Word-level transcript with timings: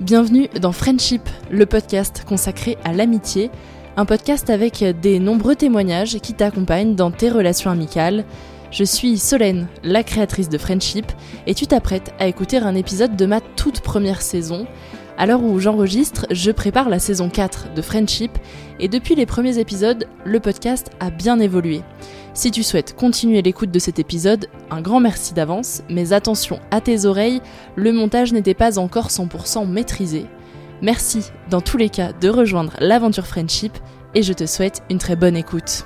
bienvenue 0.00 0.48
dans 0.60 0.72
Friendship, 0.72 1.22
le 1.50 1.66
podcast 1.66 2.24
consacré 2.26 2.76
à 2.84 2.92
l'amitié, 2.92 3.50
un 3.96 4.04
podcast 4.04 4.50
avec 4.50 4.84
des 5.00 5.18
nombreux 5.18 5.54
témoignages 5.54 6.18
qui 6.18 6.34
t'accompagnent 6.34 6.94
dans 6.94 7.10
tes 7.10 7.30
relations 7.30 7.70
amicales. 7.70 8.24
Je 8.70 8.84
suis 8.84 9.18
Solène, 9.18 9.68
la 9.82 10.02
créatrice 10.02 10.48
de 10.48 10.58
Friendship, 10.58 11.06
et 11.46 11.54
tu 11.54 11.66
t'apprêtes 11.66 12.12
à 12.18 12.26
écouter 12.26 12.56
un 12.56 12.74
épisode 12.74 13.16
de 13.16 13.26
ma 13.26 13.40
toute 13.40 13.80
première 13.80 14.22
saison. 14.22 14.66
À 15.16 15.26
l'heure 15.26 15.44
où 15.44 15.60
j'enregistre, 15.60 16.26
je 16.30 16.50
prépare 16.50 16.88
la 16.88 16.98
saison 16.98 17.30
4 17.30 17.72
de 17.72 17.82
Friendship, 17.82 18.32
et 18.80 18.88
depuis 18.88 19.14
les 19.14 19.26
premiers 19.26 19.58
épisodes, 19.58 20.08
le 20.24 20.40
podcast 20.40 20.90
a 20.98 21.10
bien 21.10 21.38
évolué. 21.38 21.82
Si 22.34 22.50
tu 22.50 22.64
souhaites 22.64 22.96
continuer 22.96 23.40
l'écoute 23.40 23.70
de 23.70 23.78
cet 23.78 24.00
épisode, 24.00 24.48
un 24.72 24.80
grand 24.80 24.98
merci 24.98 25.32
d'avance, 25.32 25.82
mais 25.88 26.12
attention 26.12 26.58
à 26.72 26.80
tes 26.80 27.04
oreilles, 27.04 27.40
le 27.76 27.92
montage 27.92 28.32
n'était 28.32 28.54
pas 28.54 28.76
encore 28.80 29.06
100% 29.06 29.68
maîtrisé. 29.68 30.26
Merci 30.82 31.30
dans 31.48 31.60
tous 31.60 31.76
les 31.76 31.90
cas 31.90 32.12
de 32.12 32.28
rejoindre 32.28 32.72
l'aventure 32.80 33.28
Friendship 33.28 33.72
et 34.16 34.24
je 34.24 34.32
te 34.32 34.46
souhaite 34.46 34.82
une 34.90 34.98
très 34.98 35.14
bonne 35.14 35.36
écoute. 35.36 35.84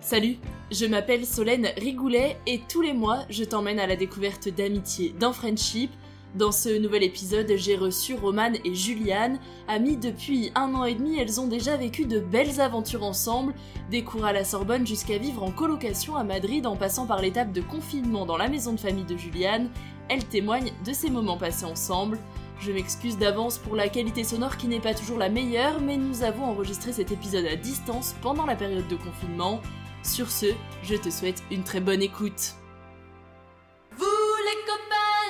Salut, 0.00 0.36
je 0.70 0.84
m'appelle 0.84 1.24
Solène 1.24 1.68
Rigoulet 1.78 2.36
et 2.46 2.60
tous 2.68 2.82
les 2.82 2.92
mois 2.92 3.20
je 3.30 3.44
t'emmène 3.44 3.80
à 3.80 3.86
la 3.86 3.96
découverte 3.96 4.50
d'amitié 4.50 5.14
dans 5.18 5.32
Friendship. 5.32 5.90
Dans 6.34 6.50
ce 6.50 6.68
nouvel 6.68 7.04
épisode, 7.04 7.52
j'ai 7.54 7.76
reçu 7.76 8.14
Romane 8.14 8.56
et 8.64 8.74
Juliane. 8.74 9.38
Amies 9.68 9.96
depuis 9.96 10.50
un 10.56 10.74
an 10.74 10.84
et 10.84 10.96
demi, 10.96 11.16
elles 11.16 11.40
ont 11.40 11.46
déjà 11.46 11.76
vécu 11.76 12.06
de 12.06 12.18
belles 12.18 12.60
aventures 12.60 13.04
ensemble, 13.04 13.54
des 13.88 14.02
cours 14.02 14.24
à 14.24 14.32
la 14.32 14.42
Sorbonne 14.42 14.84
jusqu'à 14.84 15.16
vivre 15.16 15.44
en 15.44 15.52
colocation 15.52 16.16
à 16.16 16.24
Madrid 16.24 16.66
en 16.66 16.74
passant 16.74 17.06
par 17.06 17.22
l'étape 17.22 17.52
de 17.52 17.60
confinement 17.60 18.26
dans 18.26 18.36
la 18.36 18.48
maison 18.48 18.72
de 18.72 18.80
famille 18.80 19.04
de 19.04 19.16
Juliane. 19.16 19.70
Elles 20.08 20.24
témoignent 20.24 20.72
de 20.84 20.92
ces 20.92 21.08
moments 21.08 21.38
passés 21.38 21.66
ensemble. 21.66 22.18
Je 22.58 22.72
m'excuse 22.72 23.16
d'avance 23.16 23.58
pour 23.58 23.76
la 23.76 23.88
qualité 23.88 24.24
sonore 24.24 24.56
qui 24.56 24.66
n'est 24.66 24.80
pas 24.80 24.94
toujours 24.94 25.18
la 25.18 25.28
meilleure, 25.28 25.80
mais 25.80 25.96
nous 25.96 26.24
avons 26.24 26.46
enregistré 26.46 26.92
cet 26.92 27.12
épisode 27.12 27.46
à 27.46 27.54
distance 27.54 28.16
pendant 28.22 28.44
la 28.44 28.56
période 28.56 28.88
de 28.88 28.96
confinement. 28.96 29.60
Sur 30.02 30.28
ce, 30.28 30.46
je 30.82 30.96
te 30.96 31.10
souhaite 31.10 31.44
une 31.52 31.62
très 31.62 31.80
bonne 31.80 32.02
écoute. 32.02 32.54
Vous 33.96 34.04
les 34.04 34.60
copains, 34.66 34.93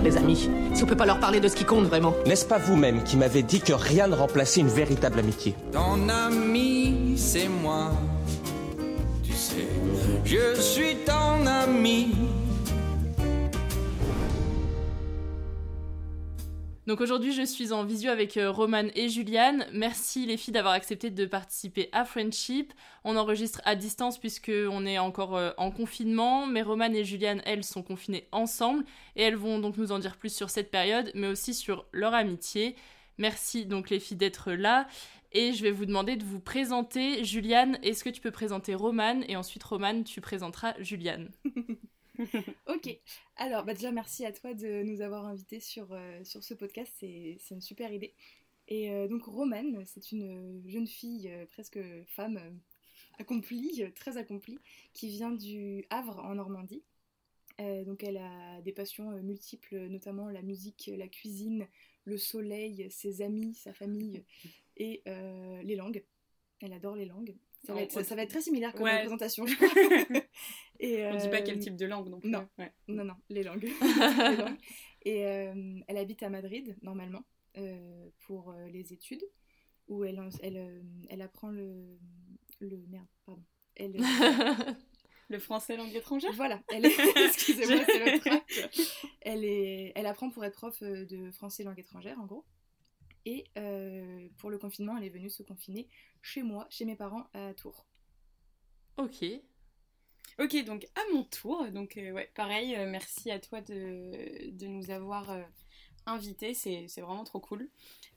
sert 0.00 0.04
les 0.04 0.16
amis. 0.16 0.48
Si 0.74 0.82
on 0.82 0.86
peut 0.86 0.96
pas 0.96 1.06
leur 1.06 1.20
parler 1.20 1.40
de 1.40 1.48
ce 1.48 1.56
qui 1.56 1.64
compte 1.64 1.84
vraiment. 1.84 2.14
N'est-ce 2.26 2.44
pas 2.44 2.58
vous-même 2.58 3.02
qui 3.02 3.16
m'avez 3.16 3.42
dit 3.42 3.60
que 3.60 3.72
rien 3.72 4.06
ne 4.06 4.14
remplaçait 4.14 4.60
une 4.60 4.68
véritable 4.68 5.18
amitié? 5.18 5.54
Ton 5.72 6.08
ami, 6.08 7.14
c'est 7.16 7.48
moi. 7.48 7.92
Tu 9.22 9.32
sais, 9.32 9.68
je 10.24 10.60
suis 10.60 10.96
ton 11.06 11.39
Donc 16.86 17.00
aujourd'hui, 17.02 17.32
je 17.32 17.42
suis 17.42 17.72
en 17.72 17.84
visio 17.84 18.10
avec 18.10 18.36
euh, 18.36 18.50
Romane 18.50 18.90
et 18.94 19.10
Juliane. 19.10 19.66
Merci 19.72 20.24
les 20.24 20.36
filles 20.36 20.54
d'avoir 20.54 20.72
accepté 20.72 21.10
de 21.10 21.26
participer 21.26 21.90
à 21.92 22.04
Friendship. 22.04 22.72
On 23.04 23.16
enregistre 23.16 23.60
à 23.64 23.76
distance 23.76 24.18
puisque 24.18 24.50
on 24.70 24.86
est 24.86 24.98
encore 24.98 25.36
euh, 25.36 25.50
en 25.58 25.70
confinement, 25.70 26.46
mais 26.46 26.62
Romane 26.62 26.96
et 26.96 27.04
Juliane, 27.04 27.42
elles, 27.44 27.64
sont 27.64 27.82
confinées 27.82 28.28
ensemble 28.32 28.84
et 29.14 29.22
elles 29.22 29.36
vont 29.36 29.58
donc 29.58 29.76
nous 29.76 29.92
en 29.92 29.98
dire 29.98 30.16
plus 30.16 30.34
sur 30.34 30.48
cette 30.48 30.70
période, 30.70 31.12
mais 31.14 31.26
aussi 31.26 31.52
sur 31.52 31.84
leur 31.92 32.14
amitié. 32.14 32.76
Merci 33.18 33.66
donc 33.66 33.90
les 33.90 34.00
filles 34.00 34.16
d'être 34.16 34.52
là. 34.52 34.88
Et 35.32 35.52
je 35.52 35.62
vais 35.62 35.70
vous 35.70 35.86
demander 35.86 36.16
de 36.16 36.24
vous 36.24 36.40
présenter. 36.40 37.24
Juliane, 37.24 37.78
est-ce 37.82 38.02
que 38.02 38.10
tu 38.10 38.20
peux 38.20 38.32
présenter 38.32 38.74
Romane 38.74 39.22
Et 39.28 39.36
ensuite, 39.36 39.62
Romane, 39.62 40.02
tu 40.02 40.20
présenteras 40.20 40.74
Juliane? 40.80 41.28
ok, 42.68 42.98
alors 43.36 43.64
bah 43.64 43.74
déjà 43.74 43.92
merci 43.92 44.24
à 44.24 44.32
toi 44.32 44.54
de 44.54 44.82
nous 44.82 45.00
avoir 45.00 45.24
invités 45.26 45.60
sur, 45.60 45.92
euh, 45.92 46.22
sur 46.24 46.42
ce 46.42 46.54
podcast, 46.54 46.92
c'est 46.98 47.38
c'est 47.40 47.54
une 47.54 47.60
super 47.60 47.92
idée. 47.92 48.14
Et 48.68 48.90
euh, 48.90 49.08
donc 49.08 49.24
Romane, 49.24 49.84
c'est 49.86 50.12
une 50.12 50.62
jeune 50.66 50.86
fille, 50.86 51.28
euh, 51.28 51.46
presque 51.46 51.78
femme 52.06 52.38
accomplie, 53.18 53.84
très 53.94 54.16
accomplie, 54.16 54.58
qui 54.92 55.08
vient 55.08 55.30
du 55.30 55.84
Havre 55.90 56.20
en 56.20 56.34
Normandie. 56.34 56.82
Donc 57.58 58.02
elle 58.04 58.16
a 58.16 58.62
des 58.62 58.72
passions 58.72 59.10
multiples, 59.22 59.76
notamment 59.88 60.30
la 60.30 60.40
musique, 60.40 60.90
la 60.96 61.08
cuisine, 61.08 61.68
le 62.04 62.16
soleil, 62.16 62.90
ses 62.90 63.20
amis, 63.20 63.54
sa 63.54 63.74
famille 63.74 64.24
et 64.78 65.02
les 65.62 65.76
langues. 65.76 66.02
Elle 66.62 66.72
adore 66.72 66.96
les 66.96 67.04
langues. 67.04 67.34
Ça 67.64 67.74
va, 67.74 67.82
être, 67.82 67.92
ça, 67.92 68.02
ça 68.04 68.14
va 68.14 68.22
être 68.22 68.30
très 68.30 68.40
similaire 68.40 68.72
comme 68.72 68.82
Ouais. 68.84 69.00
présentation. 69.00 69.44
Et, 70.80 71.04
On 71.06 71.16
dit 71.16 71.28
pas 71.28 71.40
euh, 71.40 71.42
quel 71.44 71.58
type 71.58 71.76
de 71.76 71.86
langue 71.86 72.08
non 72.08 72.20
plus. 72.20 72.30
Non, 72.30 72.48
Ouais. 72.58 72.72
non, 72.88 73.04
non, 73.04 73.14
les 73.28 73.42
langues. 73.42 73.70
Les 73.80 74.36
langues. 74.36 74.58
Et 75.02 75.26
euh, 75.26 75.80
elle 75.88 75.96
habite 75.98 76.22
à 76.22 76.30
Madrid, 76.30 76.76
normalement, 76.82 77.22
euh, 77.58 78.08
pour 78.26 78.50
euh, 78.50 78.66
les 78.68 78.92
études, 78.92 79.22
où 79.88 80.04
elle, 80.04 80.20
en- 80.20 80.28
elle, 80.42 80.56
euh, 80.56 80.82
elle 81.10 81.20
apprend 81.22 81.50
le, 81.50 81.98
le... 82.60 82.78
Merde, 82.88 83.06
pardon. 83.26 83.42
Elle, 83.76 83.96
Le 85.28 85.38
français 85.38 85.76
langue 85.76 85.94
étrangère? 85.94 86.32
Voilà, 86.32 86.62
elle 86.68 86.86
est... 86.86 86.96
Excusez-moi, 87.26 87.82
c'est 87.86 87.98
le. 87.98 88.40
Elle, 89.20 89.44
est... 89.44 89.92
elle 89.94 90.06
apprend 90.06 90.28
pour 90.30 90.44
être 90.44 90.54
prof 90.56 90.76
euh, 90.82 91.04
de 91.06 91.30
français 91.30 91.62
langue 91.62 91.78
étrangère, 91.78 92.18
en 92.20 92.26
gros. 92.26 92.44
Et 93.26 93.44
euh, 93.58 94.28
pour 94.38 94.50
le 94.50 94.58
confinement, 94.58 94.96
elle 94.96 95.04
est 95.04 95.10
venue 95.10 95.30
se 95.30 95.42
confiner 95.42 95.88
chez 96.22 96.42
moi, 96.42 96.66
chez 96.70 96.84
mes 96.84 96.96
parents 96.96 97.28
à 97.34 97.54
Tours. 97.54 97.86
Ok. 98.96 99.24
Ok, 100.38 100.64
donc 100.64 100.86
à 100.94 101.00
mon 101.12 101.24
tour, 101.24 101.66
donc 101.70 101.96
euh, 101.98 102.12
ouais, 102.12 102.30
pareil, 102.34 102.74
euh, 102.74 102.88
merci 102.88 103.30
à 103.30 103.38
toi 103.38 103.60
de, 103.60 104.50
de 104.52 104.66
nous 104.66 104.90
avoir 104.90 105.30
euh, 105.30 105.42
invités, 106.06 106.54
c'est 106.54 106.86
c'est 106.88 107.02
vraiment 107.02 107.24
trop 107.24 107.40
cool. 107.40 107.68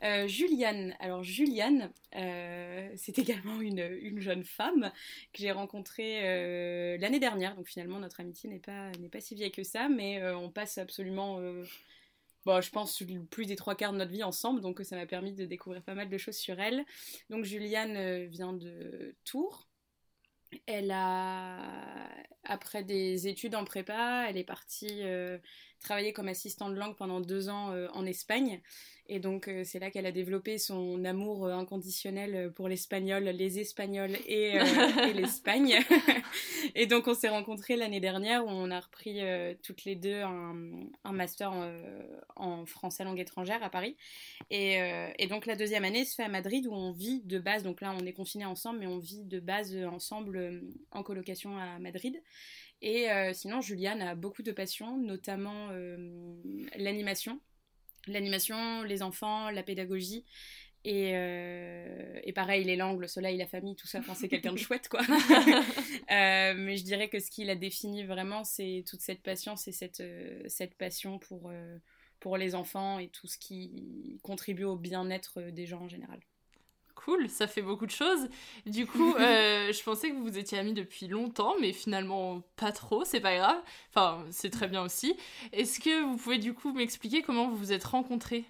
Euh, 0.03 0.27
Juliane, 0.27 0.95
alors 0.99 1.23
Juliane, 1.23 1.91
euh, 2.15 2.89
c'est 2.95 3.17
également 3.19 3.59
une, 3.61 3.79
une 4.01 4.19
jeune 4.21 4.43
femme 4.45 4.91
que 5.33 5.41
j'ai 5.41 5.51
rencontrée 5.51 6.21
euh, 6.23 6.97
l'année 6.97 7.19
dernière, 7.19 7.55
donc 7.55 7.67
finalement 7.67 7.99
notre 7.99 8.21
amitié 8.21 8.49
n'est 8.49 8.59
pas, 8.59 8.91
n'est 8.99 9.09
pas 9.09 9.19
si 9.21 9.35
vieille 9.35 9.51
que 9.51 9.63
ça, 9.63 9.89
mais 9.89 10.21
euh, 10.21 10.37
on 10.37 10.49
passe 10.49 10.77
absolument, 10.77 11.39
euh, 11.39 11.63
bon, 12.45 12.61
je 12.61 12.69
pense, 12.69 13.01
plus 13.29 13.45
des 13.45 13.55
trois 13.55 13.75
quarts 13.75 13.93
de 13.93 13.97
notre 13.97 14.11
vie 14.11 14.23
ensemble, 14.23 14.61
donc 14.61 14.81
ça 14.83 14.95
m'a 14.95 15.05
permis 15.05 15.33
de 15.33 15.45
découvrir 15.45 15.83
pas 15.83 15.95
mal 15.95 16.09
de 16.09 16.17
choses 16.17 16.37
sur 16.37 16.59
elle. 16.59 16.85
Donc 17.29 17.45
Juliane 17.45 17.95
euh, 17.97 18.27
vient 18.27 18.53
de 18.53 19.15
Tours. 19.25 19.67
Elle 20.65 20.91
a, 20.91 21.59
après 22.43 22.83
des 22.83 23.27
études 23.27 23.55
en 23.55 23.63
prépa, 23.63 24.25
elle 24.29 24.37
est 24.37 24.43
partie 24.43 25.01
euh, 25.01 25.37
travailler 25.79 26.13
comme 26.13 26.27
assistante 26.27 26.73
de 26.73 26.79
langue 26.79 26.95
pendant 26.95 27.21
deux 27.21 27.49
ans 27.49 27.71
euh, 27.71 27.87
en 27.93 28.05
Espagne. 28.05 28.61
Et 29.07 29.19
donc, 29.19 29.47
euh, 29.47 29.63
c'est 29.65 29.79
là 29.79 29.91
qu'elle 29.91 30.05
a 30.05 30.11
développé 30.11 30.57
son 30.57 31.03
amour 31.05 31.47
inconditionnel 31.47 32.51
pour 32.55 32.67
l'espagnol, 32.67 33.23
les 33.23 33.59
espagnols 33.59 34.17
et, 34.27 34.55
et 34.55 35.13
l'Espagne. 35.13 35.79
et 36.75 36.87
donc, 36.87 37.07
on 37.07 37.13
s'est 37.13 37.29
rencontrés 37.29 37.75
l'année 37.75 37.99
dernière 37.99 38.45
où 38.45 38.49
on 38.49 38.71
a 38.71 38.79
repris 38.79 39.21
euh, 39.21 39.53
toutes 39.63 39.85
les 39.85 39.95
deux 39.95 40.21
un, 40.21 40.55
master 41.11 41.51
en, 41.51 41.71
en 42.35 42.65
français 42.65 43.03
langue 43.03 43.19
étrangère 43.19 43.63
à 43.63 43.69
Paris. 43.69 43.95
Et, 44.49 44.81
euh, 44.81 45.09
et 45.19 45.27
donc, 45.27 45.45
la 45.45 45.55
deuxième 45.55 45.85
année 45.85 46.05
se 46.05 46.15
fait 46.15 46.23
à 46.23 46.29
Madrid 46.29 46.65
où 46.67 46.73
on 46.73 46.91
vit 46.91 47.21
de 47.21 47.39
base. 47.39 47.63
Donc 47.63 47.81
là, 47.81 47.95
on 47.99 48.05
est 48.05 48.13
confinés 48.13 48.45
ensemble, 48.45 48.79
mais 48.79 48.87
on 48.87 48.99
vit 48.99 49.23
de 49.23 49.39
base 49.39 49.75
euh, 49.75 49.87
ensemble 49.87 50.37
euh, 50.37 50.61
en 50.91 51.03
colocation 51.03 51.57
à 51.57 51.79
Madrid. 51.79 52.21
Et 52.83 53.09
euh, 53.09 53.31
sinon, 53.33 53.61
Juliane 53.61 54.01
a 54.01 54.13
beaucoup 54.13 54.43
de 54.43 54.51
passions, 54.51 54.97
notamment 54.97 55.69
euh, 55.71 56.35
l'animation. 56.75 57.39
L'animation, 58.07 58.83
les 58.83 59.01
enfants, 59.01 59.49
la 59.49 59.63
pédagogie. 59.63 60.25
Et, 60.85 61.11
euh, 61.13 62.19
et 62.23 62.33
pareil, 62.33 62.65
les 62.65 62.75
langues, 62.75 62.99
le 62.99 63.07
soleil, 63.07 63.37
la 63.37 63.47
famille, 63.47 63.75
tout 63.75 63.87
ça, 63.87 63.99
enfin, 63.99 64.13
c'est 64.13 64.27
quelqu'un 64.27 64.51
de 64.51 64.57
chouette, 64.59 64.89
quoi. 64.89 65.01
Euh, 66.11 66.53
mais 66.55 66.77
je 66.77 66.83
dirais 66.83 67.07
que 67.07 67.19
ce 67.19 67.31
qui 67.31 67.43
la 67.45 67.55
définit 67.55 68.03
vraiment, 68.03 68.43
c'est 68.43 68.83
toute 68.87 69.01
cette 69.01 69.21
patience 69.23 69.67
et 69.67 69.71
cette, 69.71 70.01
euh, 70.01 70.43
cette 70.47 70.75
passion 70.75 71.17
pour, 71.17 71.51
pour 72.19 72.37
les 72.37 72.55
enfants 72.55 72.99
et 72.99 73.07
tout 73.07 73.27
ce 73.27 73.37
qui 73.37 74.19
contribue 74.21 74.65
au 74.65 74.75
bien-être 74.75 75.41
des 75.41 75.65
gens 75.65 75.81
en 75.81 75.87
général. 75.87 76.19
Cool, 76.93 77.29
ça 77.29 77.47
fait 77.47 77.61
beaucoup 77.61 77.85
de 77.85 77.91
choses. 77.91 78.27
Du 78.65 78.85
coup, 78.85 79.13
je 79.17 79.83
pensais 79.83 80.09
que 80.09 80.15
vous 80.15 80.37
étiez 80.37 80.59
amis 80.59 80.73
depuis 80.73 81.07
longtemps, 81.07 81.55
mais 81.59 81.73
finalement 81.73 82.41
pas 82.55 82.71
trop, 82.71 83.05
c'est 83.05 83.21
pas 83.21 83.35
grave. 83.35 83.61
Enfin, 83.89 84.25
c'est 84.29 84.49
très 84.49 84.67
bien 84.67 84.83
aussi. 84.83 85.15
Est-ce 85.51 85.79
que 85.79 86.03
vous 86.03 86.17
pouvez 86.17 86.37
du 86.37 86.53
coup 86.53 86.73
m'expliquer 86.73 87.21
comment 87.21 87.47
vous 87.49 87.57
vous 87.57 87.71
êtes 87.71 87.85
rencontrés? 87.85 88.45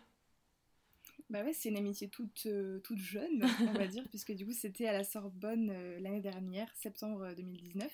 Bah 1.33 1.43
ouais, 1.43 1.53
c'est 1.53 1.69
une 1.69 1.77
amitié 1.77 2.09
toute, 2.09 2.43
euh, 2.45 2.77
toute 2.81 2.99
jeune, 2.99 3.43
on 3.61 3.73
va 3.73 3.87
dire, 3.87 4.03
puisque 4.11 4.33
du 4.33 4.45
coup 4.45 4.51
c'était 4.51 4.85
à 4.85 4.93
la 4.93 5.03
Sorbonne 5.03 5.71
euh, 5.71 5.99
l'année 5.99 6.21
dernière, 6.21 6.71
septembre 6.75 7.33
2019. 7.35 7.91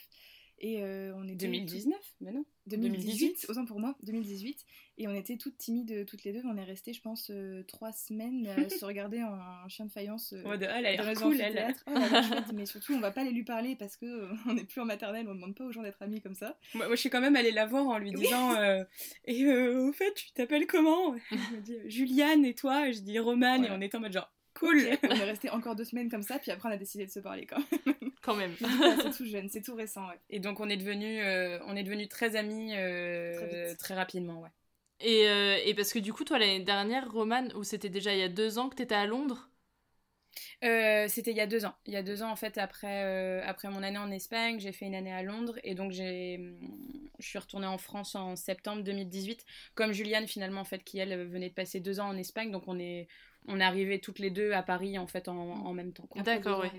Et 0.62 0.84
euh, 0.84 1.14
on 1.16 1.26
est 1.28 1.36
2019 1.36 1.98
Mais 2.22 2.32
non. 2.32 2.44
2018, 2.68 3.46
autant 3.50 3.66
pour 3.66 3.80
moi, 3.80 3.96
2018. 4.04 4.64
Et 5.00 5.08
on 5.08 5.14
était 5.16 5.38
toutes 5.38 5.58
timides, 5.58 6.06
toutes 6.06 6.24
les 6.24 6.34
deux. 6.34 6.42
On 6.46 6.56
est 6.58 6.64
resté, 6.64 6.94
je 6.94 7.02
pense, 7.02 7.32
euh, 7.32 7.64
trois 7.64 7.92
semaines 7.94 8.46
à 8.48 8.70
se 8.70 8.84
regarder 8.86 9.24
en, 9.24 9.34
en 9.66 9.70
chien 9.70 9.86
de 9.86 9.92
faïence. 9.92 10.34
euh, 10.34 10.44
Ouais, 10.44 10.58
de- 10.58 10.66
elle 10.66 10.86
a 10.86 11.16
cool, 11.16 11.40
elle. 11.40 11.74
Oh, 11.88 11.92
elle 11.96 12.16
a 12.16 12.22
chouette, 12.24 12.52
mais 12.54 12.66
surtout, 12.66 12.94
on 12.94 13.00
va 13.00 13.12
pas 13.12 13.22
aller 13.22 13.32
lui 13.32 13.44
parler 13.46 13.76
parce 13.76 13.96
que 13.98 14.06
euh, 14.06 14.28
on 14.48 14.54
n'est 14.54 14.66
plus 14.66 14.82
en 14.82 14.86
maternelle, 14.86 15.28
on 15.30 15.34
demande 15.34 15.56
pas 15.56 15.64
aux 15.66 15.72
gens 15.72 15.82
d'être 15.82 16.02
amis 16.02 16.22
comme 16.22 16.36
ça. 16.36 16.58
Moi, 16.76 16.86
moi, 16.88 16.96
je 16.96 17.00
suis 17.02 17.10
quand 17.10 17.22
même 17.22 17.36
allée 17.38 17.52
la 17.52 17.66
voir 17.66 17.88
en 17.88 17.98
lui 17.98 18.12
disant 18.12 18.54
euh, 18.60 18.84
Et 19.26 19.44
euh, 19.46 19.88
au 19.88 19.94
fait, 19.94 20.14
tu 20.14 20.32
t'appelles 20.34 20.68
comment? 20.68 21.16
Elle 21.32 21.38
m'a 21.38 21.62
dit 21.62 21.78
Juliane 21.86 22.44
et 22.46 22.54
toi 22.54 22.90
Et 22.90 22.94
je 22.94 23.00
dis 23.02 23.18
Romane, 23.18 23.66
et 23.66 23.70
on 23.72 23.82
était 23.82 23.98
en 23.98 24.02
mode 24.02 24.14
genre 24.14 24.32
Cool 24.60 24.98
On 25.04 25.16
est 25.16 25.24
resté 25.24 25.50
encore 25.50 25.76
deux 25.76 25.86
semaines 25.86 26.10
comme 26.10 26.22
ça, 26.22 26.38
puis 26.38 26.52
après 26.52 26.68
on 26.70 26.72
a 26.72 26.78
décidé 26.78 27.06
de 27.06 27.12
se 27.12 27.20
parler 27.20 27.46
quand 27.46 27.60
même. 27.72 27.96
Quand 28.22 28.36
même. 28.36 28.56
c'est 28.60 29.16
tout 29.16 29.26
jeune, 29.26 29.50
c'est 29.50 29.62
tout 29.62 29.76
récent, 29.76 30.08
ouais. 30.08 30.20
Et 30.30 30.40
donc, 30.40 30.60
on 30.60 30.68
est 30.70 30.78
devenus 30.78 31.24
euh, 31.24 31.60
on 31.66 31.76
est 31.76 31.84
devenus 31.84 32.10
très 32.10 32.36
amis 32.36 32.74
euh, 32.76 33.74
très, 33.76 33.94
rapidement, 33.94 34.42
ouais. 34.42 34.50
Et, 35.00 35.28
euh, 35.30 35.58
et 35.66 35.74
parce 35.74 35.94
que 35.94 36.00
du 36.00 36.12
coup, 36.12 36.26
toi, 36.26 36.38
l'année 36.38 36.60
dernière, 36.60 37.10
Romane, 37.10 37.54
ou 37.56 37.64
c'était 37.64 37.90
déjà 37.90 38.14
il 38.14 38.20
y 38.20 38.24
a 38.24 38.30
deux 38.30 38.60
ans 38.60 38.70
que 38.70 38.76
t'étais 38.76 38.96
à 38.96 39.06
Londres? 39.06 39.50
Euh, 40.64 41.08
C'était 41.08 41.32
il 41.32 41.38
y 41.38 41.42
a 41.42 41.48
deux 41.48 41.66
ans. 41.66 41.74
Il 41.86 41.94
y 41.94 41.98
a 41.98 42.04
deux 42.04 42.22
ans, 42.22 42.30
en 42.32 42.36
fait, 42.36 42.58
après, 42.58 43.04
euh, 43.06 43.42
après 43.46 43.70
mon 43.70 43.82
année 43.84 43.98
en 43.98 44.12
Espagne, 44.12 44.60
j'ai 44.60 44.72
fait 44.72 44.86
une 44.86 44.96
année 44.96 45.14
à 45.14 45.24
Londres 45.24 45.58
et 45.64 45.74
donc 45.76 45.92
j'ai, 45.92 46.58
je 47.20 47.28
suis 47.28 47.40
retournée 47.40 47.68
en 47.68 47.78
France 47.78 48.16
en 48.16 48.36
septembre 48.36 48.84
2018. 48.84 49.46
Comme 49.76 49.94
Juliane, 49.94 50.28
finalement, 50.28 50.62
en 50.62 50.66
fait, 50.66 50.84
qui 50.84 51.00
elle 51.00 51.28
venait 51.28 51.50
de 51.50 51.54
passer 51.54 51.80
deux 51.80 52.00
ans 52.00 52.10
en 52.10 52.18
Espagne, 52.18 52.52
donc 52.52 52.68
on 52.68 52.78
est, 52.80 53.08
on 53.48 53.60
est 53.60 53.64
arrivés 53.64 54.00
toutes 54.00 54.20
les 54.20 54.30
deux 54.30 54.52
à 54.52 54.62
Paris, 54.62 55.00
en 55.00 55.08
fait, 55.08 55.28
en, 55.28 55.36
en 55.36 55.74
même 55.74 55.92
temps. 55.94 56.08
D'accord, 56.24 56.60
ouais. 56.60 56.72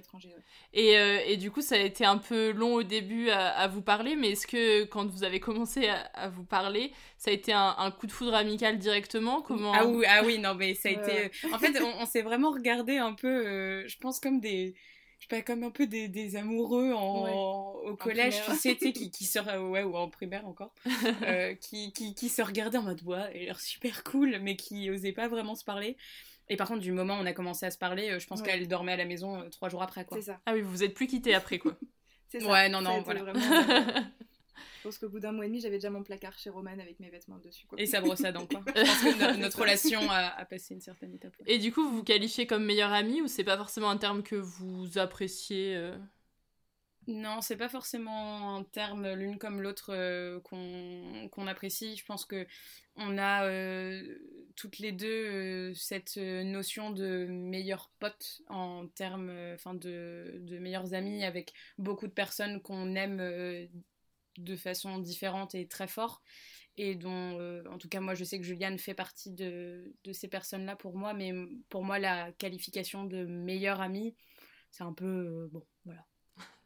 Et, 0.73 0.97
euh, 0.99 1.19
et 1.27 1.37
du 1.37 1.51
coup, 1.51 1.63
ça 1.63 1.75
a 1.75 1.79
été 1.79 2.05
un 2.05 2.19
peu 2.19 2.53
long 2.53 2.75
au 2.75 2.83
début 2.83 3.29
à, 3.31 3.49
à 3.49 3.67
vous 3.67 3.83
parler, 3.83 4.15
mais 4.15 4.31
est-ce 4.31 4.47
que 4.47 4.85
quand 4.85 5.07
vous 5.07 5.25
avez 5.25 5.41
commencé 5.41 5.89
à, 5.89 6.01
à 6.15 6.29
vous 6.29 6.45
parler, 6.45 6.93
ça 7.19 7.31
a 7.31 7.35
été 7.35 7.53
un, 7.53 7.75
un 7.79 7.91
coup 7.91 8.07
de 8.07 8.13
foudre 8.13 8.35
amical 8.35 8.79
directement? 8.79 9.43
Comment? 9.43 9.73
Ah 9.75 9.85
oui, 9.87 10.05
ah 10.09 10.23
oui, 10.25 10.39
non, 10.39 10.55
mais 10.55 10.75
ça 10.75 10.91
a 10.91 10.93
été. 10.93 11.31
En 11.53 11.59
fait, 11.59 11.77
on, 11.81 12.03
on 12.03 12.07
s'est 12.07 12.23
vraiment 12.23 12.51
regardé 12.51 12.99
un 12.99 13.15
peu, 13.15 13.29
euh, 13.47 13.89
je 13.89 13.99
pense, 13.99 14.21
comme 14.21 14.41
des. 14.41 14.75
Je 15.19 15.25
sais 15.27 15.29
pas, 15.37 15.43
comme 15.43 15.65
un 15.65 15.71
peu 15.71 15.87
des, 15.87 16.09
des 16.09 16.37
amoureux 16.37 16.93
en, 16.95 17.25
Ouais. 17.25 17.91
au 17.91 17.95
collège, 17.97 18.37
tu 18.47 18.53
sais, 18.55 18.75
tu 18.75 18.87
sais, 18.87 18.93
qui, 18.93 19.11
qui 19.11 19.25
se. 19.25 19.39
Ouais, 19.59 19.83
ou 19.83 19.95
en 19.97 20.09
primaire 20.09 20.47
encore. 20.47 20.73
euh, 21.23 21.55
qui, 21.57 21.93
qui, 21.93 22.15
qui 22.15 22.29
se 22.31 22.41
regardaient 22.41 22.79
en 22.79 22.83
mode, 22.83 23.03
ouais, 23.03 23.19
elle 23.35 23.43
a 23.43 23.45
l'air 23.47 23.61
super 23.61 24.03
cool, 24.05 24.39
mais 24.41 24.57
qui 24.57 24.89
osaient 24.91 25.13
pas 25.13 25.29
vraiment 25.29 25.55
se 25.57 25.65
parler. 25.65 25.97
Et 26.51 26.57
par 26.57 26.69
contre, 26.69 26.81
du 26.81 26.93
moment 26.93 27.15
où 27.17 27.23
on 27.23 27.27
a 27.27 27.33
commencé 27.33 27.65
à 27.65 27.71
se 27.71 27.79
parler, 27.79 28.11
euh, 28.11 28.19
je 28.19 28.27
pense 28.27 28.41
Ouais. 28.41 28.47
qu'elle 28.47 28.69
dormait 28.69 28.93
à 28.93 28.97
la 28.97 29.05
maison 29.07 29.41
euh, 29.41 29.49
trois 29.49 29.69
jours 29.69 29.83
après, 29.83 30.05
quoi. 30.05 30.19
C'est 30.19 30.25
ça. 30.27 30.41
Ah 30.47 30.53
oui, 30.53 30.61
vous 30.61 30.71
vous 30.71 30.83
êtes 30.83 30.95
plus 30.95 31.07
quittés 31.07 31.35
après, 31.35 31.59
quoi. 31.59 31.77
C'est 32.29 32.41
ça. 32.41 32.49
Ouais, 32.51 32.69
non, 32.69 32.79
Ça 32.79 32.85
non, 32.85 33.03
voilà. 33.03 33.23
vraiment- 33.23 33.41
Je 33.41 34.83
pense 34.85 34.99
qu'au 34.99 35.09
bout 35.09 35.21
d'un 35.21 35.33
mois 35.33 35.45
et 35.45 35.49
demi, 35.49 35.61
j'avais 35.61 35.77
déjà 35.77 35.91
mon 35.91 36.03
placard 36.03 36.39
chez 36.39 36.49
Roman 36.49 36.71
avec 36.73 37.01
mes 37.01 37.11
vêtements 37.11 37.39
dessus. 37.39 37.67
Quoi. 37.67 37.79
Et 37.81 37.87
sa 37.87 38.01
brosse 38.01 38.25
à 38.25 38.33
dents, 38.33 38.47
quoi. 38.47 38.63
Je 38.77 38.81
pense 38.83 39.03
que 39.03 39.33
no- 39.35 39.39
notre 39.39 39.59
relation 39.61 40.01
a, 40.11 40.29
a 40.29 40.45
passé 40.45 40.75
une 40.75 40.81
certaine 40.81 41.15
étape. 41.15 41.35
Et 41.47 41.59
du 41.59 41.71
coup, 41.73 41.83
vous 41.89 41.97
vous 41.99 42.05
qualifiez 42.05 42.47
comme 42.47 42.65
meilleure 42.65 42.93
amie 42.93 43.21
ou 43.21 43.27
c'est 43.29 43.45
pas 43.45 43.57
forcément 43.59 43.91
un 43.91 43.99
terme 43.99 44.23
que 44.23 44.37
vous 44.37 44.97
appréciez 44.97 45.77
euh 45.77 45.97
Non, 47.09 47.41
c'est 47.43 47.57
pas 47.59 47.69
forcément 47.69 48.57
un 48.57 48.65
terme 48.65 49.13
l'une 49.15 49.39
comme 49.39 49.61
l'autre 49.61 49.91
euh, 49.93 50.41
qu'on 50.41 51.29
qu'on 51.31 51.47
apprécie. 51.47 51.97
Je 51.97 52.05
pense 52.07 52.25
que 52.25 52.47
on 52.97 53.19
a 53.19 53.45
euh, 53.47 54.03
toutes 54.61 54.79
les 54.79 54.93
deux 54.93 55.07
euh, 55.07 55.75
cette 55.75 56.19
euh, 56.19 56.45
notion 56.45 56.91
de 56.91 57.25
meilleurs 57.25 57.91
potes 57.99 58.43
en 58.49 58.87
termes, 58.89 59.31
euh, 59.31 59.55
enfin 59.55 59.73
de, 59.73 60.37
de 60.43 60.59
meilleurs 60.59 60.93
amis 60.93 61.25
avec 61.25 61.55
beaucoup 61.79 62.07
de 62.07 62.13
personnes 62.13 62.61
qu'on 62.61 62.95
aime 62.95 63.71
de 64.37 64.57
façon 64.57 64.99
différente 64.99 65.55
et 65.55 65.67
très 65.67 65.89
fort. 65.89 66.21
Et 66.77 66.95
dont, 66.95 67.65
en 67.71 67.79
tout 67.79 67.89
cas, 67.89 68.01
moi, 68.01 68.15
je 68.15 68.25
sais 68.25 68.39
que 68.39 68.45
Juliane 68.45 68.79
fait 68.79 68.95
partie 68.95 69.31
de, 69.33 69.93
ces 70.13 70.29
personnes-là 70.29 70.77
pour 70.77 70.97
moi, 70.97 71.15
mais 71.15 71.33
pour 71.69 71.85
moi, 71.85 71.99
la 71.99 72.33
qualification 72.33 73.05
de 73.05 73.25
meilleure 73.25 73.81
amie, 73.81 74.15
c'est 74.71 74.85
un 74.85 74.93
peu. 74.93 75.49
bon, 75.53 75.67
voilà. 75.85 76.07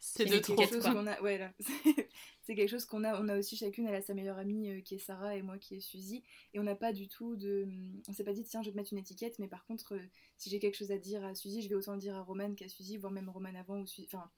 C'est 0.07 0.27
de 0.27 0.43
chose 0.43 0.83
qu'on 0.83 1.07
a, 1.07 1.19
ouais, 1.23 1.41
c'est 2.43 2.55
quelque 2.55 2.69
chose 2.69 2.85
qu'on 2.85 3.05
a. 3.05 3.19
On 3.23 3.29
a 3.31 3.39
aussi 3.39 3.57
chacune, 3.57 3.87
elle 3.87 3.95
a 3.95 4.03
sa 4.03 4.13
meilleure 4.13 4.37
amie 4.37 4.69
euh, 4.69 4.81
qui 4.83 4.97
est 4.97 4.99
Sarah 4.99 5.35
et 5.35 5.41
moi 5.41 5.57
qui 5.57 5.77
est 5.77 5.81
Suzy. 5.81 6.23
Et 6.53 6.61
on 6.61 6.63
n'a 6.63 6.75
pas 6.75 6.93
du 6.93 7.09
tout 7.09 7.37
de. 7.37 7.67
On 8.07 8.13
s'est 8.13 8.23
pas 8.23 8.35
dit, 8.35 8.45
tiens, 8.45 8.61
je 8.61 8.67
vais 8.67 8.73
te 8.73 8.77
mettre 8.77 8.93
une 8.93 8.99
étiquette, 8.99 9.39
mais 9.39 9.49
par 9.49 9.65
contre, 9.65 9.95
euh, 9.95 10.01
si 10.37 10.51
j'ai 10.51 10.59
quelque 10.59 10.77
chose 10.77 10.93
à 10.93 10.99
dire 10.99 11.25
à 11.25 11.35
Suzy, 11.35 11.63
je 11.63 11.71
vais 11.71 11.75
autant 11.75 11.95
le 11.95 12.01
dire 12.01 12.15
à 12.17 12.23
Roman 12.23 12.55
qu'à 12.55 12.69
Suzy, 12.69 12.99
voire 12.99 13.13
même 13.13 13.31
Roman 13.31 13.55
avant 13.59 13.81
ou 13.81 13.87
Suzy. 13.87 14.07
Enfin, 14.13 14.31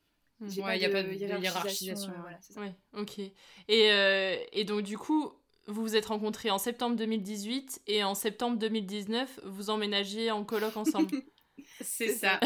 j'ai 0.47 0.63
Ouais, 0.63 0.79
y 0.79 0.85
a 0.85 0.89
pas 0.89 1.03
de 1.03 1.13
hiérarchisation, 1.13 2.13
euh, 2.13 2.21
voilà. 2.21 2.39
Ouais, 2.57 2.75
ok. 2.93 3.19
Et, 3.67 4.49
et 4.53 4.65
donc, 4.65 4.83
du 4.83 4.97
coup, 4.97 5.33
vous 5.67 5.83
vous 5.83 5.97
êtes 5.97 6.07
rencontrés 6.07 6.51
en 6.51 6.59
septembre 6.59 6.95
2018 6.95 7.83
et 7.89 8.05
en 8.05 8.15
septembre 8.15 8.57
2019, 8.57 9.41
vous 9.45 9.71
emménagiez 9.71 10.31
en 10.31 10.45
coloc 10.45 10.77
ensemble. 10.77 11.11
C'est 11.81 12.09
ça. 12.09 12.41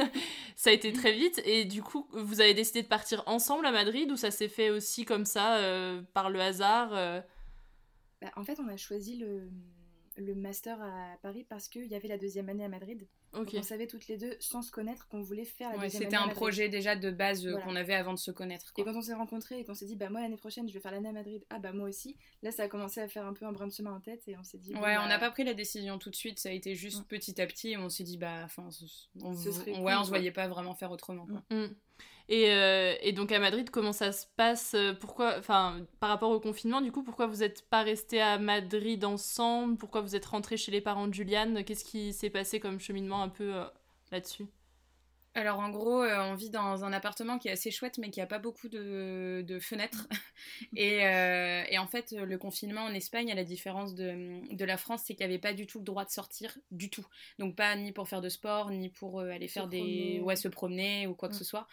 ça 0.56 0.70
a 0.70 0.72
été 0.72 0.92
très 0.92 1.12
vite 1.12 1.40
et 1.44 1.64
du 1.64 1.82
coup, 1.82 2.08
vous 2.12 2.40
avez 2.40 2.54
décidé 2.54 2.82
de 2.82 2.88
partir 2.88 3.22
ensemble 3.26 3.66
à 3.66 3.72
Madrid 3.72 4.10
ou 4.10 4.16
ça 4.16 4.30
s'est 4.30 4.48
fait 4.48 4.70
aussi 4.70 5.04
comme 5.04 5.24
ça, 5.24 5.58
euh, 5.58 6.02
par 6.14 6.30
le 6.30 6.40
hasard 6.40 6.90
euh? 6.94 7.20
Bah, 8.20 8.30
en 8.36 8.44
fait, 8.44 8.58
on 8.60 8.68
a 8.68 8.76
choisi 8.76 9.16
le, 9.16 9.50
le 10.16 10.34
master 10.34 10.80
à 10.80 11.16
Paris 11.22 11.44
parce 11.48 11.68
qu'il 11.68 11.86
y 11.86 11.94
avait 11.94 12.08
la 12.08 12.18
deuxième 12.18 12.48
année 12.48 12.64
à 12.64 12.68
Madrid. 12.68 13.06
On 13.32 13.62
savait 13.62 13.86
toutes 13.86 14.08
les 14.08 14.16
deux, 14.16 14.34
sans 14.40 14.62
se 14.62 14.70
connaître, 14.70 15.06
qu'on 15.08 15.20
voulait 15.20 15.44
faire 15.44 15.70
la 15.70 15.76
Ouais, 15.76 15.82
deuxième 15.84 16.04
C'était 16.04 16.16
un 16.16 16.28
projet 16.28 16.68
déjà 16.68 16.96
de 16.96 17.10
base 17.10 17.46
euh, 17.46 17.50
Voilà. 17.50 17.64
qu'on 17.66 17.76
avait 17.76 17.94
avant 17.94 18.14
de 18.14 18.18
se 18.18 18.30
connaître. 18.30 18.72
Et 18.78 18.84
quand 18.84 18.94
on 18.96 19.02
s'est 19.02 19.14
rencontrés 19.14 19.58
et 19.60 19.64
qu'on 19.64 19.74
s'est 19.74 19.84
dit, 19.86 19.96
bah 19.96 20.08
moi 20.08 20.20
l'année 20.20 20.36
prochaine 20.36 20.68
je 20.68 20.72
vais 20.74 20.80
faire 20.80 20.92
l'année 20.92 21.08
à 21.08 21.12
Madrid, 21.12 21.44
ah 21.50 21.58
bah 21.58 21.72
moi 21.72 21.88
aussi, 21.88 22.16
là 22.42 22.50
ça 22.50 22.62
a 22.64 22.68
commencé 22.68 23.00
à 23.00 23.08
faire 23.08 23.26
un 23.26 23.32
peu 23.34 23.44
un 23.44 23.52
brin 23.52 23.66
de 23.66 23.72
chemin 23.72 23.92
en 23.94 24.00
tête 24.00 24.22
et 24.26 24.36
on 24.38 24.42
s'est 24.42 24.58
dit. 24.58 24.72
Ouais, 24.74 24.80
bah, 24.80 25.02
on 25.04 25.08
n'a 25.08 25.18
pas 25.18 25.30
pris 25.30 25.44
la 25.44 25.54
décision 25.54 25.98
tout 25.98 26.10
de 26.10 26.16
suite, 26.16 26.38
ça 26.38 26.48
a 26.48 26.52
été 26.52 26.74
juste 26.74 27.04
petit 27.08 27.40
à 27.40 27.46
petit 27.46 27.70
et 27.72 27.76
on 27.76 27.88
s'est 27.88 28.04
dit, 28.04 28.16
bah, 28.16 28.42
enfin, 28.44 28.68
on, 29.22 29.34
Ce 29.34 29.52
serait 29.52 29.72
on- 29.72 29.74
cool, 29.76 29.84
ouais, 29.84 29.92
on 29.92 29.96
quoi. 29.96 30.04
se 30.04 30.08
voyait 30.10 30.32
pas 30.32 30.48
vraiment 30.48 30.74
faire 30.74 30.90
autrement. 30.90 31.26
Quoi. 31.26 31.42
Mm. 31.50 31.74
Et, 32.28 32.50
euh, 32.50 32.94
et 33.02 33.12
donc 33.12 33.30
à 33.30 33.38
Madrid, 33.38 33.70
comment 33.70 33.92
ça 33.92 34.10
se 34.12 34.26
passe 34.36 34.74
euh, 34.74 34.92
Pourquoi, 34.94 35.36
enfin, 35.38 35.86
par 36.00 36.08
rapport 36.10 36.30
au 36.30 36.40
confinement, 36.40 36.80
du 36.80 36.90
coup, 36.90 37.02
pourquoi 37.04 37.26
vous 37.26 37.36
n'êtes 37.36 37.62
pas 37.68 37.82
restés 37.82 38.20
à 38.20 38.38
Madrid 38.38 39.04
ensemble? 39.04 39.76
Pourquoi 39.78 40.00
vous 40.00 40.16
êtes 40.16 40.26
rentrés 40.26 40.56
chez 40.56 40.72
les 40.72 40.80
parents 40.80 41.06
de 41.06 41.14
Juliane? 41.14 41.64
Qu'est-ce 41.64 41.84
qui 41.84 42.12
s'est 42.12 42.30
passé 42.30 42.58
comme 42.58 42.80
cheminement 42.80 43.22
un 43.22 43.28
peu 43.28 43.54
euh, 43.54 43.64
là-dessus? 44.10 44.46
Alors 45.36 45.60
en 45.60 45.68
gros, 45.68 46.02
euh, 46.02 46.18
on 46.22 46.34
vit 46.34 46.48
dans 46.48 46.82
un 46.86 46.94
appartement 46.94 47.38
qui 47.38 47.48
est 47.48 47.50
assez 47.50 47.70
chouette, 47.70 47.98
mais 47.98 48.08
qui 48.08 48.22
a 48.22 48.26
pas 48.26 48.38
beaucoup 48.38 48.70
de, 48.70 49.44
de 49.46 49.58
fenêtres. 49.58 50.08
et, 50.74 51.06
euh, 51.06 51.62
et 51.68 51.76
en 51.76 51.86
fait, 51.86 52.12
le 52.12 52.38
confinement 52.38 52.80
en 52.80 52.94
Espagne, 52.94 53.30
à 53.30 53.34
la 53.34 53.44
différence 53.44 53.94
de, 53.94 54.40
de 54.50 54.64
la 54.64 54.78
France, 54.78 55.02
c'est 55.04 55.14
qu'il 55.14 55.26
n'y 55.26 55.34
avait 55.34 55.40
pas 55.40 55.52
du 55.52 55.66
tout 55.66 55.78
le 55.78 55.84
droit 55.84 56.06
de 56.06 56.10
sortir, 56.10 56.56
du 56.70 56.88
tout. 56.88 57.06
Donc 57.38 57.54
pas 57.54 57.76
ni 57.76 57.92
pour 57.92 58.08
faire 58.08 58.22
de 58.22 58.30
sport, 58.30 58.70
ni 58.70 58.88
pour 58.88 59.20
euh, 59.20 59.28
aller 59.28 59.46
Se 59.46 59.52
faire 59.52 59.68
des... 59.68 59.78
promener. 59.78 60.20
Ouais, 60.22 60.36
se 60.36 60.48
promener 60.48 61.06
ou 61.06 61.14
quoi 61.14 61.28
que 61.28 61.34
ce 61.34 61.44
soit. 61.44 61.68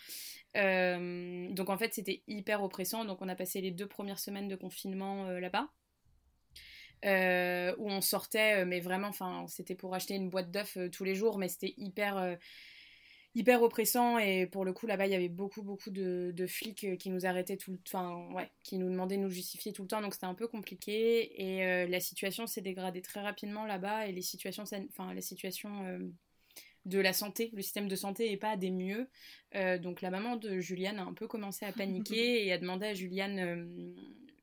Donc 0.54 1.70
en 1.70 1.78
fait, 1.78 1.94
c'était 1.94 2.22
hyper 2.28 2.64
oppressant. 2.64 3.06
Donc 3.06 3.22
on 3.22 3.30
a 3.30 3.36
passé 3.36 3.62
les 3.62 3.72
deux 3.72 3.88
premières 3.88 4.20
semaines 4.20 4.50
de 4.50 4.58
confinement 4.58 5.30
là-bas. 5.30 5.70
Où 7.06 7.90
on 7.90 8.02
sortait, 8.02 8.66
mais 8.66 8.82
vraiment, 8.82 9.08
enfin, 9.08 9.46
c'était 9.48 9.76
pour 9.76 9.96
acheter 9.96 10.16
une 10.16 10.30
boîte 10.30 10.52
d'œufs 10.52 10.78
tous 10.92 11.06
les 11.06 11.16
jours, 11.16 11.38
mais 11.38 11.48
c'était 11.48 11.74
hyper, 11.78 12.38
hyper 13.36 13.62
oppressant. 13.62 14.18
Et 14.18 14.46
pour 14.46 14.66
le 14.66 14.74
coup, 14.74 14.88
là-bas, 14.88 15.08
il 15.08 15.12
y 15.12 15.16
avait 15.16 15.30
beaucoup, 15.30 15.64
beaucoup 15.64 15.90
de, 15.90 16.32
de 16.36 16.48
flics 16.48 16.84
euh, 16.84 16.96
qui 16.96 17.10
nous 17.10 17.26
arrêtaient 17.26 17.58
tout 17.58 17.72
le 17.72 17.80
enfin, 17.88 18.28
ouais, 18.34 18.50
qui 18.64 18.78
nous 18.78 18.90
demandaient 18.90 19.18
de 19.18 19.22
nous 19.24 19.30
justifier 19.30 19.74
tout 19.74 19.84
le 19.84 19.88
temps, 19.88 20.02
donc 20.02 20.14
c'était 20.14 20.26
un 20.26 20.34
peu 20.34 20.48
compliqué. 20.48 21.42
Et 21.42 21.66
euh, 21.66 21.88
la 21.88 22.00
situation 22.00 22.48
s'est 22.48 22.62
dégradée 22.62 23.02
très 23.02 23.22
rapidement 23.22 23.66
là-bas, 23.66 24.08
et 24.08 24.12
les 24.12 24.22
situations, 24.22 24.64
enfin, 24.90 25.14
la 25.14 25.22
situation 25.22 25.86
euh, 25.86 26.00
de 26.86 27.00
la 27.00 27.14
santé, 27.14 27.50
le 27.54 27.62
système 27.62 27.88
de 27.88 27.96
santé 27.96 28.32
est 28.32 28.38
pas 28.38 28.58
des 28.58 28.72
mieux. 28.72 29.08
Euh, 29.56 29.78
donc 29.78 30.02
la 30.02 30.10
maman 30.10 30.36
de 30.36 30.60
Juliane 30.60 31.00
a 31.00 31.04
un 31.04 31.14
peu 31.14 31.28
commencé 31.28 31.66
à 31.66 31.72
paniquer 31.72 32.46
et 32.46 32.52
a 32.52 32.58
demandé 32.58 32.88
à 32.88 32.94
Juliane 32.94 33.96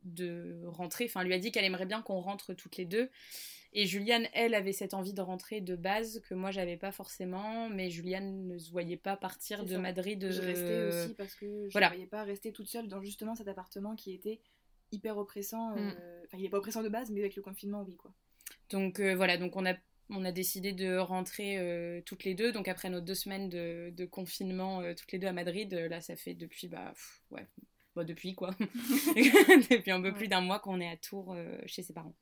de 0.05 0.63
rentrer. 0.67 1.05
Enfin, 1.05 1.23
lui 1.23 1.35
a 1.35 1.39
dit 1.39 1.53
qu'elle 1.53 1.65
aimerait 1.65 1.87
bien 1.87 2.03
qu'on 2.03 2.21
rentre 2.21 2.55
toutes 2.55 2.77
les 2.77 2.87
deux. 2.87 3.11
Et 3.73 3.87
Juliane, 3.87 4.27
elle, 4.33 4.55
avait 4.55 4.73
cette 4.73 4.95
envie 4.95 5.13
de 5.13 5.21
rentrer 5.21 5.61
de 5.61 5.77
base 5.77 6.21
que 6.29 6.35
moi, 6.35 6.51
j'avais 6.51 6.77
pas 6.77 6.91
forcément. 6.91 7.69
Mais 7.69 7.91
Juliane 7.91 8.47
ne 8.47 8.59
se 8.59 8.71
voyait 8.71 8.97
pas 8.97 9.17
partir 9.17 9.65
de 9.65 9.75
ça. 9.75 9.79
Madrid. 9.79 10.29
Je 10.31 10.41
euh, 10.41 10.47
restais 10.47 11.05
aussi 11.05 11.15
parce 11.15 11.35
que 11.35 11.67
je 11.69 11.73
voilà. 11.73 11.89
ne 11.89 11.95
voyais 11.95 12.09
pas 12.09 12.25
rester 12.25 12.53
toute 12.53 12.69
seule 12.69 12.89
dans 12.89 13.01
justement 13.01 13.35
cet 13.35 13.49
appartement 13.49 13.95
qui 13.95 14.13
était 14.13 14.41
hyper 14.93 15.17
oppressant. 15.19 15.77
Mm. 15.77 15.95
euh, 16.01 16.23
Enfin, 16.27 16.39
il 16.39 16.45
est 16.45 16.49
pas 16.49 16.59
oppressant 16.59 16.83
de 16.83 16.89
base, 16.89 17.11
mais 17.11 17.21
avec 17.21 17.37
le 17.37 17.43
confinement, 17.43 17.85
oui 17.87 17.97
quoi. 17.97 18.13
Donc 18.71 19.01
euh, 19.01 19.15
voilà, 19.15 19.37
donc 19.37 19.57
on 19.57 19.67
a, 19.67 19.75
on 20.11 20.25
a 20.25 20.33
décidé 20.33 20.73
de 20.73 20.97
rentrer 20.97 21.59
euh, 21.59 22.01
toutes 22.05 22.25
les 22.25 22.35
deux. 22.35 22.53
Donc 22.53 22.69
après 22.69 22.91
nos 22.91 23.01
deux 23.01 23.15
semaines 23.15 23.49
de, 23.49 23.91
de 23.97 24.05
confinement 24.05 24.81
euh, 24.81 24.95
toutes 24.95 25.13
les 25.13 25.19
deux 25.19 25.27
à 25.27 25.33
Madrid, 25.33 25.73
euh, 25.75 25.89
là 25.89 26.01
ça 26.01 26.17
fait 26.17 26.35
depuis, 26.35 26.69
bah 26.69 26.91
pff, 26.93 27.23
ouais, 27.31 27.47
bah, 27.97 28.05
depuis 28.05 28.35
quoi. 28.35 28.51
depuis 29.71 29.91
un 29.91 30.01
peu 30.01 30.13
plus 30.13 30.29
d'un 30.29 30.41
mois 30.41 30.61
qu'on 30.61 30.81
est 30.81 30.89
à 30.89 30.97
Tours 30.97 31.35
euh, 31.35 31.59
chez 31.67 31.83
ses 31.83 31.93
parents. 31.93 32.15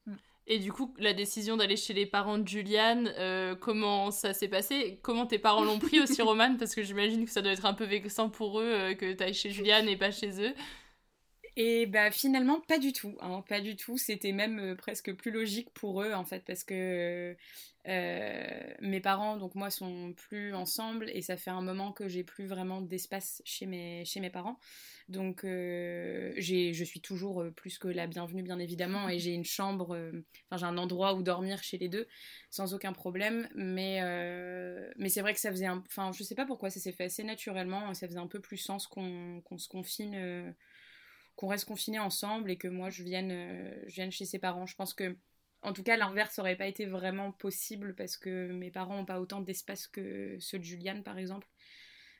Et 0.51 0.59
du 0.59 0.73
coup, 0.73 0.95
la 0.99 1.13
décision 1.13 1.59
d'aller 1.59 1.77
chez 1.77 1.93
les 1.93 2.07
parents 2.07 2.39
de 2.39 2.49
Juliane, 2.49 3.13
euh, 3.19 3.55
comment 3.55 4.11
ça 4.11 4.33
s'est 4.33 4.49
passé? 4.49 4.99
Comment 5.03 5.27
tes 5.27 5.39
parents 5.39 5.63
l'ont 5.63 5.79
pris 5.79 6.01
aussi, 6.01 6.23
Roman? 6.23 6.57
Parce 6.59 6.75
que 6.75 6.83
j'imagine 6.83 7.27
que 7.27 7.31
ça 7.31 7.43
doit 7.43 7.53
être 7.53 7.67
un 7.67 7.75
peu 7.75 7.85
vexant 7.85 8.31
pour 8.31 8.59
eux 8.59 8.65
euh, 8.65 8.95
que 8.95 9.13
tu 9.13 9.23
ailles 9.23 9.35
chez 9.35 9.51
Juliane 9.51 9.87
et 9.91 9.97
pas 9.97 10.11
chez 10.11 10.43
eux. 10.43 10.55
Et 11.61 11.87
bah 11.87 12.13
finalement 12.13 12.61
pas 12.61 12.79
du 12.79 12.93
tout, 12.93 13.17
hein, 13.21 13.43
pas 13.49 13.61
du 13.61 13.75
tout. 13.75 13.99
C'était 13.99 14.31
même 14.31 14.61
euh, 14.61 14.77
presque 14.77 15.13
plus 15.15 15.33
logique 15.33 15.71
pour 15.75 16.03
eux 16.03 16.13
en 16.13 16.25
fait 16.25 16.45
parce 16.47 16.63
que 16.63 17.37
euh, 17.89 18.75
mes 18.81 19.01
parents 19.01 19.37
donc 19.37 19.57
moi 19.57 19.69
sont 19.71 20.13
plus 20.17 20.55
ensemble 20.55 21.11
et 21.13 21.21
ça 21.21 21.37
fait 21.37 21.51
un 21.51 21.61
moment 21.61 21.91
que 21.93 22.07
j'ai 22.07 22.23
plus 22.23 22.47
vraiment 22.47 22.81
d'espace 22.81 23.43
chez 23.45 23.67
mes 23.67 24.05
chez 24.05 24.21
mes 24.21 24.31
parents. 24.31 24.61
Donc 25.09 25.43
euh, 25.43 26.33
je 26.37 26.85
suis 26.85 27.01
toujours 27.01 27.43
euh, 27.43 27.51
plus 27.51 27.79
que 27.79 27.89
la 27.89 28.07
bienvenue 28.07 28.43
bien 28.45 28.61
évidemment 28.61 29.09
et 29.09 29.19
j'ai 29.19 29.33
une 29.35 29.45
chambre, 29.45 29.97
euh, 29.97 30.13
enfin 30.51 30.59
j'ai 30.59 30.67
un 30.67 30.79
endroit 30.79 31.15
où 31.15 31.23
dormir 31.25 31.61
chez 31.65 31.79
les 31.79 31.89
deux 31.89 32.07
sans 32.51 32.73
aucun 32.73 32.93
problème. 32.93 33.49
Mais 33.57 33.99
euh, 34.03 34.89
mais 34.97 35.09
c'est 35.09 35.23
vrai 35.23 35.35
que 35.35 35.41
ça 35.41 35.51
faisait 35.51 35.69
enfin 35.69 36.13
je 36.13 36.23
sais 36.23 36.37
pas 36.37 36.47
pourquoi 36.47 36.71
ça 36.71 36.79
s'est 36.79 36.93
fait 36.93 37.05
assez 37.05 37.25
naturellement, 37.25 37.93
ça 37.95 38.07
faisait 38.07 38.19
un 38.21 38.29
peu 38.29 38.39
plus 38.41 38.59
sens 38.59 38.87
qu'on 38.87 39.43
se 39.59 39.69
confine. 39.69 40.55
Qu'on 41.39 41.47
reste 41.47 41.67
confinés 41.67 42.01
ensemble 42.01 42.51
et 42.51 42.57
que 42.57 42.67
moi 42.67 42.91
je 42.91 43.05
vienne, 43.05 43.31
euh, 43.31 43.85
je 43.87 43.95
vienne 43.95 44.11
chez 44.11 44.25
ses 44.25 44.41
parents. 44.41 44.67
Je 44.67 44.75
pense 44.75 44.93
que, 44.93 45.17
en 45.63 45.73
tout 45.73 45.85
cas, 45.85 45.97
l'inverse 45.97 46.37
aurait 46.41 46.57
pas 46.57 46.67
été 46.67 46.85
vraiment 46.85 47.31
possible 47.31 47.95
parce 47.95 48.17
que 48.17 48.51
mes 48.51 48.73
parents 48.73 48.97
n'ont 48.97 49.05
pas 49.05 49.21
autant 49.21 49.41
d'espace 49.41 49.87
que 49.87 50.37
ceux 50.41 50.59
de 50.59 50.65
Juliane, 50.65 51.05
par 51.05 51.17
exemple. 51.17 51.47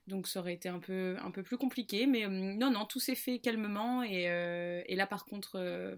Donc 0.07 0.29
ça 0.29 0.39
aurait 0.39 0.55
été 0.55 0.69
un 0.69 0.79
peu, 0.79 1.17
un 1.21 1.33
peu 1.33 1.43
plus 1.43 1.59
compliqué. 1.59 2.07
Mais 2.07 2.27
euh, 2.27 2.29
non, 2.29 2.71
non, 2.71 2.85
tout 2.85 3.01
s'est 3.01 3.17
fait 3.17 3.41
calmement. 3.41 4.05
Et, 4.05 4.31
euh, 4.31 4.85
là, 4.89 5.07
par 5.09 5.25
contre, 5.25 5.97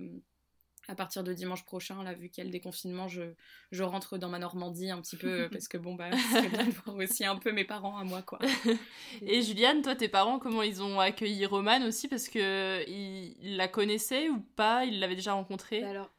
à 0.91 0.95
partir 0.97 1.23
de 1.23 1.33
dimanche 1.33 1.65
prochain, 1.65 2.03
là, 2.03 2.15
vu 2.15 2.29
qu'il 2.29 2.43
y 2.43 2.45
a 2.45 2.45
le 2.45 2.51
déconfinement, 2.51 3.07
je, 3.07 3.23
je 3.71 3.83
rentre 3.85 4.19
dans 4.19 4.29
ma 4.29 4.39
Normandie 4.39 4.91
un 4.91 5.01
petit 5.01 5.17
peu 5.17 5.49
parce 5.53 5.69
que 5.69 5.79
bon, 5.79 5.95
bah, 5.95 6.11
c'est 6.33 6.49
bien 6.49 6.67
de 6.67 6.71
voir 6.73 6.97
aussi 6.97 7.25
un 7.25 7.37
peu 7.37 7.53
mes 7.53 7.65
parents 7.65 7.97
à 7.97 8.05
moi, 8.05 8.23
quoi. 8.23 8.41
Et 9.23 9.43
Juliane, 9.43 9.83
toi, 9.83 9.95
tes 9.95 10.09
parents, 10.09 10.39
comment 10.39 10.63
ils 10.63 10.83
ont 10.83 10.99
accueilli 10.99 11.47
Roman 11.47 11.83
aussi? 11.87 12.09
Parce 12.09 12.29
que 12.29 12.83
ils 12.89 13.37
ils 13.41 13.57
la 13.57 13.69
connaissaient 13.69 14.29
ou 14.29 14.41
pas? 14.41 14.85
Ils 14.85 14.99
l'avaient 14.99 15.17
déjà 15.17 15.33
rencontrée? 15.35 15.83
Bah 15.83 15.91
alors, 15.91 16.11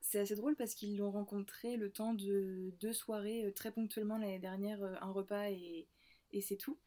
c'est 0.00 0.20
assez 0.20 0.36
drôle 0.36 0.56
parce 0.56 0.74
qu'ils 0.74 0.96
l'ont 0.98 1.10
rencontré 1.10 1.76
le 1.76 1.90
temps 1.90 2.14
de 2.14 2.72
deux 2.80 2.92
soirées 2.92 3.46
euh, 3.46 3.52
très 3.52 3.72
ponctuellement 3.72 4.18
l'année 4.18 4.38
dernière, 4.38 4.82
euh, 4.82 4.94
un 5.00 5.10
repas 5.12 5.50
et, 5.50 5.86
et 6.32 6.40
c'est 6.40 6.56
tout. 6.56 6.78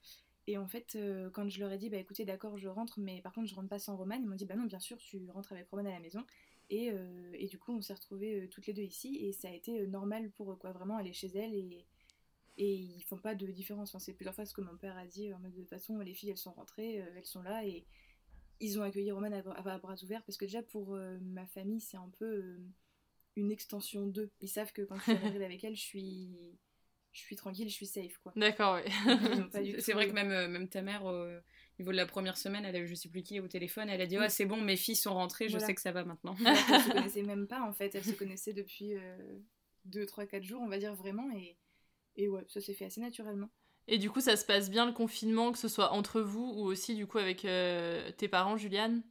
Et 0.48 0.58
en 0.58 0.68
fait, 0.68 0.96
euh, 0.96 1.30
quand 1.32 1.50
je 1.50 1.60
leur 1.60 1.72
ai 1.72 1.78
dit, 1.78 1.90
bah 1.90 1.98
écoutez, 1.98 2.26
d'accord, 2.26 2.58
je 2.58 2.70
rentre, 2.70 3.00
mais 3.00 3.22
par 3.22 3.34
contre, 3.34 3.48
je 3.48 3.56
rentre 3.56 3.70
pas 3.70 3.80
sans 3.80 3.98
Roman, 3.98 4.16
ils 4.16 4.28
m'ont 4.28 4.36
dit, 4.36 4.46
bah 4.46 4.56
non, 4.56 4.66
bien 4.66 4.80
sûr, 4.80 4.98
tu 4.98 5.30
rentres 5.32 5.52
avec 5.52 5.70
Roman 5.70 5.90
à 5.90 5.94
la 5.94 6.00
maison. 6.00 6.26
Et, 6.70 6.92
euh, 6.92 7.32
et 7.34 7.48
du 7.48 7.58
coup, 7.60 7.74
on 7.76 7.82
s'est 7.82 7.94
retrouvés 7.94 8.42
euh, 8.44 8.48
toutes 8.50 8.68
les 8.68 8.74
deux 8.74 8.84
ici 8.84 9.18
et 9.26 9.32
ça 9.34 9.50
a 9.50 9.54
été 9.54 9.82
euh, 9.82 9.88
normal 9.88 10.32
pour 10.32 10.52
eux, 10.52 10.56
quoi, 10.58 10.72
vraiment 10.74 10.98
aller 10.98 11.14
chez 11.14 11.28
elle 11.36 11.54
et, 11.54 11.86
et 12.58 12.74
ils 12.76 13.04
font 13.04 13.18
pas 13.18 13.36
de 13.36 13.48
différence. 13.48 13.90
Enfin, 13.92 14.00
c'est 14.00 14.14
plusieurs 14.14 14.36
fois 14.36 14.46
ce 14.46 14.54
que 14.54 14.62
mon 14.62 14.78
père 14.78 14.98
a 14.98 15.06
dit, 15.06 15.34
en 15.34 15.40
mode 15.40 15.54
de 15.54 15.62
toute 15.62 15.70
façon, 15.70 16.00
les 16.00 16.14
filles, 16.14 16.32
elles 16.32 16.38
sont 16.38 16.54
rentrées, 16.54 16.96
elles 16.96 17.26
sont 17.26 17.44
là 17.44 17.66
et 17.66 17.86
ils 18.60 18.80
ont 18.80 18.84
accueilli 18.84 19.12
Roman 19.12 19.32
à, 19.32 19.40
à- 19.52 19.74
à 19.76 19.80
bras 19.80 19.96
ouverts 20.04 20.24
parce 20.26 20.38
que 20.38 20.46
déjà, 20.46 20.64
pour 20.64 20.98
ma 21.22 21.46
famille, 21.48 21.82
c'est 21.82 21.98
un 21.98 22.12
peu 22.20 22.58
une 23.36 23.52
extension 23.52 24.08
d'eux. 24.08 24.32
Ils 24.42 24.50
savent 24.50 24.74
que 24.74 24.82
quand 24.82 24.98
je 24.98 25.04
suis 25.04 25.14
Madrid 25.24 25.42
avec 25.42 25.64
elle, 25.64 25.76
je 25.76 25.82
suis, 25.82 26.30
je 27.12 27.20
suis 27.20 27.36
tranquille, 27.36 27.70
je 27.70 27.76
suis 27.76 27.86
safe, 27.88 28.18
quoi. 28.20 28.34
D'accord, 28.36 28.80
du 29.64 29.82
C'est 29.82 29.94
vrai 29.94 30.08
que 30.08 30.14
même, 30.14 30.30
même 30.52 30.68
ta 30.70 30.82
mère, 30.82 31.04
niveau 31.80 31.92
de 31.92 31.98
la 31.98 32.06
première 32.06 32.38
semaine, 32.38 32.66
elle 32.66 32.76
a 32.76 32.80
eu 32.80 32.88
je 32.88 32.96
sais 32.96 33.10
plus 33.10 33.24
qui 33.24 33.40
au 33.40 33.48
téléphone, 33.48 33.90
elle 33.90 34.02
a 34.02 34.06
dit 34.06 34.18
Ouais, 34.18 34.30
c'est 34.30 34.46
bon, 34.46 34.62
mes 34.62 34.78
filles 34.78 34.96
sont 34.96 35.14
rentrées, 35.14 35.50
je 35.50 35.60
sais 35.60 35.76
que 35.76 35.82
ça 35.82 35.92
va 35.92 36.04
maintenant. 36.04 36.36
Alors 36.46 36.66
qu'elles 36.66 36.82
se 36.82 36.90
connaissaient 36.94 37.24
même 37.24 37.48
pas 37.48 37.62
en 37.62 37.74
fait, 37.74 37.94
elles 37.96 38.04
se 38.04 38.14
connaissaient 38.14 38.54
depuis 38.54 38.94
2, 39.86 40.06
3, 40.06 40.26
4 40.26 40.44
jours, 40.44 40.62
on 40.62 40.68
va 40.68 40.78
dire 40.78 40.96
vraiment, 40.96 41.30
et, 41.36 41.58
et 42.16 42.28
ouais, 42.28 42.44
ça 42.48 42.62
s'est 42.62 42.74
fait 42.74 42.86
assez 42.86 43.02
naturellement. 43.02 43.50
Et 43.88 43.98
du 43.98 44.10
coup, 44.10 44.20
ça 44.20 44.36
se 44.36 44.46
passe 44.46 44.70
bien 44.70 44.86
le 44.86 44.92
confinement, 44.92 45.52
que 45.52 45.58
ce 45.58 45.70
soit 45.70 45.94
entre 45.94 46.20
vous 46.22 46.54
ou 46.56 46.66
aussi 46.66 46.96
du 46.96 47.08
coup 47.08 47.20
avec 47.20 47.46
euh, 47.46 48.12
tes 48.12 48.28
parents, 48.28 48.58
Juliane? 48.58 49.02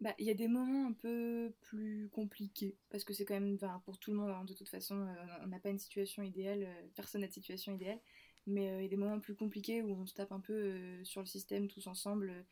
Bah, 0.00 0.14
il 0.18 0.26
y 0.26 0.30
a 0.30 0.34
des 0.34 0.48
moments 0.48 0.88
un 0.88 0.92
peu 0.92 1.52
plus 1.60 2.08
compliqués, 2.10 2.78
parce 2.88 3.04
que 3.04 3.12
c'est 3.12 3.26
quand 3.26 3.34
même, 3.34 3.58
pour 3.84 3.98
tout 3.98 4.10
le 4.12 4.16
monde, 4.16 4.30
hein, 4.30 4.44
de 4.44 4.54
toute 4.54 4.68
façon, 4.68 4.96
euh, 5.06 5.14
on 5.44 5.48
n'a 5.48 5.60
pas 5.60 5.68
une 5.68 5.78
situation 5.78 6.22
idéale, 6.22 6.64
euh, 6.64 6.88
personne 6.96 7.20
n'a 7.20 7.26
de 7.26 7.32
situation 7.32 7.74
idéale, 7.74 8.00
mais 8.50 8.70
euh, 8.70 8.80
il 8.80 8.82
y 8.82 8.86
a 8.86 8.88
des 8.88 8.96
moments 8.96 9.20
plus 9.20 9.34
compliqués 9.34 9.82
où 9.82 9.92
on 9.92 10.06
se 10.06 10.14
tape 10.14 10.32
un 10.32 10.40
peu 10.40 10.52
euh, 10.52 11.04
sur 11.04 11.20
le 11.20 11.26
système 11.26 11.68
tous 11.68 11.86
ensemble. 11.86 12.44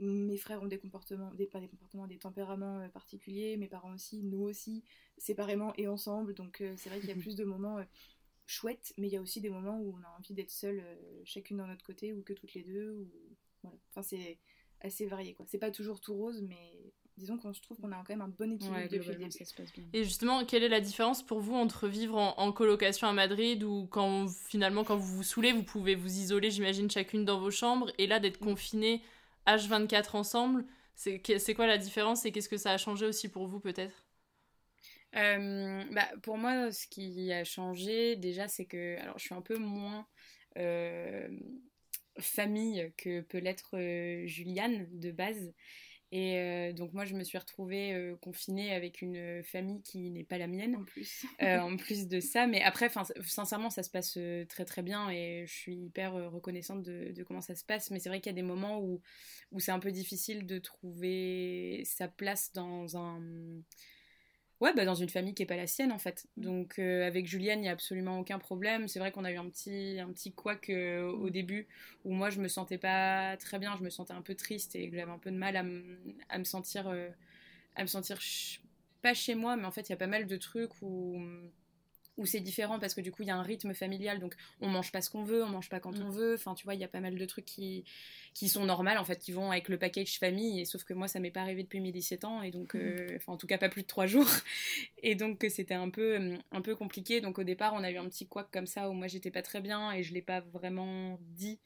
Mes 0.00 0.36
frères 0.36 0.62
ont 0.62 0.66
des 0.66 0.78
comportements, 0.78 1.32
des, 1.34 1.46
pas 1.46 1.60
des 1.60 1.68
comportements, 1.68 2.08
des 2.08 2.18
tempéraments 2.18 2.80
euh, 2.80 2.88
particuliers, 2.88 3.56
mes 3.56 3.68
parents 3.68 3.94
aussi, 3.94 4.22
nous 4.22 4.42
aussi, 4.42 4.82
séparément 5.18 5.72
et 5.76 5.86
ensemble, 5.86 6.34
donc 6.34 6.64
c'est 6.76 6.88
vrai 6.88 6.98
qu'il 6.98 7.08
y 7.08 7.12
a 7.12 7.16
plus 7.22 7.36
de 7.36 7.44
moments 7.44 7.78
chouettes, 8.46 8.92
mais 8.98 9.08
il 9.08 9.12
y 9.12 9.16
a 9.16 9.20
aussi 9.20 9.40
des 9.40 9.50
moments 9.50 9.80
où 9.80 9.96
on 9.98 10.04
a 10.04 10.18
envie 10.18 10.34
d'être 10.34 10.50
seuls, 10.50 10.80
euh, 10.80 11.20
chacune 11.24 11.56
dans 11.56 11.66
notre 11.66 11.84
côté, 11.84 12.12
ou 12.12 12.22
que 12.22 12.32
toutes 12.32 12.54
les 12.54 12.62
deux, 12.62 12.92
ou 12.92 13.10
voilà. 13.62 13.78
Enfin, 13.90 14.02
c'est 14.02 14.38
assez 14.80 15.06
varié, 15.06 15.34
quoi. 15.34 15.46
C'est 15.48 15.58
pas 15.58 15.70
toujours 15.70 16.00
tout 16.00 16.14
rose, 16.14 16.42
mais 16.42 16.92
disons 17.16 17.38
qu'on 17.38 17.52
se 17.54 17.60
trouve 17.60 17.78
qu'on 17.78 17.92
a 17.92 17.96
quand 17.96 18.10
même 18.10 18.22
un 18.22 18.28
bon 18.28 18.52
équilibre 18.52 18.76
Ouais, 18.76 18.88
depuis 18.88 19.12
le 19.12 19.16
globalement, 19.16 19.30
début. 19.30 19.38
ça 19.38 19.44
se 19.44 19.54
passe 19.54 19.72
bien. 19.72 19.84
Et 19.92 20.04
justement, 20.04 20.44
quelle 20.44 20.62
est 20.64 20.68
la 20.68 20.80
différence 20.80 21.22
pour 21.24 21.40
vous 21.40 21.54
entre 21.54 21.88
vivre 21.88 22.16
en, 22.18 22.38
en 22.38 22.52
colocation 22.52 23.06
à 23.08 23.12
Madrid 23.12 23.62
ou 23.64 23.86
quand 23.90 24.28
finalement 24.28 24.84
quand 24.84 24.96
vous 24.96 25.16
vous 25.16 25.22
saoulez, 25.22 25.52
vous 25.52 25.62
pouvez 25.64 25.94
vous 25.94 26.18
isoler, 26.18 26.50
j'imagine, 26.50 26.90
chacune 26.90 27.24
dans 27.24 27.38
vos 27.40 27.50
chambres, 27.50 27.92
et 27.98 28.06
là 28.06 28.20
d'être 28.20 28.38
confinés 28.38 29.02
H24 29.46 30.16
ensemble, 30.16 30.64
c'est 30.96 31.54
quoi 31.54 31.66
la 31.66 31.78
différence 31.78 32.24
et 32.24 32.32
qu'est-ce 32.32 32.48
que 32.48 32.56
ça 32.56 32.72
a 32.72 32.78
changé 32.78 33.06
aussi 33.06 33.28
pour 33.28 33.46
vous 33.46 33.60
peut-être? 33.60 34.04
Euh, 35.16 35.84
bah, 35.92 36.08
pour 36.22 36.38
moi, 36.38 36.72
ce 36.72 36.86
qui 36.88 37.32
a 37.32 37.44
changé 37.44 38.16
déjà, 38.16 38.48
c'est 38.48 38.64
que 38.66 38.98
alors, 39.00 39.18
je 39.18 39.24
suis 39.26 39.34
un 39.34 39.42
peu 39.42 39.56
moins 39.58 40.06
euh, 40.58 41.28
famille 42.18 42.92
que 42.96 43.20
peut 43.22 43.38
l'être 43.38 43.76
euh, 43.76 44.26
Juliane 44.26 44.88
de 44.92 45.10
base. 45.12 45.52
Et 46.12 46.38
euh, 46.38 46.72
donc 46.72 46.92
moi, 46.92 47.04
je 47.04 47.14
me 47.14 47.24
suis 47.24 47.38
retrouvée 47.38 47.92
euh, 47.92 48.14
confinée 48.16 48.72
avec 48.72 49.02
une 49.02 49.42
famille 49.42 49.82
qui 49.82 50.10
n'est 50.10 50.24
pas 50.24 50.38
la 50.38 50.46
mienne. 50.46 50.76
En 50.76 50.84
plus. 50.84 51.26
Euh, 51.42 51.58
en 51.60 51.76
plus 51.76 52.06
de 52.06 52.20
ça. 52.20 52.46
Mais 52.46 52.62
après, 52.62 52.88
sincèrement, 53.24 53.70
ça 53.70 53.82
se 53.82 53.90
passe 53.90 54.16
euh, 54.16 54.44
très 54.46 54.64
très 54.64 54.82
bien 54.82 55.10
et 55.10 55.44
je 55.46 55.52
suis 55.52 55.74
hyper 55.74 56.14
euh, 56.14 56.28
reconnaissante 56.28 56.82
de, 56.82 57.12
de 57.12 57.22
comment 57.24 57.40
ça 57.40 57.54
se 57.54 57.64
passe. 57.64 57.90
Mais 57.90 57.98
c'est 57.98 58.08
vrai 58.08 58.20
qu'il 58.20 58.30
y 58.30 58.34
a 58.34 58.40
des 58.40 58.42
moments 58.42 58.80
où, 58.80 59.00
où 59.50 59.60
c'est 59.60 59.72
un 59.72 59.80
peu 59.80 59.90
difficile 59.90 60.46
de 60.46 60.58
trouver 60.58 61.82
sa 61.84 62.08
place 62.08 62.52
dans 62.52 62.96
un... 62.96 63.20
Ouais, 64.60 64.72
bah 64.74 64.84
dans 64.84 64.94
une 64.94 65.08
famille 65.08 65.34
qui 65.34 65.42
n'est 65.42 65.46
pas 65.46 65.56
la 65.56 65.66
sienne 65.66 65.92
en 65.92 65.98
fait. 65.98 66.26
Donc 66.36 66.78
euh, 66.78 67.06
avec 67.06 67.26
Julienne, 67.26 67.58
il 67.58 67.62
n'y 67.62 67.68
a 67.68 67.72
absolument 67.72 68.20
aucun 68.20 68.38
problème. 68.38 68.88
C'est 68.88 68.98
vrai 68.98 69.12
qu'on 69.12 69.24
a 69.24 69.32
eu 69.32 69.36
un 69.36 69.48
petit, 69.48 69.98
un 70.00 70.10
petit 70.12 70.32
couac 70.32 70.70
euh, 70.70 71.02
au 71.10 71.28
début 71.30 71.66
où 72.04 72.12
moi 72.12 72.30
je 72.30 72.40
me 72.40 72.48
sentais 72.48 72.78
pas 72.78 73.36
très 73.36 73.58
bien, 73.58 73.76
je 73.76 73.82
me 73.82 73.90
sentais 73.90 74.12
un 74.12 74.22
peu 74.22 74.34
triste 74.34 74.76
et 74.76 74.88
que 74.90 74.96
j'avais 74.96 75.10
un 75.10 75.18
peu 75.18 75.30
de 75.30 75.36
mal 75.36 75.56
à, 75.56 75.62
me- 75.62 75.98
à 76.28 76.38
me 76.38 76.44
sentir, 76.44 76.88
euh, 76.88 77.08
à 77.76 77.82
me 77.82 77.88
sentir 77.88 78.18
ch- 78.20 78.62
pas 79.02 79.14
chez 79.14 79.34
moi, 79.36 79.56
mais 79.56 79.66
en 79.66 79.72
fait 79.72 79.82
il 79.88 79.90
y 79.90 79.94
a 79.94 79.96
pas 79.98 80.06
mal 80.08 80.26
de 80.26 80.36
trucs 80.36 80.82
où, 80.82 81.20
où 82.16 82.26
c'est 82.26 82.40
différent 82.40 82.78
parce 82.78 82.94
que 82.94 83.00
du 83.00 83.10
coup 83.10 83.22
il 83.22 83.28
y 83.28 83.30
a 83.30 83.36
un 83.36 83.42
rythme 83.42 83.74
familial, 83.74 84.20
donc 84.20 84.34
on 84.60 84.68
mange 84.68 84.92
pas 84.92 85.00
ce 85.02 85.10
qu'on 85.10 85.24
veut, 85.24 85.42
on 85.44 85.48
mange 85.48 85.68
pas 85.68 85.80
quand 85.80 85.98
Mm. 85.98 86.02
on 86.06 86.10
veut. 86.10 86.34
Enfin 86.34 86.54
tu 86.54 86.64
vois, 86.64 86.74
il 86.74 86.80
y 86.80 86.84
a 86.84 86.88
pas 86.88 87.00
mal 87.00 87.16
de 87.16 87.24
trucs 87.26 87.44
qui, 87.44 87.84
qui 88.34 88.48
sont 88.48 88.64
normales 88.64 88.98
en 88.98 89.04
fait, 89.04 89.18
qui 89.18 89.32
vont 89.32 89.50
avec 89.50 89.68
le 89.68 89.78
package 89.78 90.18
famille. 90.18 90.60
Et 90.60 90.64
sauf 90.64 90.84
que 90.84 90.94
moi 90.94 91.08
ça 91.08 91.20
m'est 91.20 91.30
pas 91.30 91.40
arrivé 91.42 91.62
depuis 91.62 91.80
mes 91.80 91.92
17 91.92 92.24
ans 92.24 92.42
et 92.42 92.50
donc, 92.50 92.74
euh, 92.76 93.08
enfin 93.16 93.32
en 93.32 93.36
tout 93.36 93.46
cas 93.46 93.58
pas 93.58 93.68
plus 93.68 93.82
de 93.82 93.86
3 93.88 94.06
jours. 94.06 94.28
Et 95.02 95.14
donc 95.14 95.44
euh, 95.44 95.48
c'était 95.48 95.74
un 95.74 95.90
peu, 95.90 96.20
euh, 96.20 96.36
un 96.52 96.60
peu 96.60 96.74
compliqué. 96.76 97.20
Donc 97.20 97.38
au 97.38 97.44
départ 97.44 97.74
on 97.74 97.82
a 97.84 97.90
eu 97.90 97.96
un 97.98 98.08
petit 98.08 98.26
couac 98.26 98.48
comme 98.52 98.66
ça 98.66 98.88
où 98.90 98.92
moi 98.92 99.06
j'étais 99.08 99.30
pas 99.30 99.42
très 99.42 99.60
bien 99.60 99.92
et 99.92 100.02
je 100.02 100.14
l'ai 100.14 100.22
pas 100.22 100.40
vraiment 100.40 101.18
dit. 101.20 101.60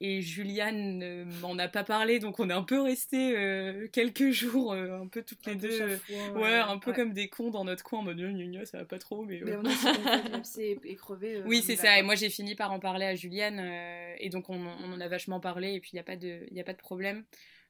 Et 0.00 0.20
Juliane 0.20 1.00
euh, 1.02 1.24
m'en 1.40 1.56
a 1.58 1.68
pas 1.68 1.84
parlé, 1.84 2.18
donc 2.18 2.40
on 2.40 2.50
est 2.50 2.52
un 2.52 2.64
peu 2.64 2.80
resté 2.80 3.88
quelques 3.92 4.30
jours, 4.30 4.72
euh, 4.72 5.00
un 5.00 5.06
peu 5.06 5.22
toutes 5.22 5.46
les 5.46 5.54
peu 5.54 5.68
deux, 5.68 5.80
euh, 5.82 5.96
ouais, 6.34 6.40
ouais. 6.40 6.52
un 6.54 6.78
peu 6.78 6.90
Ouais. 6.90 6.96
comme 6.96 7.12
des 7.12 7.28
cons 7.28 7.50
dans 7.50 7.64
notre 7.64 7.84
coin 7.84 8.00
en 8.00 8.02
mode 8.02 8.18
gna 8.18 8.64
ça 8.66 8.78
va 8.78 8.84
pas 8.84 8.98
trop, 8.98 9.24
mais. 9.24 9.40
Mais 9.44 9.52
ouais. 9.52 9.58
on 9.62 9.64
a 9.64 10.42
et, 10.84 10.96
crevé. 10.96 11.36
euh, 11.36 11.42
Oui, 11.46 11.62
c'est 11.62 11.76
ça. 11.76 11.98
Et 11.98 12.02
moi, 12.02 12.16
j'ai 12.16 12.30
fini 12.30 12.56
par 12.56 12.72
en 12.72 12.80
parler 12.80 13.06
à 13.06 13.14
Juliane. 13.14 13.60
euh, 13.60 14.14
et 14.18 14.28
donc, 14.28 14.50
on, 14.50 14.56
on 14.56 14.92
en 14.92 15.00
a 15.00 15.06
vachement 15.08 15.38
parlé. 15.38 15.74
Et 15.74 15.80
puis, 15.80 15.90
il 15.92 15.96
n'y 15.96 16.00
a, 16.00 16.04
pas 16.04 16.16
de- 16.16 16.46
il 16.50 16.56
y 16.56 16.60
a 16.60 16.64
pas 16.64 16.72
de 16.72 16.78
problème. 16.78 17.24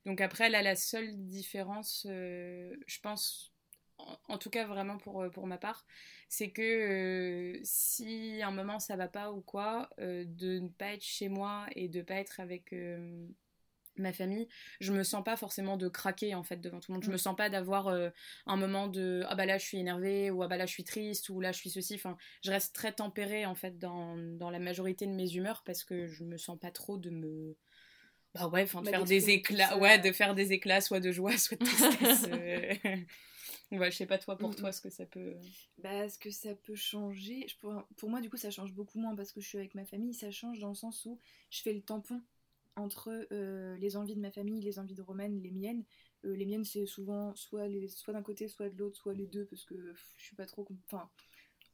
Donc, 0.06 0.20
après, 0.20 0.48
là, 0.48 0.62
la 0.62 0.74
seule 0.74 1.12
différence, 1.26 2.06
euh, 2.08 2.74
je 2.86 2.98
pense, 3.00 3.51
en, 4.28 4.38
tout 4.38 4.50
cas 4.50 4.66
vraiment 4.66 4.98
pour, 4.98 5.22
euh, 5.22 5.30
pour 5.30 5.46
ma 5.46 5.58
part, 5.58 5.86
c'est 6.28 6.50
que 6.50 6.62
euh, 6.62 7.60
si 7.64 8.40
à 8.42 8.48
un 8.48 8.50
moment 8.50 8.78
ça 8.78 8.96
va 8.96 9.08
pas 9.08 9.32
ou 9.32 9.40
quoi, 9.40 9.88
euh, 10.00 10.24
de 10.26 10.58
ne 10.60 10.68
pas 10.68 10.92
être 10.94 11.04
chez 11.04 11.28
moi 11.28 11.66
et 11.76 11.88
de 11.88 12.02
pas 12.02 12.14
être 12.14 12.40
avec. 12.40 12.72
euh, 12.72 13.26
ma 13.96 14.12
famille, 14.14 14.48
je 14.80 14.90
me 14.92 15.02
sens 15.02 15.22
pas 15.22 15.36
forcément 15.36 15.76
de 15.76 15.86
craquer 15.86 16.34
en 16.34 16.42
fait 16.42 16.56
devant 16.56 16.80
tout 16.80 16.90
le 16.92 16.94
monde. 16.94 17.04
Je 17.04 17.10
me 17.10 17.18
sens 17.18 17.36
pas 17.36 17.50
d'avoir 17.50 17.88
un 18.46 18.56
moment 18.56 18.88
de 18.88 19.22
ah 19.28 19.34
bah 19.34 19.44
là 19.44 19.58
je 19.58 19.66
suis 19.66 19.78
énervée 19.78 20.30
ou 20.30 20.42
ah 20.42 20.48
bah 20.48 20.56
là 20.56 20.64
je 20.64 20.72
suis 20.72 20.84
triste 20.84 21.28
ou 21.28 21.40
là 21.40 21.52
je 21.52 21.58
suis 21.58 21.68
ceci. 21.70 21.96
Enfin, 21.96 22.16
je 22.42 22.50
reste 22.50 22.74
très 22.74 22.92
tempérée 22.92 23.44
en 23.44 23.54
fait 23.54 23.78
dans, 23.78 24.16
dans 24.16 24.48
la 24.48 24.58
majorité 24.60 25.06
de 25.06 25.12
mes 25.12 25.34
humeurs 25.34 25.62
parce 25.66 25.84
que 25.84 26.06
je 26.06 26.24
me 26.24 26.38
sens 26.38 26.58
pas 26.58 26.70
trop 26.70 26.96
de 26.96 27.10
me 27.10 27.54
bah 28.34 28.48
ouais, 28.48 28.62
enfin 28.62 28.80
de 28.80 28.86
Bah, 28.86 28.90
faire 28.90 29.04
des 29.04 29.28
éclats, 29.30 29.76
ouais, 29.78 29.98
de 29.98 30.10
faire 30.10 30.34
des 30.34 30.52
éclats 30.52 30.80
soit 30.80 31.00
de 31.00 31.12
joie, 31.12 31.36
soit 31.36 31.58
de 31.58 31.64
tristesse. 31.64 32.26
euh. 33.76 33.78
ouais, 33.78 33.90
je 33.90 33.96
sais 33.96 34.06
pas 34.06 34.18
toi 34.18 34.36
pour 34.36 34.50
Mm, 34.50 34.54
toi 34.54 34.68
mm. 34.70 34.72
ce 34.72 34.80
que 34.80 34.90
ça 34.90 35.06
peut. 35.06 35.34
Bah, 35.78 36.08
ce 36.08 36.18
que 36.18 36.30
ça 36.30 36.54
peut 36.54 36.74
changer, 36.74 37.46
je 37.48 37.56
pour, 37.58 37.86
pour 37.96 38.10
moi, 38.10 38.20
du 38.20 38.30
coup, 38.30 38.36
ça 38.36 38.50
change 38.50 38.72
beaucoup 38.72 38.98
moins 38.98 39.14
parce 39.14 39.32
que 39.32 39.40
je 39.40 39.48
suis 39.48 39.58
avec 39.58 39.74
ma 39.74 39.84
famille. 39.84 40.14
Ça 40.14 40.30
change 40.30 40.58
dans 40.58 40.68
le 40.70 40.74
sens 40.74 41.04
où 41.06 41.18
je 41.50 41.62
fais 41.62 41.72
le 41.72 41.82
tampon 41.82 42.20
entre 42.76 43.26
euh, 43.32 43.76
les 43.76 43.96
envies 43.96 44.14
de 44.14 44.20
ma 44.20 44.30
famille, 44.30 44.60
les 44.62 44.78
envies 44.78 44.94
de 44.94 45.02
Romaine, 45.02 45.40
les 45.42 45.50
miennes. 45.50 45.84
Euh, 46.24 46.34
les 46.34 46.46
miennes, 46.46 46.64
c'est 46.64 46.86
souvent 46.86 47.34
soit, 47.34 47.66
les, 47.68 47.88
soit 47.88 48.14
d'un 48.14 48.22
côté, 48.22 48.48
soit 48.48 48.68
de 48.68 48.78
l'autre, 48.78 48.96
soit 48.96 49.14
les 49.14 49.26
deux, 49.26 49.44
parce 49.46 49.64
que 49.64 49.74
pff, 49.74 50.14
je 50.16 50.24
suis 50.24 50.36
pas 50.36 50.46
trop. 50.46 50.66
Enfin, 50.86 51.10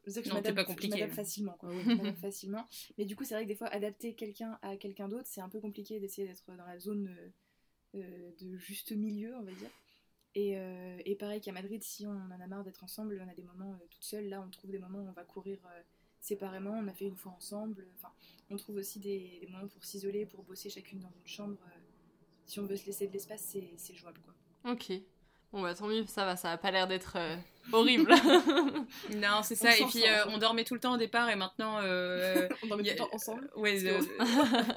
je 0.07 0.11
sais 0.11 0.23
que 0.23 0.29
je 0.29 0.35
m'adapte 0.35 1.15
facilement, 1.15 1.57
quoi. 1.59 1.71
m'adapte 1.85 2.19
facilement. 2.19 2.67
Mais 2.97 3.05
du 3.05 3.15
coup, 3.15 3.25
c'est 3.25 3.35
vrai 3.35 3.45
que 3.45 3.49
des 3.49 3.55
fois, 3.55 3.69
adapter 3.69 4.15
quelqu'un 4.15 4.59
à 4.63 4.77
quelqu'un 4.77 5.09
d'autre, 5.09 5.27
c'est 5.27 5.41
un 5.41 5.49
peu 5.49 5.61
compliqué 5.61 6.01
d'essayer 6.01 6.27
d'être 6.27 6.45
dans 6.57 6.65
la 6.65 6.79
zone 6.79 7.09
euh, 7.09 8.01
euh, 8.01 8.31
de 8.41 8.57
juste 8.57 8.93
milieu, 8.93 9.35
on 9.37 9.43
va 9.43 9.53
dire. 9.53 9.71
Et, 10.39 10.57
euh, 10.57 11.03
et 11.05 11.17
pareil 11.17 11.41
qu'à 11.41 11.51
Madrid, 11.51 11.83
si 11.83 12.07
on 12.07 12.13
en 12.13 12.31
a 12.31 12.47
marre 12.47 12.63
d'être 12.63 12.85
ensemble, 12.85 13.21
on 13.27 13.29
a 13.29 13.35
des 13.35 13.43
moments 13.43 13.73
euh, 13.73 13.87
toutes 13.91 14.05
seules. 14.05 14.29
Là, 14.29 14.41
on 14.41 14.49
trouve 14.51 14.71
des 14.71 14.79
moments 14.79 15.01
où 15.01 15.09
on 15.09 15.13
va 15.13 15.25
courir 15.25 15.59
euh, 15.67 15.83
séparément. 16.21 16.71
On 16.71 16.87
a 16.87 16.93
fait 16.93 17.07
une 17.07 17.17
fois 17.17 17.33
ensemble. 17.33 17.89
Enfin, 17.97 18.13
on 18.49 18.57
trouve 18.57 18.77
aussi 18.77 19.01
des, 19.01 19.49
moments 19.51 19.67
pour 19.67 19.85
s'isoler, 19.85 20.27
pour 20.27 20.45
bosser 20.45 20.71
chacune 20.71 21.01
dans 21.01 21.11
une 21.11 21.27
chambre. 21.27 21.59
euh, 21.67 21.81
si 22.45 22.61
on 22.61 22.67
veut 22.67 22.77
se 22.77 22.87
laisser 22.87 23.09
de 23.09 23.13
l'espace, 23.13 23.57
c'est 23.77 23.95
jouable, 23.95 24.21
quoi. 24.21 24.73
Ok. 24.73 24.93
Bon 25.51 25.63
bah 25.63 25.75
tant 25.75 25.89
mieux, 25.89 26.05
ça 26.07 26.25
va, 26.27 26.37
ça 26.37 26.53
a 26.53 26.59
pas 26.59 26.71
l'air 26.71 26.87
d'être 26.87 27.17
euh, 27.17 27.37
horrible. 27.73 28.15
Non, 29.17 29.43
c'est 29.43 29.55
ça. 29.55 29.77
Et 29.77 29.85
puis 29.85 30.03
euh, 30.07 30.25
on 30.29 30.39
dormait 30.39 30.65
tout 30.65 30.75
le 30.75 30.81
temps 30.81 30.95
au 30.95 30.97
départ 30.97 31.29
et 31.31 31.37
maintenant. 31.37 31.79
euh, 31.83 32.49
On 32.63 32.67
dormait 32.67 32.85
tout 32.85 32.91
le 32.91 32.97
temps 32.97 33.09
ensemble? 33.13 33.51
Ouais, 33.57 33.85
euh, 33.87 34.01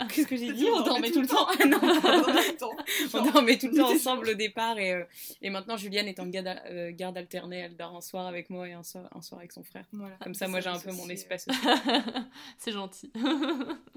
qu'est-ce 0.09 0.27
que 0.27 0.35
j'ai 0.35 0.51
dit? 0.53 0.65
On 0.73 0.81
dormait 0.81 1.11
tout 1.11 1.21
le 1.21 1.27
temps. 1.27 1.47
On 1.63 1.67
Non. 1.67 1.79
dormait 1.79 1.97
tout 1.99 2.51
le 2.51 2.57
temps. 2.57 2.75
On 3.13 3.31
dormait 3.31 3.57
tout 3.57 3.67
le 3.67 3.77
temps 3.77 3.91
ensemble 3.91 4.29
au 4.29 4.33
départ 4.33 4.77
et, 4.77 4.93
euh, 4.93 5.03
et 5.41 5.49
maintenant 5.49 5.77
Juliane 5.77 6.07
est 6.07 6.19
en 6.19 6.27
garde, 6.27 6.59
euh, 6.69 6.91
garde 6.93 7.17
alternée. 7.17 7.59
Elle 7.59 7.75
dort 7.75 7.95
un 7.95 8.01
soir 8.01 8.27
avec 8.27 8.49
moi 8.49 8.67
et 8.67 8.73
un 8.73 8.83
soir, 8.83 9.05
un 9.15 9.21
soir 9.21 9.39
avec 9.39 9.51
son 9.51 9.63
frère. 9.63 9.85
Voilà. 9.93 10.15
Comme 10.23 10.33
ça, 10.33 10.47
moi 10.47 10.59
j'ai 10.59 10.69
un 10.69 10.79
peu 10.79 10.91
mon 10.91 11.09
espace 11.09 11.47
aussi. 11.47 11.59
C'est 12.57 12.71
gentil. 12.73 13.11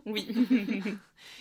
Oui. 0.07 0.27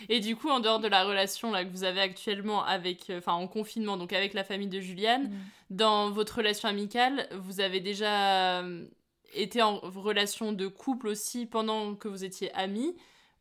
Et 0.09 0.19
du 0.19 0.35
coup, 0.35 0.49
en 0.49 0.59
dehors 0.59 0.79
de 0.79 0.87
la 0.87 1.03
relation 1.03 1.51
là, 1.51 1.63
que 1.65 1.69
vous 1.69 1.83
avez 1.83 2.01
actuellement 2.01 2.63
avec, 2.65 3.09
euh, 3.09 3.19
enfin 3.19 3.33
en 3.33 3.47
confinement, 3.47 3.97
donc 3.97 4.13
avec 4.13 4.33
la 4.33 4.43
famille 4.43 4.67
de 4.69 4.79
Juliane, 4.79 5.23
Mm. 5.29 5.39
Dans 5.73 6.11
votre 6.11 6.37
relation 6.37 6.69
amicale, 6.69 7.27
vous 7.31 7.59
avez 7.59 7.79
déjà 7.79 8.61
euh, 8.61 8.85
été 9.33 9.61
en 9.61 9.79
relation 9.79 10.53
de 10.53 10.67
couple 10.67 11.07
aussi 11.07 11.45
pendant 11.45 11.95
que 11.95 12.07
vous 12.07 12.23
étiez 12.23 12.51
amis 12.53 12.95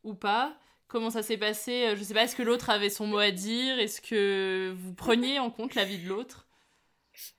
ou 0.05 0.15
pas? 0.15 0.57
Comment 0.89 1.11
ça 1.11 1.23
s'est 1.23 1.39
passé? 1.39 1.87
Euh, 1.89 1.97
Je 1.97 2.03
sais 2.03 2.15
pas, 2.15 2.25
est-ce 2.25 2.37
que 2.37 2.43
l'autre 2.43 2.71
avait 2.71 2.91
son 2.91 3.07
mot 3.07 3.19
à 3.19 3.31
dire? 3.31 3.79
Est-ce 3.79 4.01
que 4.01 4.75
vous 4.79 4.95
preniez 4.95 5.39
en 5.39 5.51
compte 5.51 5.75
la 5.75 5.85
vie 5.85 5.99
de 5.99 6.09
l'autre? 6.09 6.49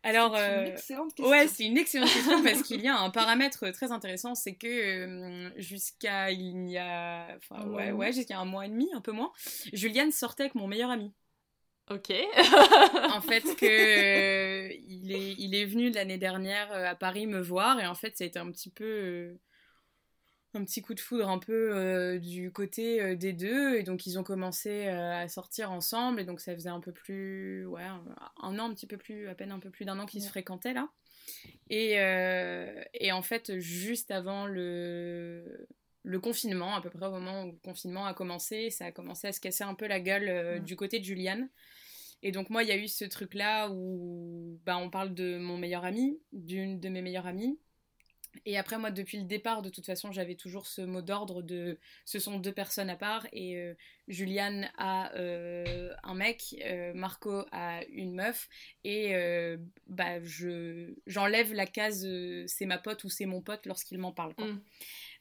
Alors, 0.03 0.35
C'est 0.35 0.53
une 0.53 0.59
euh, 0.59 0.65
excellente 0.65 1.13
question. 1.15 1.31
ouais, 1.31 1.47
c'est 1.47 1.65
une 1.65 1.77
excellente 1.77 2.11
question 2.11 2.43
parce 2.43 2.61
qu'il 2.61 2.81
y 2.81 2.87
a 2.87 2.97
un 2.97 3.09
paramètre 3.09 3.69
très 3.71 3.91
intéressant, 3.91 4.35
c'est 4.35 4.53
que 4.53 4.67
euh, 4.67 5.51
jusqu'à 5.57 6.31
il 6.31 6.69
y 6.69 6.77
a, 6.77 7.35
enfin 7.37 7.65
ouais, 7.65 8.13
jusqu'à 8.13 8.37
un 8.39 8.45
mois 8.45 8.67
et 8.67 8.69
demi, 8.69 8.89
un 8.93 9.01
peu 9.01 9.11
moins, 9.11 9.31
Juliane 9.73 10.11
sortait 10.11 10.43
avec 10.43 10.55
mon 10.55 10.67
meilleur 10.67 10.91
ami. 10.91 11.11
Ok. 11.89 12.13
en 13.13 13.21
fait 13.21 13.41
que 13.57 13.65
euh, 13.65 14.73
il 14.87 15.11
est 15.11 15.35
il 15.37 15.53
est 15.53 15.65
venu 15.65 15.91
l'année 15.91 16.17
dernière 16.17 16.71
euh, 16.71 16.85
à 16.85 16.95
Paris 16.95 17.27
me 17.27 17.41
voir 17.41 17.79
et 17.79 17.85
en 17.85 17.95
fait 17.95 18.17
ça 18.17 18.23
a 18.23 18.27
été 18.27 18.39
un 18.39 18.49
petit 18.51 18.69
peu 18.69 18.85
euh, 18.85 19.39
un 20.53 20.63
petit 20.63 20.81
coup 20.81 20.93
de 20.93 21.01
foudre 21.01 21.27
un 21.27 21.39
peu 21.39 21.75
euh, 21.75 22.19
du 22.19 22.53
côté 22.53 23.17
des 23.17 23.33
deux 23.33 23.75
et 23.75 23.83
donc 23.83 24.05
ils 24.05 24.17
ont 24.17 24.23
commencé 24.23 24.87
à 24.87 25.27
sortir 25.27 25.71
ensemble 25.71 26.21
et 26.21 26.25
donc 26.25 26.39
ça 26.39 26.53
faisait 26.53 26.69
un 26.69 26.79
peu 26.79 26.93
plus 26.93 27.65
ouais 27.65 27.83
un, 27.83 28.59
an 28.59 28.69
un 28.69 28.73
petit 28.73 28.87
peu 28.87 28.97
plus 28.97 29.27
à 29.27 29.35
peine 29.35 29.51
un 29.51 29.59
peu 29.59 29.69
plus 29.69 29.83
d'un 29.83 29.99
an 29.99 30.05
qu'ils 30.05 30.23
se 30.23 30.29
fréquentaient 30.29 30.73
là 30.73 30.87
et 31.69 31.95
et 32.93 33.11
en 33.11 33.23
fait 33.23 33.59
juste 33.59 34.09
avant 34.11 34.45
le 34.45 35.67
le 36.03 36.19
confinement, 36.19 36.75
à 36.75 36.81
peu 36.81 36.89
près 36.89 37.05
au 37.05 37.11
moment 37.11 37.43
où 37.43 37.51
le 37.51 37.57
confinement 37.63 38.05
a 38.05 38.13
commencé, 38.13 38.69
ça 38.69 38.85
a 38.85 38.91
commencé 38.91 39.27
à 39.27 39.31
se 39.31 39.39
casser 39.39 39.63
un 39.63 39.73
peu 39.73 39.87
la 39.87 39.99
gueule 39.99 40.27
euh, 40.27 40.59
du 40.59 40.75
côté 40.75 40.99
de 40.99 41.05
Juliane. 41.05 41.49
Et 42.21 42.31
donc 42.31 42.49
moi, 42.49 42.63
il 42.63 42.69
y 42.69 42.71
a 42.71 42.77
eu 42.77 42.87
ce 42.87 43.05
truc-là 43.05 43.69
où 43.69 44.59
bah, 44.65 44.77
on 44.77 44.89
parle 44.89 45.13
de 45.13 45.37
mon 45.37 45.57
meilleur 45.57 45.85
ami, 45.85 46.19
d'une 46.31 46.79
de 46.79 46.89
mes 46.89 47.01
meilleures 47.01 47.27
amies. 47.27 47.57
Et 48.45 48.57
après, 48.57 48.77
moi, 48.77 48.91
depuis 48.91 49.17
le 49.17 49.25
départ, 49.25 49.61
de 49.61 49.69
toute 49.69 49.85
façon, 49.85 50.11
j'avais 50.11 50.35
toujours 50.35 50.65
ce 50.65 50.81
mot 50.81 51.01
d'ordre 51.01 51.41
de 51.41 51.77
ce 52.03 52.19
sont 52.19 52.39
deux 52.39 52.51
personnes 52.51 52.89
à 52.89 52.95
part. 52.95 53.27
Et 53.31 53.57
euh, 53.57 53.73
Juliane 54.07 54.69
a 54.77 55.13
euh, 55.15 55.93
un 56.03 56.15
mec, 56.15 56.55
euh, 56.65 56.93
Marco 56.93 57.45
a 57.51 57.83
une 57.85 58.15
meuf. 58.15 58.49
Et 58.83 59.13
bah, 59.87 60.21
je, 60.23 60.93
j'enlève 61.05 61.53
la 61.53 61.65
case 61.65 62.07
c'est 62.47 62.65
ma 62.65 62.77
pote 62.77 63.03
ou 63.03 63.09
c'est 63.09 63.25
mon 63.25 63.41
pote 63.41 63.65
lorsqu'il 63.65 63.97
m'en 63.99 64.11
parle. 64.11 64.33
quoi. 64.33 64.47
Mm. 64.47 64.61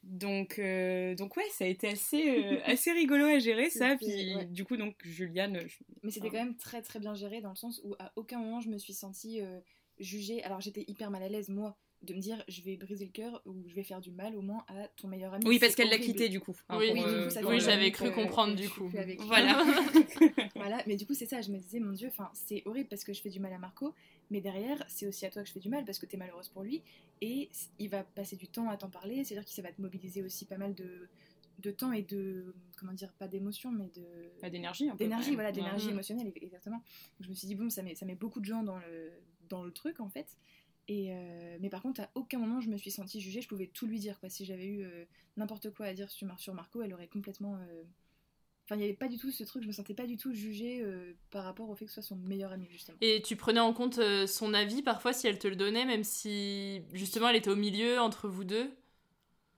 Donc, 0.03 0.59
euh, 0.59 1.15
donc 1.15 1.37
ouais, 1.37 1.45
ça 1.53 1.65
a 1.65 1.69
été 1.69 1.89
assez, 1.89 2.29
euh, 2.29 2.59
assez 2.65 2.91
rigolo 2.93 3.25
à 3.25 3.39
gérer 3.39 3.71
ça. 3.71 3.97
Puis 3.97 4.35
ouais. 4.35 4.45
du 4.47 4.65
coup, 4.65 4.77
donc 4.77 4.97
Juliane, 5.05 5.61
je- 5.67 5.79
Mais 6.03 6.11
c'était 6.11 6.29
quand 6.29 6.39
même 6.39 6.57
très 6.57 6.83
très 6.83 6.99
bien 6.99 7.15
géré 7.15 7.41
dans 7.41 7.51
le 7.51 7.57
sens 7.57 7.81
où 7.85 7.95
à 7.99 8.13
aucun 8.17 8.39
moment 8.39 8.61
je 8.61 8.69
me 8.69 8.79
suis 8.79 8.95
sentie 8.95 9.41
euh, 9.41 9.61
jugée. 10.01 10.43
Alors 10.43 10.61
j'étais 10.61 10.85
hyper 10.89 11.11
mal 11.11 11.23
à 11.23 11.29
l'aise 11.29 11.49
moi 11.49 11.77
de 12.03 12.15
me 12.15 12.19
dire 12.19 12.43
je 12.49 12.63
vais 12.63 12.77
briser 12.77 13.05
le 13.05 13.13
cœur 13.13 13.41
ou 13.47 13.63
je 13.69 13.75
vais 13.77 13.85
faire 13.85 14.01
du 14.01 14.11
mal 14.11 14.35
au 14.35 14.43
moins 14.43 14.65
à 14.67 14.89
ton 14.97 15.07
meilleur 15.07 15.35
ami. 15.35 15.45
Oui, 15.47 15.61
parce 15.61 15.77
qu'elle 15.77 15.89
l'a 15.89 15.99
quitté, 15.99 16.29
du 16.29 16.41
coup. 16.41 16.57
Hein, 16.69 16.79
Oui, 16.81 16.91
oui, 16.93 17.01
euh, 17.07 17.61
j'avais 17.61 17.93
cru 17.93 18.11
comprendre, 18.11 18.57
du 18.57 18.69
coup. 18.69 18.91
Voilà. 19.21 19.65
voilà, 20.57 20.83
mais 20.89 20.97
du 20.97 21.07
coup 21.07 21.15
c'est 21.15 21.27
ça, 21.27 21.41
je 21.43 21.51
me 21.53 21.59
disais 21.59 21.79
mon 21.79 21.93
dieu, 21.93 22.09
enfin 22.09 22.29
c'est 22.35 22.63
horrible 22.67 22.89
parce 22.89 23.05
que 23.05 23.13
je 23.13 23.21
fais 23.23 23.31
du 23.31 23.39
mal 23.39 23.53
à 23.53 23.59
Marco, 23.59 23.95
mais 24.33 24.41
derrière 24.41 24.85
c'est 24.89 25.07
aussi 25.07 25.25
à 25.27 25.31
toi 25.31 25.43
que 25.43 25.49
je 25.49 25.53
fais 25.53 25.61
du 25.61 25.69
mal 25.69 25.85
parce 25.85 25.99
que 26.01 26.07
t'es 26.07 26.17
malheureuse 26.17 26.49
pour 26.49 26.63
lui 26.65 26.83
et 27.21 27.49
il 27.79 27.89
va 27.89 28.03
passer 28.03 28.35
du 28.35 28.49
temps 28.49 28.69
à 28.69 28.77
t'en 28.77 28.91
parler, 28.91 29.23
c'est-à-dire 29.23 29.45
qu'il 29.45 29.55
ça 29.55 29.63
va 29.63 29.71
te 29.73 29.81
mobiliser 29.81 30.23
aussi 30.25 30.45
pas 30.47 30.57
mal 30.59 30.75
de, 30.75 31.09
de 31.61 31.71
temps 31.71 31.93
et 31.93 32.03
de 32.03 32.55
comment 32.77 32.93
dire 32.95 33.13
pas 33.13 33.29
d'émotion 33.29 33.71
mais 33.71 33.89
de 33.95 34.03
Bah, 34.43 34.51
d'énergie, 34.51 34.91
d'énergie 34.99 35.35
voilà 35.35 35.53
d'énergie 35.53 35.87
Ouais. 35.87 35.93
émotionnelle 35.93 36.29
e- 36.29 36.33
exactement. 36.45 36.79
Donc, 36.79 37.21
je 37.21 37.29
me 37.29 37.35
suis 37.35 37.47
dit 37.47 37.55
bon 37.55 37.71
ça 37.71 37.83
met 37.85 37.95
ça 37.95 38.07
met 38.07 38.17
beaucoup 38.17 38.41
de 38.41 38.47
gens 38.47 38.63
dans 38.65 38.79
le 38.79 39.13
dans 39.49 39.63
le 39.63 39.71
truc 39.71 40.01
en 40.01 40.09
fait. 40.09 40.37
Et 40.89 41.13
euh, 41.13 41.59
mais 41.61 41.69
par 41.71 41.81
contre, 41.83 42.01
à 42.01 42.11
aucun 42.17 42.39
moment 42.41 42.61
je 42.61 42.69
me 42.69 42.77
suis 42.77 42.91
sentie 42.91 43.21
jugée. 43.21 43.41
Je 43.41 43.49
pouvais 43.49 43.69
tout 43.69 43.87
lui 43.87 44.01
dire. 44.01 44.19
Quoi. 44.19 44.29
Si 44.29 44.45
j'avais 44.45 44.67
eu 44.67 44.83
euh, 44.85 45.05
n'importe 45.37 45.71
quoi 45.71 45.87
à 45.87 45.95
dire 45.95 46.11
sur, 46.11 46.27
Mar- 46.27 46.41
sur 46.41 46.55
Marco, 46.55 46.83
elle 46.83 46.93
aurait 46.93 47.07
complètement. 47.07 47.55
euh, 47.57 47.83
Enfin, 48.73 48.79
il 48.79 48.85
n'y 48.85 48.89
avait 48.89 48.97
pas 48.97 49.09
du 49.09 49.19
tout 49.19 49.31
ce 49.31 49.45
truc. 49.45 49.63
Je 49.63 49.69
me 49.69 49.73
sentais 49.73 49.93
pas 49.93 50.07
du 50.07 50.17
tout 50.17 50.33
jugée 50.33 50.81
euh, 50.81 51.13
par 51.31 51.45
rapport 51.45 51.69
au 51.69 51.75
fait 51.75 51.85
que 51.85 51.91
ce 51.91 52.01
soit 52.01 52.09
son 52.09 52.17
meilleur 52.17 52.53
ami 52.53 52.67
justement. 52.71 52.97
Et 53.03 53.21
tu 53.21 53.37
prenais 53.37 53.61
en 53.61 53.75
compte 53.75 53.99
euh, 53.99 54.27
son 54.27 54.55
avis 54.55 54.81
parfois 54.81 55.13
si 55.13 55.27
elle 55.27 55.39
te 55.39 55.47
le 55.47 55.57
donnait, 55.57 55.85
même 55.85 56.05
si 56.05 56.81
justement 56.95 57.29
elle 57.29 57.37
était 57.37 57.51
au 57.51 57.57
milieu 57.57 58.01
entre 58.01 58.29
vous 58.29 58.45
deux? 58.45 58.71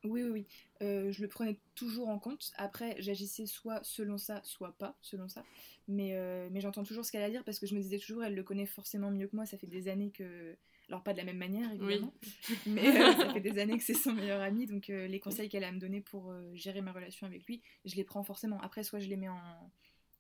Oui, 0.03 0.25
oui, 0.25 0.31
oui. 0.31 0.47
Euh, 0.83 1.13
je 1.13 1.23
le 1.23 1.29
prenais 1.29 1.57
toujours 1.77 2.09
en 2.09 2.19
compte. 2.19 2.51
Après, 2.57 2.97
j'agissais 2.99 3.47
soit 3.47 3.79
selon 3.85 4.19
ça, 4.19 4.41
soit 4.43 4.73
pas 4.73 4.97
selon 5.01 5.29
ça. 5.29 5.45
Mais, 5.87 6.19
mais 6.51 6.61
j'entends 6.61 6.83
toujours 6.83 7.05
ce 7.05 7.13
qu'elle 7.13 7.23
a 7.23 7.27
à 7.27 7.31
dire 7.31 7.45
parce 7.45 7.61
que 7.61 7.67
je 7.67 7.75
me 7.77 7.81
disais 7.81 7.99
toujours, 7.99 8.25
elle 8.25 8.35
le 8.35 8.43
connaît 8.43 8.67
forcément 8.67 9.13
mieux 9.13 9.29
que 9.29 9.37
moi. 9.37 9.47
Ça 9.47 9.57
fait 9.59 9.69
des 9.69 9.87
années 9.87 10.11
que. 10.11 10.57
Alors, 10.89 11.03
pas 11.03 11.13
de 11.13 11.19
la 11.19 11.25
même 11.25 11.39
manière, 11.39 11.71
évidemment. 11.73 12.13
Mais 12.67 12.87
euh, 13.01 13.13
ça 13.17 13.33
fait 13.33 13.41
des 13.41 13.59
années 13.59 13.79
que 13.79 13.85
c'est 13.85 13.95
son 13.95 14.13
meilleur 14.13 14.41
ami. 14.43 14.67
Donc, 14.67 14.91
euh, 14.91 15.07
les 15.07 15.19
conseils 15.19 15.49
qu'elle 15.49 15.65
a 15.65 15.69
à 15.69 15.73
me 15.73 15.79
donner 15.81 16.01
pour 16.03 16.31
euh, 16.31 16.51
gérer 16.55 16.83
ma 16.83 16.93
relation 16.93 17.27
avec 17.27 17.45
lui, 17.47 17.63
je 17.87 17.97
les 17.97 18.05
prends 18.05 18.23
forcément. 18.23 18.61
Après, 18.61 18.85
soit 18.85 19.01
je 19.01 19.09
les 19.09 19.17
mets 19.17 19.31
en, 19.31 19.73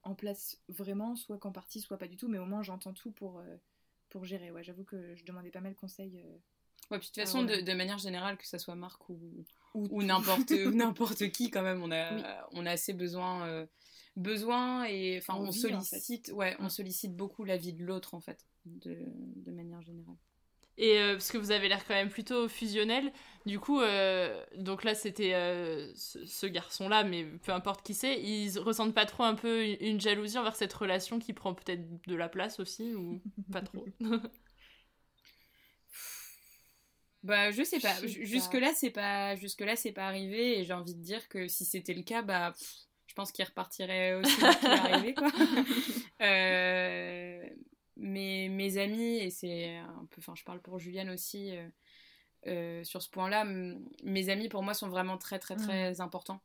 en 0.04 0.14
place 0.14 0.58
vraiment, 0.68 1.16
soit 1.16 1.38
qu'en 1.38 1.52
partie, 1.52 1.80
soit 1.80 1.98
pas 1.98 2.08
du 2.08 2.16
tout. 2.16 2.28
Mais 2.28 2.38
au 2.38 2.46
moins, 2.46 2.62
j'entends 2.62 2.94
tout 2.94 3.10
pour, 3.12 3.40
euh, 3.40 3.56
pour 4.08 4.24
gérer. 4.24 4.50
Ouais, 4.50 4.64
j'avoue 4.64 4.84
que 4.84 5.14
je 5.14 5.24
demandais 5.24 5.50
pas 5.50 5.60
mal 5.60 5.72
de 5.74 5.78
conseils. 5.78 6.24
Ouais, 6.90 6.98
puis 6.98 7.08
de 7.08 7.12
toute 7.12 7.18
Ah, 7.18 7.26
façon, 7.26 7.42
de, 7.44 7.60
de 7.60 7.72
manière 7.74 7.98
générale, 7.98 8.38
que 8.38 8.46
ça 8.46 8.58
soit 8.58 8.74
Marc 8.74 9.08
ou, 9.10 9.20
Ou 9.74 10.02
n'importe 10.02 10.50
n'importe 10.74 11.30
qui, 11.30 11.50
quand 11.50 11.62
même, 11.62 11.82
on 11.82 11.90
a, 11.90 12.14
Oui. 12.14 12.22
on 12.52 12.64
a 12.66 12.70
assez 12.70 12.94
besoin, 12.94 13.66
besoin 14.16 14.84
et 14.84 15.18
enfin, 15.18 15.34
on 15.34 15.48
Envie, 15.48 15.74
en 15.74 15.80
fait. 15.80 15.96
sollicite, 15.96 16.32
ouais, 16.34 16.56
on 16.58 16.68
sollicite 16.70 17.14
beaucoup 17.14 17.44
la 17.44 17.56
vie 17.58 17.72
de 17.74 17.84
l'autre, 17.84 18.14
en 18.14 18.20
fait, 18.20 18.46
de, 18.64 18.98
de 19.36 19.52
manière 19.52 19.82
générale. 19.82 20.16
Et 20.76 20.98
euh, 20.98 21.12
parce 21.14 21.30
que 21.30 21.38
vous 21.38 21.50
avez 21.52 21.68
l'air 21.68 21.84
quand 21.86 21.94
même 21.94 22.08
plutôt 22.10 22.48
fusionnel, 22.48 23.12
du 23.46 23.60
coup, 23.60 23.80
euh, 23.80 24.44
donc 24.56 24.82
là 24.82 24.94
c'était 24.94 25.34
euh, 25.34 25.92
ce, 25.94 26.24
ce 26.26 26.46
garçon-là, 26.46 27.04
mais 27.04 27.24
peu 27.24 27.52
importe 27.52 27.84
qui 27.86 27.94
c'est, 27.94 28.20
ils 28.20 28.58
ressentent 28.58 28.94
pas 28.94 29.06
trop 29.06 29.22
un 29.22 29.34
peu 29.34 29.64
une, 29.64 29.76
une 29.80 30.00
jalousie 30.00 30.36
envers 30.38 30.56
cette 30.56 30.72
relation 30.72 31.18
qui 31.20 31.32
prend 31.32 31.54
peut-être 31.54 31.82
de 32.08 32.14
la 32.16 32.28
place 32.28 32.58
aussi, 32.58 32.94
ou 32.94 33.22
pas 33.52 33.62
trop? 33.62 33.86
Bah, 37.22 37.50
je 37.50 37.62
sais 37.62 37.80
pas. 37.80 37.94
Jusque-là, 38.06 38.72
c'est 38.74 38.90
pas, 38.90 39.34
jusque-là, 39.36 39.76
c'est 39.76 39.92
pas 39.92 40.06
arrivé 40.06 40.58
et 40.60 40.64
j'ai 40.64 40.74
envie 40.74 40.94
de 40.94 41.00
dire 41.02 41.26
que 41.28 41.48
si 41.48 41.64
c'était 41.64 41.94
le 41.94 42.02
cas, 42.02 42.20
bah, 42.20 42.52
pff, 42.52 42.74
je 43.06 43.14
pense 43.14 43.32
qu'il 43.32 43.44
repartirait 43.46 44.14
aussi 44.14 44.44
vite 44.44 44.60
qu'il 44.60 44.68
est 44.74 44.78
arrivé, 44.78 45.14
quoi. 45.14 45.30
Euh, 46.20 47.48
mais 47.96 48.48
mes 48.50 48.78
amis, 48.78 49.16
et 49.18 49.30
c'est 49.30 49.76
un 49.76 50.06
peu, 50.10 50.18
enfin, 50.18 50.34
je 50.34 50.44
parle 50.44 50.60
pour 50.60 50.78
Juliane 50.78 51.10
aussi 51.10 51.56
euh, 51.56 51.68
euh, 52.46 52.84
sur 52.84 53.02
ce 53.02 53.10
point-là, 53.10 53.44
mes 53.44 54.28
amis 54.28 54.48
pour 54.48 54.62
moi 54.62 54.74
sont 54.74 54.88
vraiment 54.88 55.18
très, 55.18 55.38
très, 55.38 55.56
très 55.56 56.00
importants. 56.00 56.40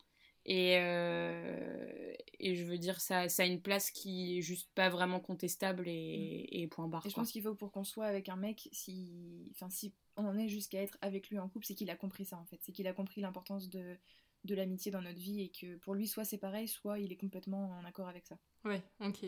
Et, 0.45 0.77
euh, 0.77 2.13
et 2.39 2.55
je 2.55 2.63
veux 2.63 2.77
dire, 2.77 3.01
ça, 3.01 3.29
ça 3.29 3.43
a 3.43 3.45
une 3.45 3.61
place 3.61 3.91
qui 3.91 4.37
est 4.37 4.41
juste 4.41 4.71
pas 4.73 4.89
vraiment 4.89 5.19
contestable 5.19 5.87
et, 5.87 6.47
et 6.51 6.67
point 6.67 6.87
barre. 6.87 7.05
Et 7.05 7.09
je 7.09 7.13
quoi. 7.13 7.23
pense 7.23 7.31
qu'il 7.31 7.43
faut 7.43 7.55
pour 7.55 7.71
qu'on 7.71 7.83
soit 7.83 8.05
avec 8.05 8.29
un 8.29 8.35
mec, 8.35 8.69
si, 8.71 9.51
enfin, 9.51 9.69
si 9.69 9.93
on 10.15 10.25
en 10.25 10.37
est 10.37 10.47
jusqu'à 10.47 10.81
être 10.81 10.97
avec 11.01 11.29
lui 11.29 11.37
en 11.39 11.49
couple, 11.49 11.65
c'est 11.65 11.75
qu'il 11.75 11.89
a 11.89 11.95
compris 11.95 12.25
ça 12.25 12.37
en 12.37 12.45
fait. 12.45 12.59
C'est 12.61 12.71
qu'il 12.71 12.87
a 12.87 12.93
compris 12.93 13.21
l'importance 13.21 13.69
de, 13.69 13.97
de 14.45 14.55
l'amitié 14.55 14.91
dans 14.91 15.01
notre 15.01 15.19
vie 15.19 15.41
et 15.41 15.49
que 15.49 15.75
pour 15.77 15.93
lui, 15.93 16.07
soit 16.07 16.25
c'est 16.25 16.37
pareil, 16.37 16.67
soit 16.67 16.99
il 16.99 17.11
est 17.11 17.17
complètement 17.17 17.71
en 17.71 17.85
accord 17.85 18.07
avec 18.07 18.25
ça. 18.25 18.37
Ouais, 18.63 18.81
ok. 19.01 19.25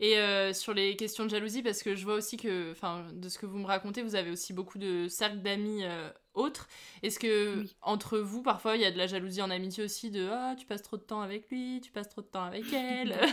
Et 0.00 0.16
euh, 0.16 0.52
sur 0.52 0.74
les 0.74 0.94
questions 0.94 1.24
de 1.24 1.30
jalousie, 1.30 1.62
parce 1.62 1.82
que 1.82 1.96
je 1.96 2.04
vois 2.04 2.14
aussi 2.14 2.36
que, 2.36 2.70
enfin, 2.70 3.06
de 3.12 3.28
ce 3.28 3.38
que 3.38 3.46
vous 3.46 3.58
me 3.58 3.66
racontez, 3.66 4.02
vous 4.02 4.14
avez 4.14 4.30
aussi 4.30 4.52
beaucoup 4.52 4.78
de 4.78 5.08
cercles 5.08 5.38
d'amis 5.38 5.84
euh, 5.84 6.10
autres. 6.34 6.68
Est-ce 7.02 7.18
que 7.18 7.64
entre 7.82 8.18
vous, 8.18 8.42
parfois, 8.42 8.76
il 8.76 8.82
y 8.82 8.84
a 8.84 8.92
de 8.92 8.98
la 8.98 9.08
jalousie 9.08 9.42
en 9.42 9.50
amitié 9.50 9.82
aussi, 9.82 10.10
de 10.10 10.28
ah, 10.30 10.54
tu 10.56 10.66
passes 10.66 10.82
trop 10.82 10.96
de 10.96 11.02
temps 11.02 11.20
avec 11.20 11.50
lui, 11.50 11.80
tu 11.82 11.90
passes 11.90 12.08
trop 12.08 12.22
de 12.22 12.28
temps 12.28 12.44
avec 12.44 12.72
elle 12.72 13.18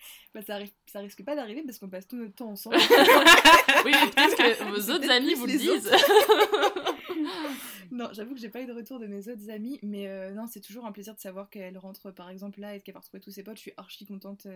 Bah, 0.34 0.42
ça, 0.42 0.58
ça 0.86 1.00
risque 1.00 1.24
pas 1.24 1.34
d'arriver 1.34 1.62
parce 1.64 1.78
qu'on 1.78 1.88
passe 1.88 2.06
tout 2.06 2.16
notre 2.16 2.34
temps 2.34 2.50
ensemble. 2.50 2.76
Oui, 3.84 3.92
peut-être 3.92 4.36
que 4.36 4.64
vos 4.64 4.92
autres 4.92 5.10
amis 5.10 5.34
vous 5.34 5.46
le 5.46 5.56
disent. 5.56 5.90
non, 7.90 8.08
j'avoue 8.12 8.34
que 8.34 8.40
j'ai 8.40 8.50
pas 8.50 8.60
eu 8.60 8.66
de 8.66 8.72
retour 8.72 8.98
de 8.98 9.06
mes 9.06 9.28
autres 9.28 9.48
amis, 9.48 9.78
mais 9.82 10.06
euh, 10.06 10.32
non, 10.32 10.46
c'est 10.46 10.60
toujours 10.60 10.84
un 10.84 10.92
plaisir 10.92 11.14
de 11.14 11.20
savoir 11.20 11.48
qu'elle 11.48 11.78
rentre 11.78 12.10
par 12.10 12.28
exemple 12.28 12.60
là 12.60 12.74
et 12.74 12.80
qu'elle 12.80 12.94
va 12.94 13.00
retrouver 13.00 13.20
tous 13.20 13.30
ses 13.30 13.42
potes. 13.42 13.56
Je 13.56 13.62
suis 13.62 13.72
archi 13.78 14.04
contente 14.04 14.46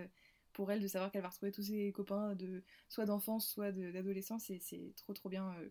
pour 0.55 0.73
elle 0.73 0.81
de 0.81 0.89
savoir 0.89 1.11
qu'elle 1.11 1.23
va 1.23 1.29
retrouver 1.29 1.53
tous 1.53 1.65
ses 1.65 1.93
copains, 1.93 2.35
de, 2.35 2.63
soit 2.89 3.05
d'enfance, 3.05 3.47
soit 3.47 3.73
d'adolescence, 3.73 4.49
et 4.49 4.59
c'est 4.61 4.95
trop 4.97 5.13
trop 5.13 5.29
bien. 5.29 5.55
euh, 5.61 5.69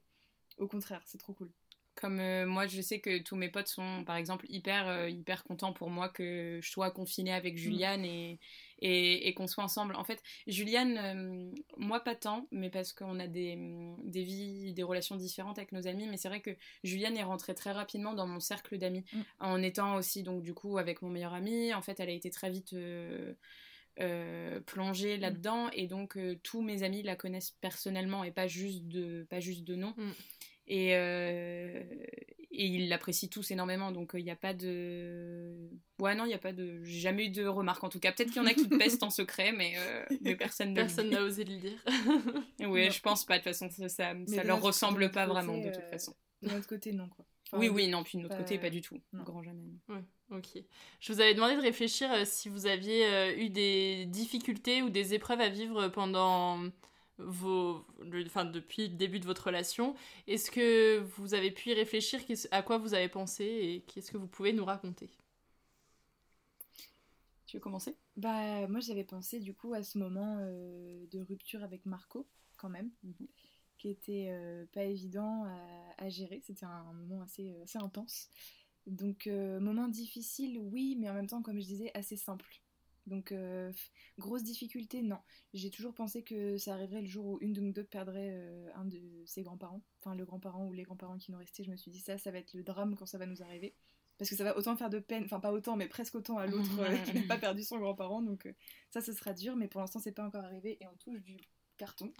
au 0.60 0.68
contraire, 0.68 1.02
c'est 1.06 1.18
trop 1.18 1.34
cool. 1.34 1.50
Comme 1.96 2.20
euh, 2.20 2.48
moi, 2.48 2.66
je 2.66 2.82
sais 2.82 3.00
que 3.00 3.22
tous 3.22 3.36
mes 3.36 3.50
potes 3.50 3.68
sont, 3.68 4.04
par 4.04 4.16
exemple, 4.16 4.48
hyper, 4.50 4.88
euh, 4.88 5.10
hyper 5.10 5.44
contents 5.44 5.74
pour 5.74 5.92
moi 5.92 6.10
que 6.10 6.60
je 6.60 6.70
sois 6.70 6.90
confinée 6.90 7.32
avec 7.34 7.56
Juliane 7.56 8.04
et, 8.04 8.40
et, 8.80 9.28
et 9.28 9.34
qu'on 9.36 9.46
soit 9.46 9.64
ensemble. 9.64 9.96
En 9.96 10.04
fait, 10.04 10.20
Juliane, 10.48 11.54
moi 11.78 12.00
pas 12.00 12.16
tant, 12.16 12.48
mais 12.52 12.72
parce 12.72 12.94
qu'on 12.94 13.20
a 13.20 13.28
des, 13.28 13.58
des 14.04 14.24
vies, 14.24 14.74
des 14.74 14.82
relations 14.82 15.16
différentes 15.18 15.60
avec 15.60 15.72
nos 15.72 15.86
amis. 15.86 16.08
Mais 16.08 16.18
c'est 16.18 16.30
vrai 16.30 16.42
que 16.42 16.58
Juliane 16.84 17.16
est 17.16 17.24
rentrée 17.24 17.54
très 17.54 17.72
rapidement 17.72 18.16
dans 18.16 18.26
mon 18.26 18.40
cercle 18.40 18.80
d'amis, 18.80 19.06
en 19.40 19.62
étant 19.62 19.96
aussi, 19.96 20.24
donc, 20.24 20.42
du 20.42 20.56
coup, 20.56 20.80
avec 20.80 21.04
mon 21.04 21.10
meilleur 21.10 21.34
ami. 21.36 21.76
En 21.76 21.84
fait, 21.84 22.00
elle 22.00 22.10
a 22.10 22.14
été 22.14 22.32
très 22.32 22.50
vite. 22.50 22.76
Euh, 24.00 24.44
euh, 24.54 24.60
plongée 24.60 25.18
là-dedans 25.18 25.70
et 25.72 25.88
donc 25.88 26.18
euh, 26.18 26.36
tous 26.44 26.62
mes 26.62 26.84
amis 26.84 27.04
la 27.04 27.16
connaissent 27.16 27.52
personnellement 27.62 28.24
et 28.24 28.32
pas 28.32 28.48
juste 28.48 28.88
de 28.88 29.26
pas 29.30 29.40
juste 29.40 29.64
de 29.64 29.76
nom. 29.76 29.94
Et, 30.66 30.96
euh, 30.96 31.84
et 32.52 32.66
ils 32.68 32.88
l'apprécient 32.88 33.28
tous 33.30 33.52
énormément. 33.52 33.92
Donc 33.92 34.12
il 34.14 34.24
n'y 34.24 34.32
a 34.32 34.36
pas 34.36 34.54
de 34.54 35.70
ouais 36.00 36.16
non 36.16 36.26
il 36.26 36.30
n'y 36.30 36.34
a 36.34 36.40
pas 36.40 36.54
de 36.54 36.84
j'ai 36.84 37.00
jamais 37.00 37.26
eu 37.26 37.30
de 37.30 37.46
remarques. 37.46 37.84
En 37.84 37.90
tout 37.90 38.00
cas 38.00 38.12
peut-être 38.12 38.30
qu'il 38.30 38.42
y 38.42 38.46
en 38.46 38.48
a 38.48 38.54
qui 38.54 38.68
pestent 38.68 39.04
en 39.04 39.10
secret 39.22 39.52
mais, 39.52 39.74
euh, 39.78 40.06
mais 40.22 40.36
personne 40.38 40.74
Personne 40.74 41.10
n'a 41.10 41.22
osé 41.24 41.44
le 41.44 41.58
dire. 41.58 41.84
Non. 42.60 42.74
je 42.76 43.02
pense 43.02 43.26
pas. 43.26 43.40
De 43.40 43.44
toute 43.44 43.54
façon 43.54 43.70
ça, 43.70 43.90
ça, 43.90 44.44
leur 44.44 44.62
ressemble 44.62 45.12
pas 45.12 45.26
côté, 45.26 45.34
vraiment 45.34 45.58
de 45.58 45.70
toute 45.70 45.84
euh, 45.84 45.90
façon. 45.90 46.16
De 46.42 46.50
notre 46.50 46.68
côté, 46.68 46.94
non 46.94 47.10
quoi. 47.10 47.26
Enfin, 47.48 47.58
oui 47.60 47.70
oui 47.70 47.88
non 47.88 48.04
puis 48.04 48.18
de 48.18 48.24
notre 48.24 48.38
côté 48.38 48.56
pas- 48.58 48.64
pas 48.64 48.70
du 48.70 48.82
tout. 48.82 49.02
non. 49.12 49.24
grand 49.24 49.44
jamais. 49.44 49.64
Ouais, 49.90 50.04
ok. 50.34 50.64
Je 51.00 51.14
vous 51.14 51.22
avais 51.22 51.34
demandé 51.34 51.56
de 51.56 51.62
réfléchir 51.62 52.12
euh, 52.12 52.24
si 52.26 52.50
vous 52.50 52.66
aviez 52.66 53.06
euh, 53.08 53.36
eu 53.38 53.50
des 53.50 54.06
difficultés 54.08 54.82
ou 54.82 54.90
des 54.90 55.14
épreuves 55.14 55.42
à 55.42 55.50
vivre 55.50 55.88
pendant 55.90 56.60
vos, 57.20 57.86
le- 58.02 58.26
enfin, 58.26 58.46
depuis 58.46 58.88
le 58.90 58.96
début 58.96 59.20
de 59.20 59.26
votre 59.26 59.46
relation. 59.48 59.96
Est-ce 60.28 60.52
que 60.52 61.00
vous 61.18 61.34
avez 61.36 61.52
pu 61.52 61.70
y 61.70 61.74
réfléchir? 61.74 62.20
À 62.52 62.64
quoi 62.64 62.78
vous 62.78 62.94
avez 62.94 63.10
pensé 63.10 63.44
et 63.46 63.84
qu'est-ce 63.88 64.12
que 64.12 64.18
vous 64.18 64.28
pouvez 64.28 64.54
nous 64.54 64.66
raconter? 64.66 65.10
Tu 67.46 67.58
veux 67.58 67.62
commencer? 67.62 67.96
Bah, 68.16 68.68
moi 68.68 68.80
j'avais 68.80 69.04
pensé 69.04 69.40
du 69.40 69.54
coup 69.54 69.74
à 69.74 69.84
ce 69.84 69.98
moment 69.98 70.38
euh, 70.42 71.06
de 71.12 71.20
rupture 71.20 71.64
avec 71.64 71.86
Marco, 71.86 72.28
quand 72.58 72.70
même, 72.70 72.90
qui 73.78 73.90
était 73.90 74.28
euh, 74.32 74.66
pas 74.74 74.84
évident 74.84 75.46
à, 75.46 76.04
à 76.06 76.10
gérer. 76.10 76.42
C'était 76.44 76.66
un 76.66 76.94
moment 76.94 77.22
assez, 77.24 77.56
assez 77.64 77.78
intense. 77.78 78.30
Donc, 78.88 79.28
euh, 79.28 79.60
moment 79.60 79.88
difficile, 79.88 80.60
oui, 80.60 80.98
mais 81.00 81.10
en 81.10 81.14
même 81.14 81.28
temps, 81.28 81.42
comme 81.42 81.60
je 81.60 81.66
disais, 81.66 81.92
assez 81.94 82.18
simple. 82.18 82.62
Donc, 83.06 83.32
euh, 83.32 83.72
grosse 84.18 84.44
difficulté, 84.44 85.02
non. 85.02 85.20
J'ai 85.54 85.70
toujours 85.70 85.94
pensé 85.94 86.24
que 86.24 86.58
ça 86.58 86.74
arriverait 86.74 87.02
le 87.02 87.08
jour 87.08 87.26
où 87.26 87.38
une 87.42 87.54
de 87.54 87.62
nous 87.62 87.74
deux 87.74 87.84
perdrait 87.84 88.32
euh, 88.34 88.70
un 88.76 88.86
de 88.86 89.00
ses 89.26 89.44
grands-parents. 89.44 89.82
Enfin, 90.00 90.16
le 90.16 90.26
grand-parent 90.26 90.66
ou 90.66 90.74
les 90.74 90.84
grands-parents 90.84 91.18
qui 91.18 91.32
nous 91.32 91.38
restaient. 91.38 91.64
Je 91.64 91.72
me 91.72 91.78
suis 91.78 91.92
dit, 91.92 92.00
ça, 92.00 92.18
ça 92.18 92.32
va 92.32 92.40
être 92.40 92.54
le 92.54 92.64
drame 92.64 92.96
quand 92.96 93.06
ça 93.06 93.18
va 93.18 93.26
nous 93.26 93.42
arriver. 93.42 93.76
Parce 94.18 94.30
que 94.30 94.36
ça 94.36 94.44
va 94.44 94.56
autant 94.58 94.76
faire 94.76 94.90
de 94.90 95.00
peine, 95.00 95.24
enfin 95.26 95.40
pas 95.40 95.52
autant, 95.52 95.76
mais 95.76 95.88
presque 95.88 96.16
autant 96.16 96.38
à 96.38 96.46
l'autre 96.46 96.70
qui 97.06 97.14
n'a 97.16 97.28
pas 97.28 97.38
perdu 97.38 97.64
son 97.64 97.80
grand-parent. 97.80 98.22
Donc 98.22 98.48
ça, 98.90 99.02
ce 99.02 99.12
sera 99.12 99.34
dur, 99.34 99.56
mais 99.56 99.68
pour 99.68 99.82
l'instant, 99.82 100.00
c'est 100.00 100.12
pas 100.12 100.26
encore 100.26 100.44
arrivé 100.44 100.78
et 100.80 100.88
on 100.88 100.96
touche 100.98 101.22
du 101.24 101.36
carton. 101.78 102.12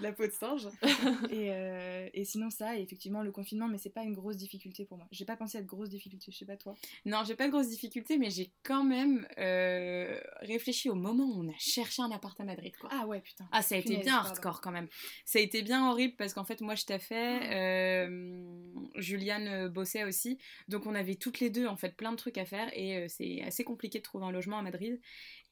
la 0.00 0.12
peau 0.12 0.26
de 0.26 0.32
singe. 0.32 0.66
Et, 1.30 1.50
euh, 1.50 2.08
et 2.12 2.24
sinon, 2.24 2.50
ça, 2.50 2.76
et 2.76 2.82
effectivement, 2.82 3.22
le 3.22 3.32
confinement, 3.32 3.68
mais 3.68 3.78
c'est 3.78 3.90
pas 3.90 4.02
une 4.02 4.14
grosse 4.14 4.36
difficulté 4.36 4.84
pour 4.84 4.96
moi. 4.98 5.06
J'ai 5.10 5.24
pas 5.24 5.36
pensé 5.36 5.58
à 5.58 5.62
de 5.62 5.66
grosses 5.66 5.90
difficultés, 5.90 6.32
je 6.32 6.38
sais 6.38 6.46
pas 6.46 6.56
toi. 6.56 6.74
Non, 7.04 7.22
j'ai 7.26 7.34
pas 7.34 7.46
de 7.46 7.52
grosses 7.52 7.68
difficultés, 7.68 8.18
mais 8.18 8.30
j'ai 8.30 8.52
quand 8.62 8.84
même 8.84 9.26
euh, 9.38 10.18
réfléchi 10.40 10.88
au 10.88 10.94
moment 10.94 11.24
où 11.24 11.44
on 11.44 11.48
a 11.48 11.58
cherché 11.58 12.02
un 12.02 12.10
appart 12.10 12.38
à 12.40 12.44
Madrid. 12.44 12.76
Quoi. 12.76 12.90
Ah 12.92 13.06
ouais, 13.06 13.20
putain. 13.20 13.48
Ah, 13.52 13.62
ça 13.62 13.74
a 13.74 13.78
été 13.78 13.96
bien 13.96 14.14
pardon. 14.14 14.30
hardcore 14.30 14.60
quand 14.60 14.72
même. 14.72 14.88
Ça 15.24 15.38
a 15.38 15.42
été 15.42 15.62
bien 15.62 15.88
horrible 15.88 16.14
parce 16.16 16.34
qu'en 16.34 16.44
fait, 16.44 16.60
moi, 16.60 16.74
je 16.74 16.84
taffais, 16.84 17.40
euh, 17.52 18.48
Juliane 18.96 19.48
euh, 19.48 19.68
bossait 19.68 20.04
aussi. 20.04 20.38
Donc, 20.68 20.86
on 20.86 20.94
avait 20.94 21.16
toutes 21.16 21.40
les 21.40 21.50
deux, 21.50 21.66
en 21.66 21.76
fait, 21.76 21.96
plein 21.96 22.12
de 22.12 22.16
trucs 22.16 22.38
à 22.38 22.44
faire 22.44 22.70
et 22.74 23.08
c'est 23.08 23.42
assez 23.42 23.64
compliqué 23.64 23.98
de 23.98 24.04
trouver 24.04 24.26
un 24.26 24.32
logement 24.32 24.58
à 24.58 24.62
Madrid. 24.62 25.00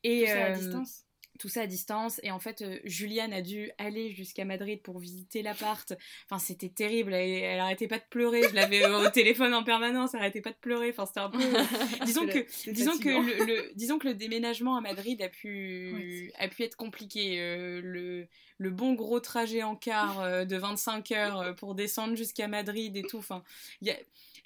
Et, 0.04 0.20
Tout 0.20 0.26
ça 0.26 0.44
à 0.44 0.52
distance 0.52 1.07
tout 1.38 1.48
ça 1.48 1.62
à 1.62 1.66
distance. 1.66 2.20
Et 2.24 2.30
en 2.30 2.38
fait 2.38 2.62
euh, 2.62 2.78
Juliane 2.84 3.32
a 3.32 3.42
dû 3.42 3.70
aller 3.78 4.12
jusqu'à 4.12 4.44
Madrid 4.44 4.80
pour 4.82 4.98
visiter 4.98 5.42
l'appart. 5.42 5.92
Enfin 6.26 6.38
c'était 6.38 6.68
terrible. 6.68 7.14
Elle, 7.14 7.30
elle 7.42 7.60
arrêtait 7.60 7.86
pas 7.88 7.98
de 7.98 8.04
pleurer. 8.10 8.42
Je 8.48 8.54
l'avais 8.54 8.84
au 8.86 9.08
téléphone 9.10 9.54
en 9.54 9.62
permanence. 9.64 10.14
Elle 10.14 10.20
arrêtait 10.20 10.40
pas 10.40 10.50
de 10.50 10.56
pleurer. 10.60 10.90
Enfin 10.90 11.06
c'était 11.06 11.20
un 11.20 11.30
peu 11.30 11.38
disons 12.04 12.26
que 12.26 12.70
disons 12.72 12.98
que 12.98 13.08
le, 13.08 13.44
le- 13.44 13.70
disons 13.76 13.98
que 13.98 14.08
le 14.08 14.14
déménagement 14.14 14.76
à 14.76 14.80
Madrid 14.80 15.20
a 15.22 15.28
pu 15.28 16.32
a 16.38 16.48
pu 16.48 16.62
être 16.64 16.76
compliqué. 16.76 17.40
Euh, 17.40 17.80
le 17.82 18.26
le 18.60 18.70
bon 18.70 18.94
gros 18.94 19.20
trajet 19.20 19.62
en 19.62 19.76
car 19.76 20.18
euh, 20.20 20.44
de 20.44 20.56
25 20.56 21.12
heures 21.12 21.38
euh, 21.40 21.52
pour 21.52 21.76
descendre 21.76 22.16
jusqu'à 22.16 22.48
Madrid 22.48 22.96
et 22.96 23.02
tout. 23.02 23.18
Enfin 23.18 23.44
il 23.80 23.86
y 23.86 23.92
a 23.92 23.96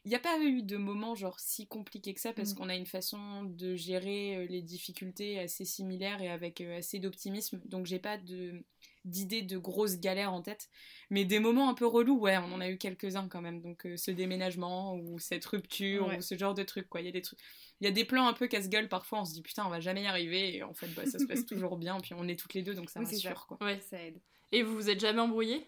il 0.04 0.08
n'y 0.08 0.14
a 0.16 0.18
pas 0.20 0.38
eu 0.40 0.62
de 0.62 0.76
moment 0.76 1.14
genre 1.14 1.38
si 1.38 1.66
compliqué 1.68 2.12
que 2.12 2.20
ça 2.20 2.32
parce 2.32 2.52
Mm. 2.52 2.54
qu'on 2.56 2.68
a 2.68 2.74
une 2.74 2.86
façon 2.86 3.44
de 3.44 3.76
gérer 3.76 4.36
euh, 4.36 4.46
les 4.46 4.60
difficultés 4.62 5.38
assez 5.38 5.64
similaires 5.64 6.20
et 6.22 6.28
avec 6.28 6.60
euh, 6.60 6.78
assez 6.78 6.98
d'optimisme. 6.98 7.60
Donc 7.66 7.86
j'ai 7.86 7.98
pas 8.00 8.18
de 8.18 8.64
d'idées 9.04 9.42
de 9.42 9.58
grosses 9.58 9.98
galères 9.98 10.32
en 10.32 10.42
tête, 10.42 10.70
mais 11.10 11.24
des 11.24 11.40
moments 11.40 11.68
un 11.68 11.74
peu 11.74 11.86
relous, 11.86 12.18
ouais, 12.20 12.36
on 12.38 12.52
en 12.52 12.60
a 12.60 12.68
eu 12.70 12.78
quelques-uns 12.78 13.26
quand 13.28 13.40
même. 13.40 13.60
Donc 13.60 13.84
euh, 13.86 13.96
ce 13.96 14.10
déménagement 14.12 14.94
ou 14.96 15.18
cette 15.18 15.44
rupture 15.44 16.06
Ouais. 16.06 16.18
ou 16.18 16.20
ce 16.20 16.36
genre 16.38 16.54
de 16.54 16.62
trucs 16.62 16.88
quoi. 16.88 17.00
Il 17.00 17.04
y 17.06 17.08
a 17.08 17.12
des 17.12 17.22
trucs, 17.22 17.38
il 17.80 17.84
y 17.84 17.88
a 17.88 17.90
des 17.92 18.04
plans 18.04 18.26
un 18.28 18.32
peu 18.32 18.46
casse-gueule 18.48 18.88
parfois. 18.88 19.20
On 19.20 19.24
se 19.24 19.32
dit 19.34 19.42
putain 19.42 19.64
on 19.66 19.70
va 19.70 19.80
jamais 19.80 20.02
y 20.02 20.06
arriver 20.06 20.56
et 20.56 20.62
en 20.62 20.72
fait 20.74 20.88
bah, 20.94 21.04
ça 21.06 21.18
se 21.18 21.24
passe 21.26 21.44
toujours 21.46 21.76
bien. 21.76 21.98
Puis 22.00 22.14
on 22.14 22.26
est 22.28 22.38
toutes 22.38 22.54
les 22.54 22.62
deux 22.62 22.74
donc 22.74 22.90
ça 22.90 23.00
Oui, 23.00 23.06
rassure 23.06 23.38
ça. 23.38 23.44
quoi. 23.48 23.58
Ouais. 23.66 23.80
Ça 23.88 24.00
aide. 24.02 24.20
Et 24.52 24.62
vous 24.62 24.74
vous 24.74 24.88
êtes 24.90 25.00
jamais 25.00 25.20
embrouillé 25.20 25.64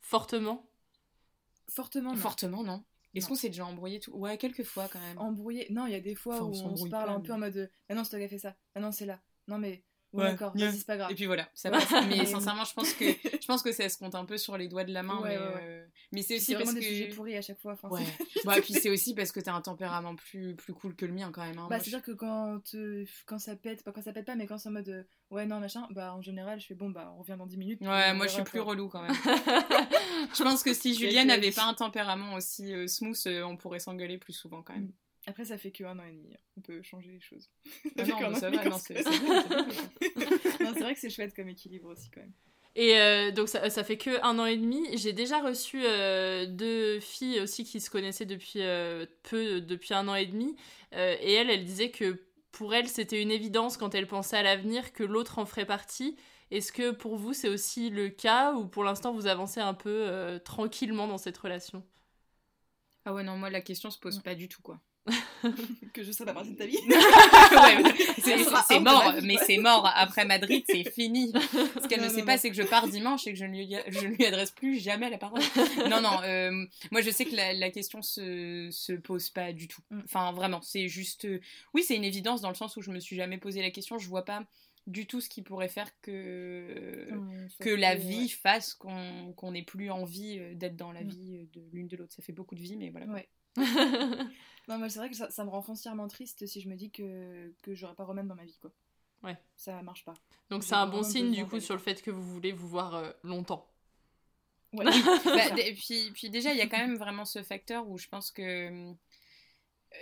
Fortement? 0.00 0.68
Fortement, 1.68 2.10
non. 2.12 2.16
Fortement 2.16 2.62
non. 2.62 2.84
Est-ce 3.16 3.28
qu'on 3.28 3.34
s'est 3.34 3.48
déjà 3.48 3.66
embrouillé 3.66 3.98
tout 4.00 4.12
Ouais 4.12 4.36
quelques 4.38 4.62
fois 4.64 4.88
quand 4.92 5.00
même. 5.00 5.18
Embrouillé. 5.18 5.66
Non, 5.70 5.86
il 5.86 5.92
y 5.92 5.96
a 5.96 6.00
des 6.00 6.14
fois 6.14 6.36
Enfin, 6.36 6.44
où 6.44 6.48
on 6.72 6.76
se 6.76 6.88
parle 6.88 7.06
pas, 7.06 7.12
un 7.14 7.18
mais- 7.18 7.26
peu 7.26 7.32
en 7.32 7.38
mode. 7.38 7.70
Ah 7.88 7.94
non, 7.94 8.04
c'est 8.04 8.10
toi 8.10 8.18
qui 8.18 8.24
as 8.24 8.28
fait 8.28 8.38
ça. 8.38 8.54
Ah 8.74 8.80
non, 8.80 8.92
c'est 8.92 9.06
là. 9.06 9.20
Non, 9.48 9.58
mais. 9.58 9.84
Ouais, 10.12 10.22
Ouais, 10.24 10.30
d'accord, 10.30 10.52
yeah. 10.56 10.72
c'est 10.72 10.86
pas 10.86 10.96
grave. 10.96 11.10
Et 11.10 11.14
puis 11.14 11.26
voilà, 11.26 11.48
ça 11.52 11.70
passe. 11.90 11.90
Mais 12.08 12.24
sincèrement, 12.24 12.64
je 12.64 12.72
pense 12.72 12.92
que 12.94 13.04
je 13.06 13.46
pense 13.46 13.62
que 13.62 13.72
ça 13.72 13.88
se 13.88 13.98
compte 13.98 14.14
un 14.14 14.24
peu 14.24 14.38
sur 14.38 14.56
les 14.56 14.68
doigts 14.68 14.84
de 14.84 14.92
la 14.92 15.02
main. 15.02 15.20
Ouais, 15.20 15.30
mais 15.30 15.36
euh, 15.38 15.84
mais 16.12 16.22
c'est 16.22 16.36
aussi 16.36 16.44
c'est 16.46 16.54
parce 16.54 16.72
que 16.72 16.80
sujets 16.80 17.08
pourris 17.08 17.36
à 17.36 17.42
chaque 17.42 17.58
fois. 17.60 17.72
Enfin, 17.72 17.88
ouais. 17.90 18.02
c'est- 18.32 18.44
Bon, 18.44 18.52
et 18.52 18.60
puis 18.62 18.72
c'est 18.74 18.88
aussi 18.88 19.14
parce 19.14 19.32
que 19.32 19.40
t'as 19.40 19.52
un 19.52 19.60
tempérament 19.60 20.14
plus 20.16 20.54
plus 20.54 20.72
cool 20.72 20.94
que 20.96 21.04
le 21.04 21.12
mien 21.12 21.30
quand 21.32 21.42
même. 21.44 21.58
hein. 21.58 21.66
Bah, 21.68 21.76
Moi, 21.76 21.80
c'est-à-dire 21.80 22.02
que 22.02 22.12
quand, 22.12 22.60
quand 23.26 23.38
ça 23.38 23.56
pète, 23.56 23.82
pas 23.84 23.92
quand 23.92 24.02
ça 24.02 24.12
pète 24.12 24.24
pas, 24.26 24.36
mais 24.36 24.46
quand 24.46 24.56
c'est 24.58 24.68
en 24.68 24.72
mode 24.72 24.88
euh, 24.88 25.02
ouais, 25.30 25.44
non, 25.44 25.60
machin, 25.60 25.86
bah 25.90 26.14
en 26.14 26.22
général, 26.22 26.60
je 26.60 26.66
fais 26.66 26.74
bon, 26.74 26.88
bah 26.90 27.12
on 27.16 27.20
revient 27.20 27.36
dans 27.36 27.46
10 27.46 27.56
minutes. 27.58 27.78
je- 27.82 27.88
Ouais, 27.88 28.14
moi 28.14 28.26
je 28.26 28.32
suis 28.32 28.42
plus 28.44 28.60
quoi. 28.60 28.70
relou 28.70 28.88
quand 28.88 29.02
même. 29.02 29.12
je 30.34 30.42
pense 30.42 30.62
que 30.62 30.72
si 30.72 30.94
C'est 30.94 31.08
que- 31.08 31.24
n'avait 31.26 31.50
pas 31.52 31.64
un 31.64 31.74
tempérament 31.74 32.34
aussi 32.34 32.72
euh, 32.72 32.86
smooth, 32.86 33.18
on 33.44 33.56
pourrait 33.56 33.80
s'engueuler 33.80 34.18
plus 34.18 34.32
souvent 34.32 34.62
quand 34.62 34.74
même. 34.74 34.92
Après, 35.26 35.44
ça 35.44 35.58
fait 35.58 35.72
que 35.72 35.84
un 35.84 35.98
an 35.98 36.04
et 36.04 36.12
demi. 36.12 36.34
On 36.56 36.60
peut 36.60 36.82
changer 36.82 37.10
les 37.10 37.20
choses. 37.20 37.50
Ah 37.98 38.04
non, 38.06 38.30
mais 38.30 38.40
ça 38.40 38.50
va, 38.50 38.64
non, 38.64 38.78
se 38.78 38.92
c'est 40.74 40.80
vrai 40.80 40.94
que 40.94 41.00
c'est 41.00 41.10
chouette 41.10 41.34
comme 41.34 41.48
équilibre 41.48 41.88
aussi 41.88 42.10
quand 42.10 42.20
même. 42.20 42.32
Et 42.76 42.98
euh, 42.98 43.30
donc 43.30 43.48
ça, 43.48 43.70
ça 43.70 43.84
fait 43.84 43.96
que 43.96 44.22
un 44.22 44.38
an 44.38 44.44
et 44.44 44.56
demi. 44.56 44.86
J'ai 44.96 45.12
déjà 45.14 45.40
reçu 45.40 45.80
euh, 45.82 46.46
deux 46.46 47.00
filles 47.00 47.40
aussi 47.40 47.64
qui 47.64 47.80
se 47.80 47.90
connaissaient 47.90 48.26
depuis 48.26 48.60
euh, 48.60 49.06
peu, 49.22 49.60
depuis 49.62 49.94
un 49.94 50.06
an 50.08 50.14
et 50.14 50.26
demi. 50.26 50.54
Euh, 50.94 51.16
et 51.20 51.32
elle, 51.32 51.50
elle 51.50 51.64
disait 51.64 51.90
que 51.90 52.22
pour 52.52 52.74
elle, 52.74 52.88
c'était 52.88 53.20
une 53.20 53.30
évidence 53.30 53.76
quand 53.76 53.94
elle 53.94 54.06
pensait 54.06 54.36
à 54.36 54.42
l'avenir 54.42 54.92
que 54.92 55.04
l'autre 55.04 55.38
en 55.38 55.46
ferait 55.46 55.66
partie. 55.66 56.16
Est-ce 56.50 56.70
que 56.70 56.90
pour 56.90 57.16
vous, 57.16 57.32
c'est 57.32 57.48
aussi 57.48 57.90
le 57.90 58.08
cas 58.08 58.54
ou 58.54 58.66
pour 58.66 58.84
l'instant, 58.84 59.12
vous 59.12 59.26
avancez 59.26 59.60
un 59.60 59.74
peu 59.74 59.90
euh, 59.90 60.38
tranquillement 60.38 61.08
dans 61.08 61.18
cette 61.18 61.36
relation? 61.36 61.82
Ah 63.04 63.14
ouais, 63.14 63.22
non, 63.22 63.36
moi 63.36 63.50
la 63.50 63.60
question 63.60 63.90
se 63.90 63.98
pose 63.98 64.20
pas 64.20 64.34
du 64.34 64.48
tout 64.48 64.62
quoi. 64.62 64.80
que 65.92 66.02
je 66.02 66.12
serai 66.12 66.24
pas 66.26 66.34
partie 66.34 66.50
de 66.52 66.56
ta 66.56 66.66
vie. 66.66 66.78
Ouais, 66.86 67.82
c'est- 68.68 68.80
mort, 68.80 69.14
mais 69.22 69.36
c'est 69.46 69.58
mort. 69.58 69.90
Après 69.94 70.24
Madrid, 70.24 70.64
c'est 70.68 70.90
fini. 70.90 71.32
Ce 71.32 71.86
qu'elle 71.88 72.02
ne 72.02 72.08
sait 72.08 72.20
non, 72.20 72.26
pas, 72.26 72.38
c'est 72.38 72.50
que 72.50 72.56
je 72.56 72.62
pars 72.62 72.88
dimanche 72.88 73.26
et 73.26 73.32
que 73.32 73.38
je 73.38 73.44
ne 73.44 73.56
lui, 73.56 73.74
je 73.88 74.00
ne 74.06 74.14
lui 74.14 74.24
adresse 74.26 74.50
plus 74.50 74.78
jamais 74.78 75.08
la 75.10 75.18
parole. 75.18 75.40
Non, 75.88 76.00
non, 76.00 76.20
euh, 76.24 76.64
moi 76.90 77.00
je 77.00 77.10
sais 77.10 77.24
que 77.24 77.34
la, 77.36 77.52
la 77.52 77.70
question 77.70 78.02
se, 78.02 78.68
se 78.72 78.92
pose 78.92 79.30
pas 79.30 79.52
du 79.52 79.68
tout. 79.68 79.80
Mm. 79.90 80.00
Enfin, 80.04 80.32
vraiment, 80.32 80.60
c'est 80.62 80.88
juste. 80.88 81.24
euh, 81.26 81.40
Oui, 81.74 81.82
c'est 81.82 81.96
une 81.96 82.04
évidence 82.04 82.40
dans 82.40 82.48
le 82.50 82.54
sens 82.54 82.76
où 82.76 82.82
je 82.82 82.90
me 82.90 83.00
suis 83.00 83.16
jamais 83.16 83.38
posé 83.38 83.62
la 83.62 83.70
question. 83.70 83.98
Je 83.98 84.08
vois 84.08 84.24
pas 84.24 84.42
du 84.86 85.06
tout 85.06 85.20
ce 85.20 85.28
qui 85.28 85.42
pourrait 85.42 85.68
faire 85.68 85.90
que, 86.00 87.08
la 87.76 87.94
vie 87.96 88.22
ouais. 88.22 88.28
fasse 88.28 88.74
qu'on 88.74 89.32
qu'on 89.36 89.52
n'ait 89.52 89.62
plus 89.64 89.90
envie 89.90 90.38
euh, 90.38 90.54
d'être 90.54 90.76
dans 90.76 90.92
la 90.92 91.02
Mm. 91.02 91.08
vie 91.08 91.48
de 91.52 91.60
l'une 91.72 91.88
de 91.88 91.96
l'autre. 91.96 92.12
Ça 92.14 92.22
fait 92.22 92.32
beaucoup 92.32 92.54
de 92.54 92.60
vie, 92.60 92.76
mais 92.76 92.90
voilà. 92.90 93.06
Ouais. 93.06 93.28
Non, 94.68 94.78
mais 94.78 94.88
c'est 94.88 94.98
vrai 94.98 95.08
que 95.08 95.14
ça, 95.16 95.30
ça 95.30 95.44
me 95.44 95.50
rend 95.50 95.62
foncièrement 95.62 96.08
triste 96.08 96.44
si 96.46 96.60
je 96.60 96.68
me 96.68 96.74
dis 96.74 96.90
que, 96.90 97.54
que 97.62 97.72
j'aurais 97.74 97.94
pas 97.94 98.04
Roman 98.04 98.24
dans 98.24 98.34
ma 98.34 98.44
vie, 98.44 98.58
quoi. 98.60 98.72
Ouais. 99.22 99.38
Ça 99.56 99.80
marche 99.82 100.04
pas. 100.04 100.14
Donc 100.50 100.64
c'est 100.64 100.74
un 100.74 100.86
bon 100.86 101.02
signe 101.02 101.30
du 101.32 101.46
coup 101.46 101.60
sur 101.60 101.74
le 101.74 101.80
fait 101.80 102.02
que 102.02 102.10
vous 102.10 102.22
voulez 102.22 102.52
vous 102.52 102.68
voir 102.68 102.94
euh, 102.96 103.12
longtemps. 103.22 103.66
Ouais. 104.72 104.84
Bah, 105.24 105.58
et 105.58 105.74
puis, 105.74 106.10
puis 106.12 106.30
déjà, 106.30 106.52
il 106.52 106.58
y 106.58 106.62
a 106.62 106.66
quand 106.66 106.78
même 106.78 106.96
vraiment 106.96 107.24
ce 107.24 107.42
facteur 107.42 107.88
où 107.88 107.96
je 107.98 108.08
pense 108.08 108.30
que 108.30 108.68
hum, 108.68 108.96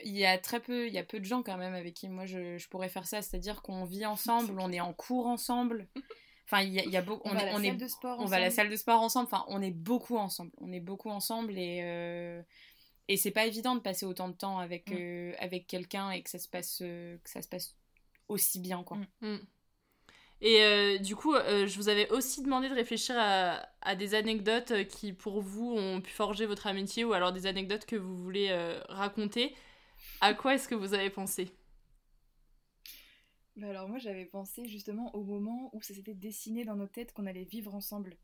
il 0.03 0.17
y 0.17 0.25
a 0.25 0.39
très 0.39 0.61
peu, 0.61 0.87
il 0.87 0.93
y 0.93 0.99
a 0.99 1.05
peu 1.05 1.21
de 1.21 1.25
gens 1.25 1.43
quand 1.43 1.57
même 1.57 1.75
avec 1.75 1.95
qui 1.95 2.09
moi 2.09 2.27
je, 2.27 2.57
je 2.59 2.69
pourrais 2.69 2.89
faire 2.89 3.07
ça, 3.07 3.23
c'est-à-dire 3.23 3.63
qu'on 3.63 3.85
vit 3.85 4.07
ensemble, 4.07 4.59
on 4.59 4.73
est 4.73 4.81
en 4.81 4.93
cours 4.93 5.27
ensemble. 5.27 5.89
Enfin, 6.47 6.63
il 6.63 6.73
y 6.73 6.81
a, 6.81 6.85
il 6.85 6.91
y 6.91 6.97
a 6.97 7.03
beaucoup, 7.03 7.29
On 7.29 7.31
on, 7.31 7.35
va 7.35 7.41
est, 7.41 7.43
à 7.43 7.47
la 7.47 7.55
on 7.55 7.63
salle 7.63 7.77
est, 7.77 7.77
de 7.77 7.87
sport 7.89 8.21
on 8.21 8.27
va 8.27 8.37
à 8.37 8.41
la 8.41 8.47
ensemble. 8.47 8.51
salle 8.51 8.71
de 8.71 8.77
sport 8.77 9.01
ensemble. 9.01 9.29
Enfin, 9.33 9.45
on 9.49 9.63
est 9.63 9.71
beaucoup 9.71 10.17
ensemble, 10.19 10.51
on 10.59 10.73
est 10.73 10.81
beaucoup 10.81 11.11
ensemble 11.11 11.57
et 11.59 11.81
euh, 11.83 12.43
et 13.09 13.17
c'est 13.17 13.31
pas 13.31 13.47
évident 13.47 13.75
de 13.77 13.81
passer 13.81 14.07
autant 14.07 14.29
de 14.29 14.35
temps 14.35 14.59
avec 14.59 14.91
Mm. 14.91 14.93
euh, 14.93 15.35
avec 15.39 15.67
quelqu'un 15.67 16.11
et 16.11 16.23
que 16.23 16.31
ça 16.31 16.39
se 16.39 16.49
passe 16.49 16.81
euh, 16.83 17.19
que 17.19 17.31
ça 17.31 17.43
se 17.43 17.49
passe 17.49 17.77
aussi 18.29 18.61
bien 18.61 18.83
quoi. 18.85 18.99
Mm. 18.99 19.07
Mm. 19.21 19.47
Et 20.41 20.63
euh, 20.63 20.99
du 20.99 21.17
coup, 21.17 21.35
euh, 21.35 21.67
je 21.67 21.77
vous 21.77 21.89
avais 21.89 22.09
aussi 22.11 22.43
demandé 22.43 22.69
de 22.69 22.75
réfléchir 22.75 23.17
à, 23.19 23.67
à 23.81 23.97
des 23.97 24.15
anecdotes 24.15 24.87
qui, 24.89 25.13
pour 25.13 25.41
vous, 25.41 25.73
ont 25.73 26.01
pu 26.01 26.11
forger 26.11 26.47
votre 26.47 26.67
amitié 26.67 27.05
ou 27.05 27.13
alors 27.15 27.33
des 27.33 27.47
anecdotes 27.47 27.87
que 27.87 27.97
vous 27.97 28.17
voulez 28.17 28.49
euh, 28.51 28.81
raconter. 28.89 29.55
À 30.21 30.35
quoi 30.35 30.55
est-ce 30.55 30.69
que 30.69 30.75
vous 30.77 30.95
avez 30.95 31.11
pensé? 31.11 31.51
Bah 33.57 33.69
alors 33.71 33.89
moi 33.89 33.99
j'avais 33.99 34.25
pensé 34.27 34.67
justement 34.67 35.15
au 35.15 35.23
moment 35.23 35.71
où 35.73 35.83
ça 35.83 35.95
s'était 35.95 36.15
dessiné 36.15 36.65
dans 36.65 36.75
nos 36.77 36.89
têtes 36.89 37.13
qu'on 37.13 37.27
allait 37.27 37.45
vivre 37.45 37.75
ensemble 37.75 38.17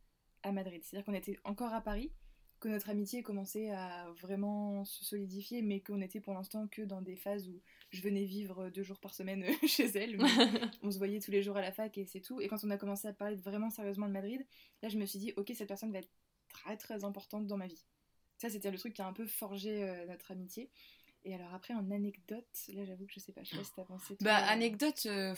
à 0.43 0.51
Madrid. 0.53 0.83
C'est-à-dire 0.83 1.05
qu'on 1.07 1.14
était 1.14 1.38
encore 1.45 1.73
à 1.73 1.81
Paris, 1.81 2.12
que 2.61 2.68
notre 2.68 2.90
amitié 2.90 3.23
commençait 3.23 3.70
à 3.70 4.11
vraiment 4.20 4.85
se 4.85 5.05
solidifier, 5.05 5.62
mais 5.62 5.81
qu'on 5.81 6.01
était 6.01 6.20
pour 6.20 6.35
l'instant 6.35 6.68
que 6.68 6.83
dans 6.83 7.03
des 7.03 7.16
phases 7.16 7.49
où 7.49 7.61
je 7.90 8.03
venais 8.03 8.25
vivre 8.25 8.70
deux 8.70 8.83
jours 8.83 9.01
par 9.01 9.14
semaine 9.14 9.44
chez 9.66 9.87
elle. 9.96 10.18
on 10.83 10.90
se 10.90 10.99
voyait 10.99 11.20
tous 11.20 11.31
les 11.31 11.42
jours 11.42 11.57
à 11.57 11.62
la 11.62 11.73
fac 11.73 11.96
et 11.99 12.07
c'est 12.07 12.20
tout. 12.20 12.40
Et 12.40 12.49
quand 12.49 12.62
on 12.64 12.70
a 12.70 12.77
commencé 12.77 13.09
à 13.09 13.12
parler 13.12 13.37
vraiment 13.37 13.70
sérieusement 13.70 14.07
de 14.07 14.12
Madrid, 14.12 14.46
là 14.83 14.88
je 14.88 14.99
me 14.99 15.07
suis 15.07 15.18
dit 15.18 15.33
ok 15.37 15.53
cette 15.57 15.68
personne 15.68 15.92
va 15.92 15.99
être 15.99 16.11
très 16.49 16.77
très 16.77 17.05
importante 17.05 17.46
dans 17.46 17.57
ma 17.57 17.66
vie. 17.66 17.85
Ça 18.38 18.49
c'était 18.51 18.70
le 18.70 18.79
truc 18.79 18.94
qui 18.94 19.03
a 19.03 19.07
un 19.07 19.12
peu 19.12 19.27
forgé 19.27 19.83
euh, 19.83 20.07
notre 20.07 20.31
amitié. 20.31 20.70
Et 21.25 21.35
alors 21.35 21.53
après 21.55 21.75
en 21.75 21.90
anecdote, 21.90 22.46
là 22.75 22.85
j'avoue 22.85 23.07
que 23.07 23.12
je 23.12 23.20
sais 23.20 23.33
pas, 23.33 23.42
je 23.42 23.51
sais 23.51 23.57
pas 23.57 23.64
si 23.64 23.73
t'as 23.75 23.85
pensé. 23.85 24.16
Bah, 24.20 24.38
euh, 24.38 24.53
anecdote. 24.53 25.07
euh, 25.07 25.35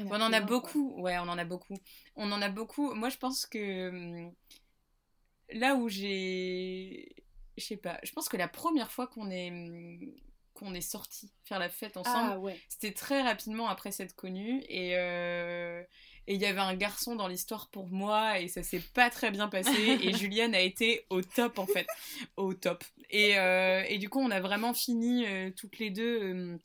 On 0.00 0.20
en 0.20 0.32
a 0.32 0.40
beaucoup, 0.40 1.00
ouais, 1.00 1.16
on 1.18 1.22
en 1.28 1.38
a 1.38 1.44
beaucoup. 1.44 1.78
On 2.16 2.30
en 2.32 2.42
a 2.42 2.48
beaucoup. 2.50 2.92
Moi, 2.94 3.08
je 3.08 3.16
pense 3.16 3.46
que 3.46 3.88
hum, 3.88 4.34
là 5.52 5.74
où 5.76 5.88
j'ai, 5.88 7.14
je 7.56 7.64
sais 7.64 7.76
pas, 7.76 7.98
je 8.02 8.12
pense 8.12 8.28
que 8.28 8.36
la 8.36 8.48
première 8.48 8.90
fois 8.90 9.06
qu'on 9.06 9.30
est 9.30 9.50
hum, 9.50 10.14
qu'on 10.54 10.72
est 10.72 10.80
sorti 10.80 11.32
faire 11.42 11.58
la 11.58 11.68
fête 11.68 11.96
ensemble, 11.96 12.34
Ah 12.34 12.38
ouais. 12.38 12.60
c'était 12.68 12.92
très 12.92 13.22
rapidement 13.22 13.68
après 13.68 13.90
s'être 13.90 14.14
connus 14.14 14.62
et 14.68 14.96
euh, 14.96 15.82
et 16.26 16.34
il 16.34 16.40
y 16.40 16.46
avait 16.46 16.60
un 16.60 16.74
garçon 16.76 17.16
dans 17.16 17.26
l'histoire 17.28 17.68
pour 17.70 17.88
moi 17.88 18.38
et 18.38 18.48
ça 18.48 18.62
s'est 18.62 18.80
pas 18.94 19.10
très 19.10 19.30
bien 19.32 19.48
passé 19.48 19.98
et 20.00 20.12
Juliane 20.14 20.54
a 20.54 20.60
été 20.60 21.06
au 21.10 21.22
top 21.22 21.58
en 21.58 21.66
fait, 21.66 21.86
au 22.36 22.54
top. 22.54 22.84
Et, 23.10 23.36
euh, 23.38 23.82
et 23.88 23.98
du 23.98 24.08
coup, 24.08 24.20
on 24.20 24.30
a 24.30 24.40
vraiment 24.40 24.72
fini 24.74 25.26
euh, 25.26 25.50
toutes 25.50 25.78
les 25.78 25.90
deux 25.90 26.58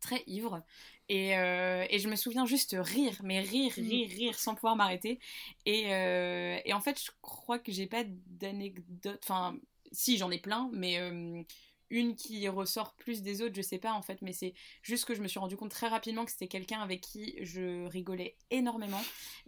très 0.00 0.22
ivres. 0.26 0.62
Et, 1.08 1.36
euh, 1.36 1.84
et 1.90 1.98
je 1.98 2.08
me 2.08 2.16
souviens 2.16 2.46
juste 2.46 2.74
rire, 2.78 3.18
mais 3.22 3.40
rire, 3.40 3.72
Mm. 3.76 3.82
rire, 3.88 4.08
rire 4.08 4.38
sans 4.38 4.54
pouvoir 4.54 4.76
m'arrêter. 4.76 5.18
Et, 5.66 5.92
euh, 5.92 6.58
et 6.64 6.72
en 6.72 6.80
fait, 6.80 6.98
je 7.02 7.10
crois 7.20 7.58
que 7.58 7.70
j'ai 7.72 7.86
pas 7.86 8.04
d'anecdote. 8.06 9.20
Enfin, 9.24 9.56
si, 9.90 10.16
j'en 10.16 10.30
ai 10.30 10.38
plein, 10.38 10.70
mais 10.72 10.98
euh, 10.98 11.42
une 11.90 12.14
qui 12.16 12.48
ressort 12.48 12.94
plus 12.94 13.20
des 13.20 13.42
autres, 13.42 13.54
je 13.54 13.60
sais 13.60 13.76
pas 13.78 13.92
en 13.92 14.00
fait, 14.00 14.22
mais 14.22 14.32
c'est 14.32 14.54
juste 14.82 15.04
que 15.04 15.14
je 15.14 15.20
me 15.20 15.28
suis 15.28 15.38
rendu 15.38 15.56
compte 15.58 15.70
très 15.70 15.88
rapidement 15.88 16.24
que 16.24 16.30
c'était 16.30 16.48
quelqu'un 16.48 16.80
avec 16.80 17.02
qui 17.02 17.34
je 17.42 17.84
rigolais 17.88 18.36
énormément 18.50 19.02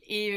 et 0.07 0.33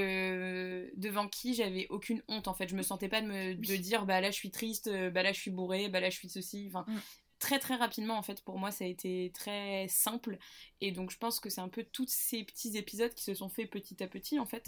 devant 0.95 1.27
qui 1.27 1.53
j'avais 1.53 1.87
aucune 1.89 2.23
honte 2.29 2.47
en 2.47 2.53
fait. 2.53 2.69
Je 2.69 2.75
me 2.75 2.81
sentais 2.81 3.09
pas 3.09 3.21
de 3.21 3.27
me 3.27 3.55
de 3.55 3.75
dire 3.75 4.05
bah 4.05 4.21
là 4.21 4.31
je 4.31 4.35
suis 4.37 4.51
triste, 4.51 4.89
bah 5.11 5.21
là 5.23 5.33
je 5.33 5.39
suis 5.41 5.51
bourrée, 5.51 5.89
bah 5.89 5.99
là 5.99 6.09
je 6.09 6.15
suis 6.17 6.29
ceci. 6.29 6.67
Enfin, 6.69 6.85
Mm. 6.87 6.97
Très 7.39 7.59
très 7.59 7.75
rapidement 7.75 8.17
en 8.17 8.21
fait. 8.23 8.41
Pour 8.43 8.57
moi 8.59 8.71
ça 8.71 8.85
a 8.85 8.87
été 8.87 9.31
très 9.33 9.87
simple. 9.87 10.37
Et 10.81 10.91
donc 10.91 11.11
je 11.11 11.17
pense 11.17 11.39
que 11.39 11.49
c'est 11.49 11.61
un 11.61 11.69
peu 11.69 11.83
tous 11.83 12.07
ces 12.09 12.43
petits 12.43 12.77
épisodes 12.77 13.13
qui 13.13 13.23
se 13.23 13.33
sont 13.33 13.49
faits 13.49 13.69
petit 13.69 14.01
à 14.03 14.07
petit 14.07 14.39
en 14.39 14.45
fait. 14.45 14.67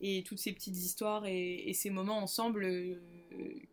Et 0.00 0.22
toutes 0.22 0.38
ces 0.38 0.52
petites 0.52 0.76
histoires 0.76 1.26
et, 1.26 1.68
et 1.68 1.74
ces 1.74 1.90
moments 1.90 2.18
ensemble 2.18 2.64
euh, 2.64 3.00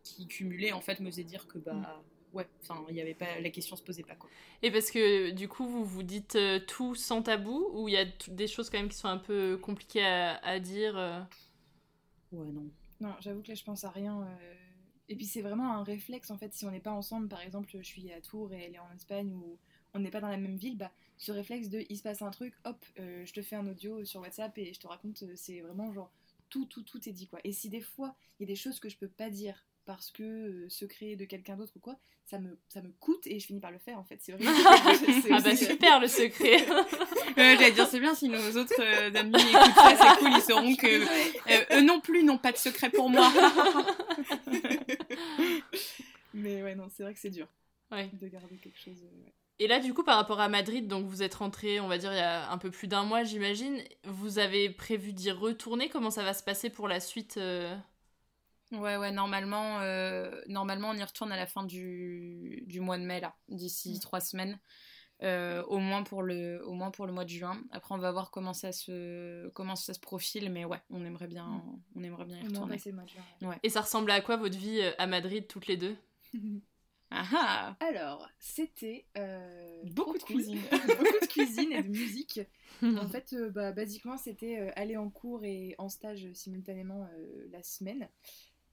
qui 0.02 0.26
cumulés 0.26 0.72
en 0.72 0.80
fait 0.80 1.00
me 1.00 1.10
faisaient 1.10 1.24
dire 1.24 1.46
que 1.46 1.58
bah 1.58 2.02
ouais 2.32 2.48
enfin 2.62 2.84
il 2.90 2.96
y 2.96 3.00
avait 3.00 3.14
pas 3.14 3.40
la 3.40 3.50
question 3.50 3.76
se 3.76 3.82
posait 3.82 4.02
pas 4.02 4.16
quoi. 4.16 4.28
Et 4.62 4.70
parce 4.70 4.90
que 4.90 5.30
du 5.30 5.48
coup, 5.48 5.66
vous 5.66 5.84
vous 5.84 6.02
dites 6.02 6.36
euh, 6.36 6.58
tout 6.58 6.94
sans 6.94 7.22
tabou 7.22 7.70
ou 7.74 7.88
il 7.88 7.92
y 7.92 7.98
a 7.98 8.06
des 8.28 8.46
choses 8.46 8.70
quand 8.70 8.78
même 8.78 8.88
qui 8.88 8.96
sont 8.96 9.08
un 9.08 9.18
peu 9.18 9.56
compliquées 9.58 10.04
à, 10.04 10.36
à 10.44 10.58
dire 10.58 10.96
euh 10.98 11.20
ouais 12.32 12.46
non. 12.52 12.70
Non, 13.00 13.14
j'avoue 13.20 13.42
que 13.42 13.48
là, 13.48 13.54
je 13.54 13.64
pense 13.64 13.84
à 13.84 13.90
rien. 13.90 14.26
Et 15.08 15.16
puis, 15.16 15.26
c'est 15.26 15.42
vraiment 15.42 15.72
un 15.72 15.84
réflexe, 15.84 16.30
en 16.30 16.38
fait. 16.38 16.52
Si 16.52 16.64
on 16.64 16.70
n'est 16.70 16.80
pas 16.80 16.92
ensemble, 16.92 17.28
par 17.28 17.40
exemple, 17.40 17.68
je 17.72 17.82
suis 17.82 18.10
à 18.12 18.20
Tours 18.20 18.52
et 18.52 18.64
elle 18.64 18.74
est 18.74 18.78
en 18.78 18.90
Espagne 18.94 19.32
ou 19.32 19.58
on 19.94 20.00
n'est 20.00 20.10
pas 20.10 20.20
dans 20.20 20.28
la 20.28 20.36
même 20.36 20.56
ville, 20.56 20.76
bah, 20.76 20.90
ce 21.16 21.32
réflexe 21.32 21.68
de 21.68 21.84
il 21.88 21.96
se 21.96 22.02
passe 22.02 22.22
un 22.22 22.30
truc, 22.30 22.54
hop, 22.64 22.84
euh, 22.98 23.24
je 23.24 23.32
te 23.32 23.40
fais 23.42 23.56
un 23.56 23.66
audio 23.66 24.04
sur 24.04 24.20
WhatsApp 24.20 24.56
et 24.58 24.72
je 24.74 24.80
te 24.80 24.86
raconte, 24.86 25.22
euh, 25.22 25.32
c'est 25.36 25.60
vraiment 25.60 25.92
genre 25.92 26.10
tout, 26.50 26.66
tout, 26.66 26.82
tout 26.82 27.08
est 27.08 27.12
dit, 27.12 27.28
quoi. 27.28 27.38
Et 27.44 27.52
si 27.52 27.68
des 27.68 27.80
fois, 27.80 28.14
il 28.38 28.42
y 28.42 28.44
a 28.44 28.52
des 28.52 28.56
choses 28.56 28.78
que 28.80 28.88
je 28.88 28.96
peux 28.96 29.08
pas 29.08 29.30
dire 29.30 29.64
parce 29.86 30.10
que 30.10 30.22
euh, 30.22 30.68
secret 30.68 31.16
de 31.16 31.24
quelqu'un 31.24 31.56
d'autre 31.56 31.72
ou 31.76 31.78
quoi, 31.78 31.96
ça 32.26 32.40
me, 32.40 32.58
ça 32.68 32.82
me 32.82 32.90
coûte 32.98 33.26
et 33.26 33.38
je 33.38 33.46
finis 33.46 33.60
par 33.60 33.70
le 33.70 33.78
faire, 33.78 33.98
en 33.98 34.04
fait. 34.04 34.18
C'est 34.20 34.32
vrai. 34.32 34.44
C'est 35.22 35.32
Ah 35.32 35.40
bah 35.40 35.56
super 35.56 36.00
le 36.00 36.08
secret 36.08 36.66
Euh, 37.38 37.54
J'allais 37.58 37.72
dire, 37.72 37.86
c'est 37.86 38.00
bien 38.00 38.14
si 38.14 38.30
nos 38.30 38.38
autres 38.56 38.80
euh, 38.80 39.14
amis 39.14 39.34
écoutent 39.34 39.74
ça, 39.74 39.94
c'est 39.98 40.18
cool, 40.20 40.30
ils 40.34 40.40
sauront 40.40 40.74
que 40.74 40.86
euh, 41.50 41.78
eux 41.78 41.82
non 41.82 42.00
plus 42.00 42.22
n'ont 42.24 42.38
pas 42.38 42.50
de 42.50 42.56
secret 42.56 42.88
pour 42.88 43.10
moi. 43.10 43.30
Mais 46.46 46.62
ouais, 46.62 46.74
non, 46.74 46.88
c'est 46.88 47.02
vrai 47.02 47.12
que 47.14 47.20
c'est 47.20 47.30
dur 47.30 47.48
Ouais. 47.90 48.10
de 48.12 48.28
garder 48.28 48.56
quelque 48.58 48.78
chose. 48.78 49.02
euh, 49.04 49.24
ouais. 49.24 49.34
Et 49.58 49.68
là, 49.68 49.80
du 49.80 49.94
coup, 49.94 50.04
par 50.04 50.16
rapport 50.16 50.40
à 50.40 50.48
Madrid, 50.48 50.86
donc 50.86 51.06
vous 51.06 51.22
êtes 51.22 51.34
rentré, 51.34 51.80
on 51.80 51.88
va 51.88 51.98
dire, 51.98 52.12
il 52.12 52.18
y 52.18 52.20
a 52.20 52.50
un 52.50 52.58
peu 52.58 52.70
plus 52.70 52.88
d'un 52.88 53.04
mois, 53.04 53.24
j'imagine. 53.24 53.82
Vous 54.04 54.38
avez 54.38 54.70
prévu 54.70 55.12
d'y 55.12 55.30
retourner? 55.30 55.88
Comment 55.88 56.10
ça 56.10 56.22
va 56.22 56.34
se 56.34 56.42
passer 56.42 56.68
pour 56.68 56.88
la 56.88 57.00
suite 57.00 57.36
euh? 57.38 57.74
Ouais, 58.72 58.96
ouais, 58.96 59.12
normalement, 59.12 59.80
euh, 59.80 60.42
normalement, 60.48 60.90
on 60.90 60.94
y 60.94 61.02
retourne 61.02 61.32
à 61.32 61.36
la 61.36 61.46
fin 61.46 61.64
du, 61.64 62.64
du 62.66 62.80
mois 62.80 62.98
de 62.98 63.04
mai, 63.04 63.20
là, 63.20 63.34
d'ici 63.48 63.94
Mm. 63.94 64.00
trois 64.00 64.20
semaines. 64.20 64.58
Euh, 65.22 65.62
au, 65.68 65.78
moins 65.78 66.02
pour 66.02 66.22
le, 66.22 66.62
au 66.66 66.74
moins 66.74 66.90
pour 66.90 67.06
le 67.06 67.12
mois 67.14 67.24
de 67.24 67.30
juin. 67.30 67.58
Après, 67.70 67.94
on 67.94 67.98
va 67.98 68.12
voir 68.12 68.30
comment 68.30 68.52
ça 68.52 68.72
se, 68.72 69.48
comment 69.50 69.74
ça 69.74 69.94
se 69.94 70.00
profile, 70.00 70.50
mais 70.50 70.66
ouais, 70.66 70.82
on 70.90 71.02
aimerait 71.06 71.28
bien, 71.28 71.64
on 71.94 72.02
aimerait 72.02 72.26
bien 72.26 72.40
y 72.42 72.46
retourner. 72.46 72.76
passer 72.76 72.90
le 72.90 72.96
mois 72.96 73.04
de 73.04 73.08
juin, 73.10 73.24
ouais. 73.40 73.48
Ouais. 73.48 73.58
Et 73.62 73.70
ça 73.70 73.80
ressemble 73.80 74.10
à 74.10 74.20
quoi 74.20 74.36
votre 74.36 74.58
vie 74.58 74.82
à 74.98 75.06
Madrid, 75.06 75.46
toutes 75.48 75.66
les 75.68 75.78
deux? 75.78 75.96
Ah 77.18 77.76
ah 77.80 77.86
Alors, 77.86 78.28
c'était 78.38 79.06
euh, 79.16 79.82
Beaucoup 79.92 80.18
de 80.18 80.22
cool. 80.22 80.36
cuisine. 80.36 80.60
beaucoup 80.98 81.20
de 81.20 81.26
cuisine 81.26 81.72
et 81.72 81.82
de 81.82 81.88
musique. 81.88 82.40
en 82.82 83.08
fait, 83.08 83.32
euh, 83.32 83.50
bah, 83.50 83.72
basiquement, 83.72 84.18
c'était 84.18 84.58
euh, 84.60 84.70
aller 84.76 84.96
en 84.96 85.08
cours 85.08 85.44
et 85.44 85.74
en 85.78 85.88
stage 85.88 86.30
simultanément 86.34 87.08
la 87.50 87.62
semaine 87.62 88.08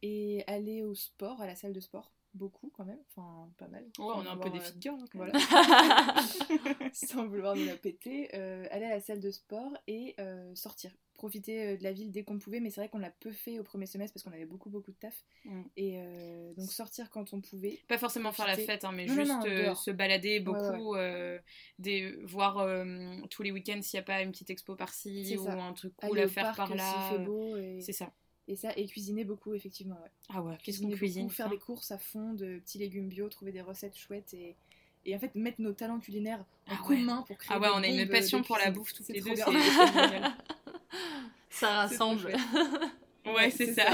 et 0.02 0.44
aller 0.48 0.84
au 0.84 0.94
sport, 0.94 1.42
à 1.42 1.48
la 1.48 1.56
salle 1.56 1.74
de 1.74 1.80
sport. 1.80 2.12
Beaucoup 2.34 2.72
quand 2.76 2.84
même, 2.84 3.00
enfin 3.10 3.48
pas 3.58 3.68
mal. 3.68 3.84
Ouais, 4.00 4.14
on 4.16 4.26
a 4.26 4.32
un 4.32 4.38
peu 4.38 4.50
des 4.50 4.60
cœur, 4.82 4.96
hein, 4.96 5.06
voilà. 5.14 5.34
Sans 6.94 7.28
vouloir 7.28 7.56
nous 7.56 7.66
la 7.66 7.78
péter. 7.78 8.34
aller 8.34 8.86
à 8.86 8.96
la 8.96 9.00
salle 9.00 9.20
de 9.20 9.30
sport 9.30 9.72
et 9.88 10.16
sortir. 10.56 10.92
Profiter 11.24 11.64
euh, 11.68 11.78
de 11.78 11.84
la 11.84 11.94
ville 11.94 12.12
dès 12.12 12.24
qu'on 12.24 12.38
pouvait, 12.38 12.60
mais 12.60 12.70
c'est 12.70 12.82
vrai 12.82 12.90
qu'on 12.90 12.98
l'a 12.98 13.10
peu 13.10 13.32
fait 13.32 13.58
au 13.58 13.64
premier 13.64 13.86
semestre 13.86 14.14
parce 14.14 14.26
qu'on 14.26 14.34
avait 14.34 14.46
beaucoup 14.46 14.70
beaucoup 14.70 14.92
de 14.92 14.98
taf. 14.98 15.24
Mm. 15.46 15.62
Et 15.78 15.94
euh, 15.96 16.54
donc 16.56 16.70
sortir 16.70 17.10
quand 17.10 17.32
on 17.34 17.40
pouvait. 17.40 17.80
Pas 17.88 17.98
forcément 17.98 18.34
faire 18.34 18.46
la 18.46 18.58
fête, 18.58 18.84
hein, 18.84 18.92
mais 18.94 19.06
Non, 19.06 19.14
juste 19.16 19.32
non, 19.32 19.46
euh, 19.46 19.74
se 19.74 19.90
balader 19.90 20.40
Ouais, 20.40 20.40
beaucoup, 20.42 20.96
euh, 20.96 21.40
des, 21.80 22.12
voir 22.24 22.58
euh, 22.58 23.16
tous 23.30 23.42
les 23.42 23.52
week-ends 23.54 23.80
s'il 23.82 23.98
n'y 23.98 24.02
a 24.02 24.06
pas 24.06 24.22
une 24.22 24.32
petite 24.32 24.50
expo 24.50 24.76
par-ci 24.76 25.38
ou 25.38 25.46
ça. 25.46 25.54
un 25.54 25.72
truc 25.72 25.94
Aller 26.02 26.10
cool 26.10 26.20
à 26.20 26.28
faire 26.28 26.44
parc 26.44 26.58
par 26.58 26.76
là. 26.76 27.18
C'est 27.80 27.94
ça. 27.94 28.12
Et 28.50 28.58
ça, 28.58 28.74
et 28.76 28.86
cuisiner 28.86 29.24
beaucoup, 29.24 29.54
effectivement, 29.54 29.96
ouais. 29.96 30.12
Ah 30.28 30.42
ouais, 30.42 30.58
qu'est-ce 30.62 30.82
qu'on 30.82 30.90
cuisine 30.92 31.30
Faire 31.30 31.50
des 31.50 31.58
courses 31.58 31.92
à 31.92 31.98
fond 31.98 32.34
de 32.34 32.60
petits 32.60 32.80
légumes 32.80 33.08
bio, 33.08 33.30
trouver 33.30 33.54
des 33.54 33.62
recettes 33.62 33.96
chouettes 33.98 34.34
et, 34.34 34.58
et 35.06 35.16
en 35.16 35.20
fait 35.20 35.34
mettre 35.36 35.62
nos 35.62 35.72
talents 35.72 36.02
culinaires 36.02 36.46
en 36.68 36.74
Ah 36.74 36.82
ouais. 36.82 36.98
commun 36.98 37.24
pour 37.26 37.38
créer 37.38 37.56
Ah 37.58 37.62
ouais, 37.62 37.68
des 37.82 37.94
on 37.96 37.98
a 37.98 38.02
une 38.02 38.10
passion 38.10 38.44
pour 38.44 38.58
la 38.58 38.72
bouffe 38.72 38.92
toutes 38.94 39.08
les 39.08 39.22
deux, 39.22 39.32
Ça 41.50 41.70
rassemble. 41.70 42.34
Ouais, 43.26 43.50
c'est 43.50 43.74
ça. 43.74 43.86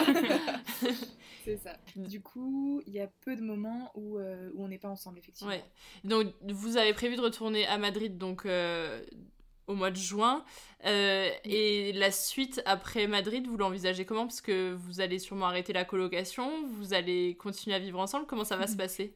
c'est 1.43 1.57
ça. 1.57 1.77
Du 1.95 2.21
coup, 2.21 2.81
il 2.87 2.93
y 2.93 2.99
a 2.99 3.07
peu 3.21 3.35
de 3.35 3.41
moments 3.41 3.91
où, 3.95 4.17
euh, 4.17 4.49
où 4.55 4.63
on 4.63 4.67
n'est 4.67 4.79
pas 4.79 4.89
ensemble, 4.89 5.19
effectivement. 5.19 5.51
Ouais. 5.51 5.63
Donc, 6.03 6.33
vous 6.41 6.77
avez 6.77 6.93
prévu 6.93 7.15
de 7.15 7.21
retourner 7.21 7.65
à 7.67 7.77
Madrid 7.77 8.17
donc 8.17 8.45
euh, 8.45 9.03
au 9.67 9.75
mois 9.75 9.91
de 9.91 9.97
juin. 9.97 10.43
Euh, 10.85 11.29
et 11.43 11.93
la 11.93 12.11
suite 12.11 12.61
après 12.65 13.07
Madrid, 13.07 13.45
vous 13.47 13.57
l'envisagez 13.57 14.05
comment? 14.05 14.25
Parce 14.25 14.41
que 14.41 14.73
vous 14.73 14.99
allez 15.01 15.19
sûrement 15.19 15.45
arrêter 15.45 15.73
la 15.73 15.85
colocation, 15.85 16.67
vous 16.67 16.93
allez 16.93 17.35
continuer 17.35 17.75
à 17.75 17.79
vivre 17.79 17.99
ensemble. 17.99 18.25
Comment 18.25 18.45
ça 18.45 18.57
va 18.57 18.67
se 18.67 18.75
passer? 18.75 19.13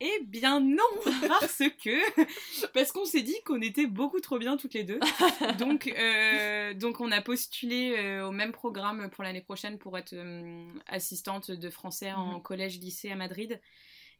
Eh 0.00 0.20
bien 0.26 0.60
non, 0.60 0.82
parce 1.28 1.58
que 1.82 2.68
parce 2.72 2.92
qu'on 2.92 3.04
s'est 3.04 3.22
dit 3.22 3.34
qu'on 3.44 3.60
était 3.60 3.86
beaucoup 3.86 4.20
trop 4.20 4.38
bien 4.38 4.56
toutes 4.56 4.74
les 4.74 4.84
deux. 4.84 5.00
Donc 5.58 5.88
euh, 5.88 6.72
donc 6.74 7.00
on 7.00 7.10
a 7.10 7.20
postulé 7.20 7.96
euh, 7.98 8.28
au 8.28 8.30
même 8.30 8.52
programme 8.52 9.10
pour 9.10 9.24
l'année 9.24 9.40
prochaine 9.40 9.76
pour 9.78 9.98
être 9.98 10.12
euh, 10.12 10.72
assistante 10.86 11.50
de 11.50 11.70
français 11.70 12.12
en 12.12 12.34
Mhm. 12.36 12.42
collège 12.42 12.78
lycée 12.78 13.10
à 13.10 13.16
Madrid. 13.16 13.60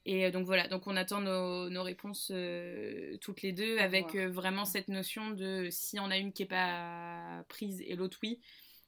Et 0.07 0.31
donc 0.31 0.47
voilà, 0.47 0.69
donc 0.69 0.87
on 0.87 0.97
attend 0.97 1.21
nos, 1.21 1.69
nos 1.71 1.83
réponses 1.83 2.31
euh, 2.35 3.17
toutes 3.21 3.43
les 3.43 3.53
deux 3.53 3.79
avec 3.79 4.15
euh, 4.15 4.29
vraiment 4.31 4.65
cette 4.65 4.89
notion 4.89 5.31
de 5.31 5.69
si 5.71 6.01
on 6.01 6.11
a 6.11 6.17
une 6.19 6.33
qui 6.33 6.43
est 6.45 6.47
pas 6.47 7.45
prise 7.49 7.83
et 7.87 7.95
l'autre 7.95 8.19
oui. 8.23 8.41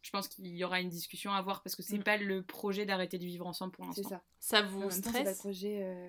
Je 0.03 0.11
pense 0.11 0.29
qu'il 0.29 0.47
y 0.47 0.65
aura 0.65 0.81
une 0.81 0.89
discussion 0.89 1.31
à 1.33 1.37
avoir 1.37 1.63
parce 1.63 1.77
que 1.77 1.83
c'est 1.83 1.99
Mhm. 1.99 2.05
pas 2.05 2.17
le 2.17 2.43
projet 2.43 2.87
d'arrêter 2.87 3.19
de 3.19 3.25
vivre 3.27 3.47
ensemble 3.47 3.73
pour 3.73 3.85
C'est 3.93 4.03
l'instant. 4.03 4.09
ça. 4.11 4.23
Ça 4.41 4.63
En 4.63 4.67
vous 4.67 4.91
c'est 4.91 5.03
pas 5.03 5.11
le 5.11 5.25
stresse? 5.25 5.39
projet. 5.39 5.79
euh, 5.83 6.09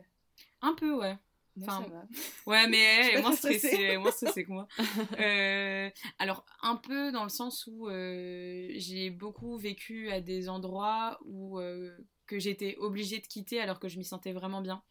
Un 0.62 0.74
peu 0.74 0.94
ouais. 0.96 1.18
Enfin, 1.60 1.84
ça 1.84 1.90
va. 1.90 2.06
Ouais, 2.46 2.68
mais 2.68 2.78
elle 2.78 3.18
est 3.18 3.22
moins 3.22 3.36
stressée. 3.36 3.68
stressée, 3.68 3.98
moins 3.98 4.12
stressée 4.12 4.44
que 4.44 4.52
moi. 4.52 4.68
Euh, 5.20 5.90
alors, 6.20 6.46
un 6.62 6.76
peu 6.76 7.12
dans 7.12 7.24
le 7.24 7.30
sens 7.30 7.68
où 7.68 7.90
euh, 7.90 8.70
j'ai 8.76 9.10
beaucoup 9.10 9.58
vécu 9.58 10.10
à 10.12 10.22
des 10.22 10.50
endroits 10.50 11.20
où 11.26 11.60
euh, 11.60 11.96
que 12.28 12.40
j'étais 12.40 12.76
obligée 12.78 13.20
de 13.20 13.28
quitter 13.28 13.60
alors 13.60 13.80
que 13.80 13.88
je 13.88 13.98
m'y 13.98 14.06
sentais 14.06 14.32
vraiment 14.32 14.62
bien. 14.62 14.82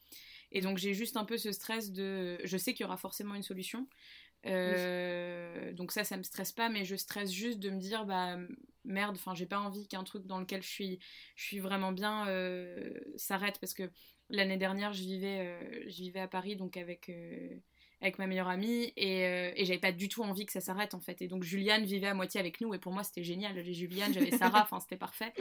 Et 0.53 0.61
donc, 0.61 0.79
j'ai 0.79 0.95
juste 0.95 1.17
un 1.17 1.25
peu 1.25 1.39
ce 1.39 1.53
stress 1.53 1.93
de. 1.93 2.39
Je 2.45 2.57
sais 2.57 2.75
qu'il 2.75 2.85
y 2.85 2.87
aura 2.87 2.97
forcément 2.97 3.35
une 3.35 3.43
solution. 3.43 3.87
Donc, 4.45 5.93
ça, 5.93 6.05
ça 6.05 6.17
me 6.17 6.23
stresse 6.23 6.53
pas, 6.53 6.69
mais 6.69 6.85
je 6.85 6.97
stresse 6.97 7.31
juste 7.31 7.59
de 7.59 7.71
me 7.71 7.79
dire, 7.79 8.05
bah 8.05 8.37
merde, 8.85 9.17
enfin, 9.17 9.35
j'ai 9.35 9.47
pas 9.47 9.61
envie 9.61 9.87
qu'un 9.87 10.05
truc 10.05 10.27
dans 10.27 10.41
lequel 10.41 10.63
je 10.63 10.69
suis, 10.69 10.99
je 11.37 11.45
suis 11.45 11.61
vraiment 11.61 11.93
bien 11.93 12.27
s'arrête 13.17 13.59
parce 13.61 13.75
que 13.75 13.91
l'année 14.31 14.57
dernière, 14.57 14.93
je 14.93 15.03
vivais, 15.03 15.39
euh, 15.41 15.85
je 15.89 15.97
vivais 15.97 16.21
à 16.21 16.29
Paris, 16.29 16.57
donc 16.57 16.77
avec, 16.77 17.09
euh, 17.09 17.57
avec 18.01 18.19
ma 18.19 18.27
meilleure 18.27 18.49
amie, 18.49 18.93
et, 18.97 19.25
euh, 19.27 19.53
et 19.57 19.65
j'avais 19.65 19.79
pas 19.79 19.93
du 19.93 20.09
tout 20.09 20.23
envie 20.23 20.47
que 20.47 20.53
ça 20.53 20.61
s'arrête 20.61 20.95
en 20.95 21.01
fait. 21.01 21.21
Et 21.23 21.29
donc 21.29 21.43
Juliane 21.43 21.85
vivait 21.85 22.07
à 22.07 22.15
moitié 22.15 22.41
avec 22.41 22.61
nous, 22.61 22.73
et 22.75 22.79
pour 22.79 22.93
moi 22.93 23.03
c'était 23.05 23.23
génial. 23.23 23.55
J'avais 23.55 23.73
Juliane, 23.73 24.13
j'avais 24.13 24.31
Sarah, 24.31 24.63
enfin 24.63 24.81
c'était 24.81 24.97
parfait. 24.97 25.33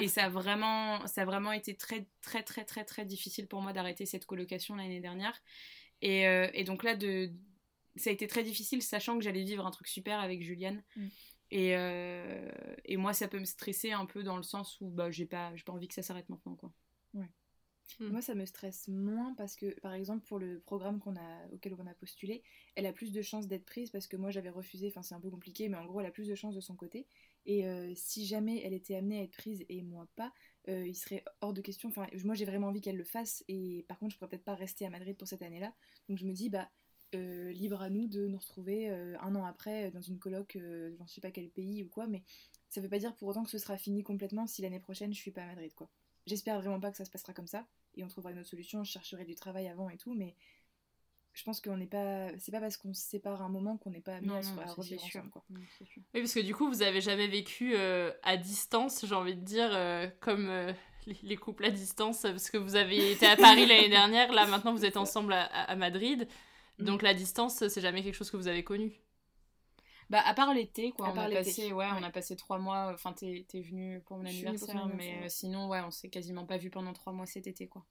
Et 0.00 0.08
ça 0.08 0.24
a 0.24 0.28
vraiment, 0.28 1.06
ça 1.06 1.22
a 1.22 1.24
vraiment 1.24 1.52
été 1.52 1.74
très, 1.74 2.06
très, 2.22 2.42
très, 2.42 2.64
très, 2.64 2.84
très 2.84 3.04
difficile 3.04 3.46
pour 3.46 3.60
moi 3.60 3.72
d'arrêter 3.72 4.06
cette 4.06 4.26
colocation 4.26 4.76
l'année 4.76 5.00
dernière. 5.00 5.40
Et, 6.02 6.22
et 6.52 6.64
donc 6.64 6.82
là, 6.82 6.94
de, 6.96 7.32
ça 7.96 8.10
a 8.10 8.12
été 8.12 8.26
très 8.26 8.42
difficile, 8.42 8.82
sachant 8.82 9.16
que 9.16 9.24
j'allais 9.24 9.44
vivre 9.44 9.66
un 9.66 9.70
truc 9.70 9.88
super 9.88 10.20
avec 10.20 10.42
Juliane. 10.42 10.82
Mm. 10.96 11.06
Et, 11.50 11.76
euh, 11.76 12.50
et 12.84 12.96
moi, 12.96 13.12
ça 13.12 13.28
peut 13.28 13.38
me 13.38 13.44
stresser 13.44 13.92
un 13.92 14.06
peu 14.06 14.22
dans 14.22 14.36
le 14.36 14.42
sens 14.42 14.80
où 14.80 14.90
bah, 14.90 15.10
j'ai 15.10 15.26
pas, 15.26 15.52
pas 15.64 15.72
envie 15.72 15.88
que 15.88 15.94
ça 15.94 16.02
s'arrête 16.02 16.28
maintenant. 16.28 16.56
Quoi. 16.56 16.72
Mm. 18.00 18.08
Moi, 18.08 18.22
ça 18.22 18.34
me 18.34 18.44
stresse 18.44 18.88
moins 18.88 19.34
parce 19.34 19.56
que, 19.56 19.78
par 19.80 19.92
exemple, 19.92 20.24
pour 20.26 20.38
le 20.38 20.60
programme 20.60 20.98
qu'on 20.98 21.16
a, 21.16 21.46
auquel 21.52 21.74
on 21.78 21.86
a 21.86 21.94
postulé, 21.94 22.42
elle 22.74 22.86
a 22.86 22.92
plus 22.92 23.12
de 23.12 23.22
chances 23.22 23.46
d'être 23.46 23.64
prise 23.64 23.90
parce 23.90 24.06
que 24.06 24.16
moi, 24.16 24.30
j'avais 24.30 24.50
refusé. 24.50 24.88
Enfin, 24.88 25.02
c'est 25.02 25.14
un 25.14 25.20
peu 25.20 25.30
compliqué, 25.30 25.68
mais 25.68 25.76
en 25.76 25.86
gros, 25.86 26.00
elle 26.00 26.06
a 26.06 26.10
plus 26.10 26.28
de 26.28 26.34
chances 26.34 26.54
de 26.54 26.60
son 26.60 26.74
côté. 26.74 27.06
Et 27.46 27.66
euh, 27.66 27.92
si 27.94 28.26
jamais 28.26 28.62
elle 28.64 28.72
était 28.72 28.96
amenée 28.96 29.20
à 29.20 29.22
être 29.22 29.36
prise 29.36 29.64
et 29.68 29.82
moi 29.82 30.08
pas, 30.16 30.32
euh, 30.68 30.86
il 30.86 30.94
serait 30.94 31.24
hors 31.40 31.52
de 31.52 31.60
question. 31.60 31.88
Enfin, 31.88 32.06
moi, 32.24 32.34
j'ai 32.34 32.46
vraiment 32.46 32.68
envie 32.68 32.80
qu'elle 32.80 32.96
le 32.96 33.04
fasse. 33.04 33.44
Et 33.48 33.84
par 33.88 33.98
contre, 33.98 34.12
je 34.12 34.18
pourrais 34.18 34.30
peut-être 34.30 34.44
pas 34.44 34.54
rester 34.54 34.86
à 34.86 34.90
Madrid 34.90 35.16
pour 35.16 35.28
cette 35.28 35.42
année-là. 35.42 35.72
Donc, 36.08 36.18
je 36.18 36.26
me 36.26 36.32
dis, 36.32 36.48
bah, 36.48 36.70
euh, 37.14 37.52
libre 37.52 37.80
à 37.80 37.90
nous 37.90 38.08
de 38.08 38.26
nous 38.26 38.38
retrouver 38.38 38.88
un 38.88 39.34
an 39.36 39.44
après 39.44 39.90
dans 39.92 40.00
une 40.00 40.18
coloc, 40.18 40.56
euh, 40.56 40.94
j'en 40.98 41.06
sais 41.06 41.20
pas 41.20 41.30
quel 41.30 41.48
pays 41.48 41.82
ou 41.84 41.88
quoi, 41.88 42.06
mais 42.06 42.24
ça 42.68 42.80
veut 42.80 42.88
pas 42.88 42.98
dire 42.98 43.14
pour 43.14 43.28
autant 43.28 43.44
que 43.44 43.50
ce 43.50 43.58
sera 43.58 43.76
fini 43.76 44.02
complètement 44.02 44.46
si 44.46 44.62
l'année 44.62 44.80
prochaine 44.80 45.14
je 45.14 45.20
suis 45.20 45.30
pas 45.30 45.42
à 45.42 45.46
Madrid, 45.46 45.72
quoi. 45.74 45.88
J'espère 46.26 46.58
vraiment 46.60 46.80
pas 46.80 46.90
que 46.90 46.96
ça 46.96 47.04
se 47.04 47.10
passera 47.10 47.32
comme 47.34 47.46
ça, 47.46 47.66
et 47.96 48.04
on 48.04 48.08
trouvera 48.08 48.32
une 48.32 48.38
autre 48.38 48.48
solution. 48.48 48.82
Je 48.84 48.90
chercherai 48.92 49.24
du 49.24 49.34
travail 49.34 49.68
avant 49.68 49.90
et 49.90 49.96
tout, 49.98 50.14
mais 50.14 50.34
je 51.34 51.42
pense 51.44 51.60
qu'on 51.60 51.76
n'est 51.76 51.86
pas. 51.86 52.28
C'est 52.38 52.52
pas 52.52 52.60
parce 52.60 52.76
qu'on 52.76 52.94
se 52.94 53.02
sépare 53.02 53.42
un 53.42 53.48
moment 53.48 53.76
qu'on 53.76 53.90
n'est 53.90 54.00
pas 54.00 54.20
mis 54.20 54.28
Non, 54.28 54.36
à, 54.36 54.42
non, 54.42 54.60
à 54.62 54.66
ça, 54.68 54.72
revivre 54.74 55.00
c'est 55.02 55.06
sûr. 55.10 55.20
ensemble, 55.20 55.32
quoi. 55.32 55.44
Oui, 55.50 55.60
parce 56.14 56.32
que 56.34 56.40
du 56.40 56.54
coup, 56.54 56.68
vous 56.68 56.82
avez 56.82 57.00
jamais 57.00 57.26
vécu 57.26 57.72
euh, 57.74 58.12
à 58.22 58.36
distance, 58.36 59.04
j'ai 59.06 59.14
envie 59.14 59.34
de 59.36 59.40
dire, 59.44 59.68
euh, 59.74 60.08
comme 60.20 60.48
euh, 60.48 60.72
les, 61.06 61.16
les 61.22 61.36
couples 61.36 61.64
à 61.66 61.70
distance, 61.70 62.22
parce 62.22 62.50
que 62.50 62.56
vous 62.56 62.76
avez 62.76 63.12
été 63.12 63.26
à 63.26 63.36
Paris 63.36 63.66
l'année 63.66 63.88
dernière, 63.90 64.32
là 64.32 64.46
maintenant 64.48 64.72
vous 64.72 64.84
êtes 64.84 64.96
ensemble 64.96 65.32
à, 65.32 65.42
à- 65.44 65.64
à 65.72 65.76
Madrid. 65.76 66.26
Mm. 66.78 66.84
Donc 66.84 67.02
la 67.02 67.14
distance, 67.14 67.66
c'est 67.68 67.80
jamais 67.80 68.02
quelque 68.02 68.14
chose 68.14 68.30
que 68.30 68.36
vous 68.36 68.48
avez 68.48 68.64
connu. 68.64 68.92
Bah, 70.14 70.22
à 70.24 70.32
part 70.32 70.54
l'été, 70.54 70.92
quoi. 70.92 71.08
À 71.08 71.10
on, 71.10 71.14
part 71.14 71.24
a 71.24 71.28
l'été, 71.28 71.42
passé, 71.42 71.72
ouais, 71.72 71.88
on 71.98 72.02
a 72.04 72.10
passé 72.10 72.36
trois 72.36 72.58
mois. 72.58 72.92
Enfin, 72.94 73.12
t'es 73.12 73.44
t'es 73.48 73.60
venu 73.60 74.00
pour 74.06 74.18
mon 74.18 74.26
Je 74.26 74.30
suis 74.30 74.44
venue 74.46 74.58
pour 74.60 74.68
ton 74.68 74.78
anniversaire, 74.78 74.96
mais 74.96 75.04
anniversaire, 75.04 75.26
euh, 75.26 75.28
sinon, 75.28 75.68
ouais, 75.68 75.80
on 75.80 75.90
s'est 75.90 76.08
quasiment 76.08 76.46
pas 76.46 76.56
vu 76.56 76.70
pendant 76.70 76.92
trois 76.92 77.12
mois 77.12 77.26
cet 77.26 77.48
été, 77.48 77.66
quoi. 77.66 77.84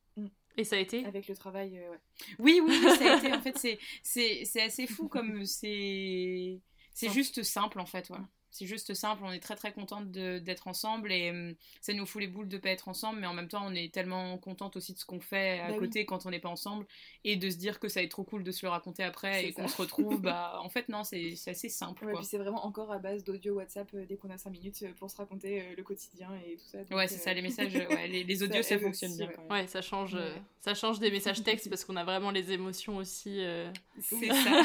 Et 0.55 0.63
ça 0.63 0.77
a 0.77 0.79
été? 0.79 1.03
Avec 1.03 1.27
le 1.27 1.35
travail, 1.35 1.77
euh, 1.79 1.89
ouais. 1.91 1.99
Oui, 2.39 2.61
oui, 2.63 2.79
oui, 2.81 2.95
ça 2.97 3.13
a 3.13 3.17
été. 3.17 3.33
En 3.33 3.41
fait, 3.41 3.57
c'est- 3.57 3.77
c'est 4.03 4.45
c'est 4.45 4.61
assez 4.61 4.87
fou 4.87 5.09
comme 5.09 5.45
c'est. 5.45 6.61
C'est 6.93 7.07
Simple. 7.07 7.13
juste 7.17 7.43
simple, 7.43 7.79
en 7.81 7.85
fait, 7.85 8.09
ouais. 8.11 8.19
C'est 8.53 8.67
juste 8.67 8.93
simple, 8.93 9.23
on 9.25 9.31
est 9.31 9.39
très 9.39 9.55
très 9.55 9.73
contente 9.73 10.11
de- 10.11 10.37
d'être 10.37 10.67
ensemble 10.67 11.11
et 11.11 11.31
hum, 11.31 11.55
ça 11.81 11.91
nous 11.93 12.05
fout 12.05 12.21
les 12.21 12.27
boules 12.27 12.47
de 12.47 12.57
pas 12.59 12.69
être 12.69 12.87
ensemble, 12.87 13.19
mais 13.19 13.27
en 13.27 13.33
même 13.33 13.47
temps 13.47 13.65
on 13.65 13.73
est 13.73 13.91
tellement 13.93 14.37
contente 14.37 14.75
aussi 14.77 14.93
de 14.93 14.99
ce 14.99 15.05
qu'on 15.05 15.19
fait 15.19 15.59
à 15.59 15.67
Bah 15.69 15.73
oui. 15.73 15.79
côté 15.79 16.05
quand 16.05 16.25
on 16.25 16.29
n'est 16.29 16.39
pas 16.39 16.49
ensemble 16.49 16.85
et 17.23 17.35
de 17.35 17.49
se 17.49 17.57
dire 17.57 17.79
que 17.79 17.87
ça 17.89 17.99
va 17.99 18.03
être 18.05 18.11
trop 18.11 18.23
cool 18.23 18.43
de 18.43 18.51
se 18.51 18.63
le 18.65 18.69
raconter 18.69 19.03
après 19.03 19.45
et 19.47 19.53
qu'on 19.53 19.67
se 19.67 19.75
retrouve, 19.81 20.21
bah 20.21 20.59
en 20.61 20.69
fait 20.69 20.87
non, 20.87 21.03
c'est 21.03 21.35
c'est 21.35 21.49
assez 21.51 21.67
simple 21.69 22.05
Ouais, 22.05 22.11
quoi. 22.11 22.19
puis 22.21 22.29
c'est 22.29 22.37
vraiment 22.37 22.63
encore 22.65 22.91
à 22.91 22.99
base 22.99 23.23
d'audio 23.23 23.55
WhatsApp 23.55 23.89
euh, 23.95 24.05
dès 24.07 24.17
qu'on 24.17 24.29
a 24.29 24.37
5 24.37 24.51
minutes 24.51 24.83
euh, 24.83 24.93
pour 24.99 25.09
se 25.09 25.17
raconter 25.17 25.61
euh, 25.61 25.73
le 25.75 25.81
quotidien 25.83 26.29
et 26.47 26.55
tout 26.57 26.65
ça. 26.71 26.77
donc, 26.83 26.91
Ouais, 26.97 27.07
c'est 27.07 27.15
euh, 27.15 27.23
ça, 27.23 27.33
les 27.33 27.41
messages, 27.49 27.73
ouais, 27.73 28.07
les, 28.07 28.23
les 28.23 28.43
audios 28.43 28.61
ça, 28.61 28.77
fonctionne 28.77 29.09
aussi, 29.11 29.17
bien 29.19 29.27
ouais. 29.29 29.33
quand 29.35 29.41
même. 29.43 29.51
Ouais, 29.51 29.67
ça 29.67 29.81
change, 29.81 30.13
euh, 30.15 30.35
ça 30.59 30.75
change 30.75 30.99
des 30.99 31.09
messages 31.09 31.41
textes 31.43 31.69
parce 31.69 31.83
qu'on 31.85 31.95
a 31.95 32.03
vraiment 32.03 32.29
les 32.29 32.51
émotions 32.51 32.97
aussi. 32.97 33.39
euh. 33.39 33.71
C'est 33.99 34.27
ça. 34.31 34.63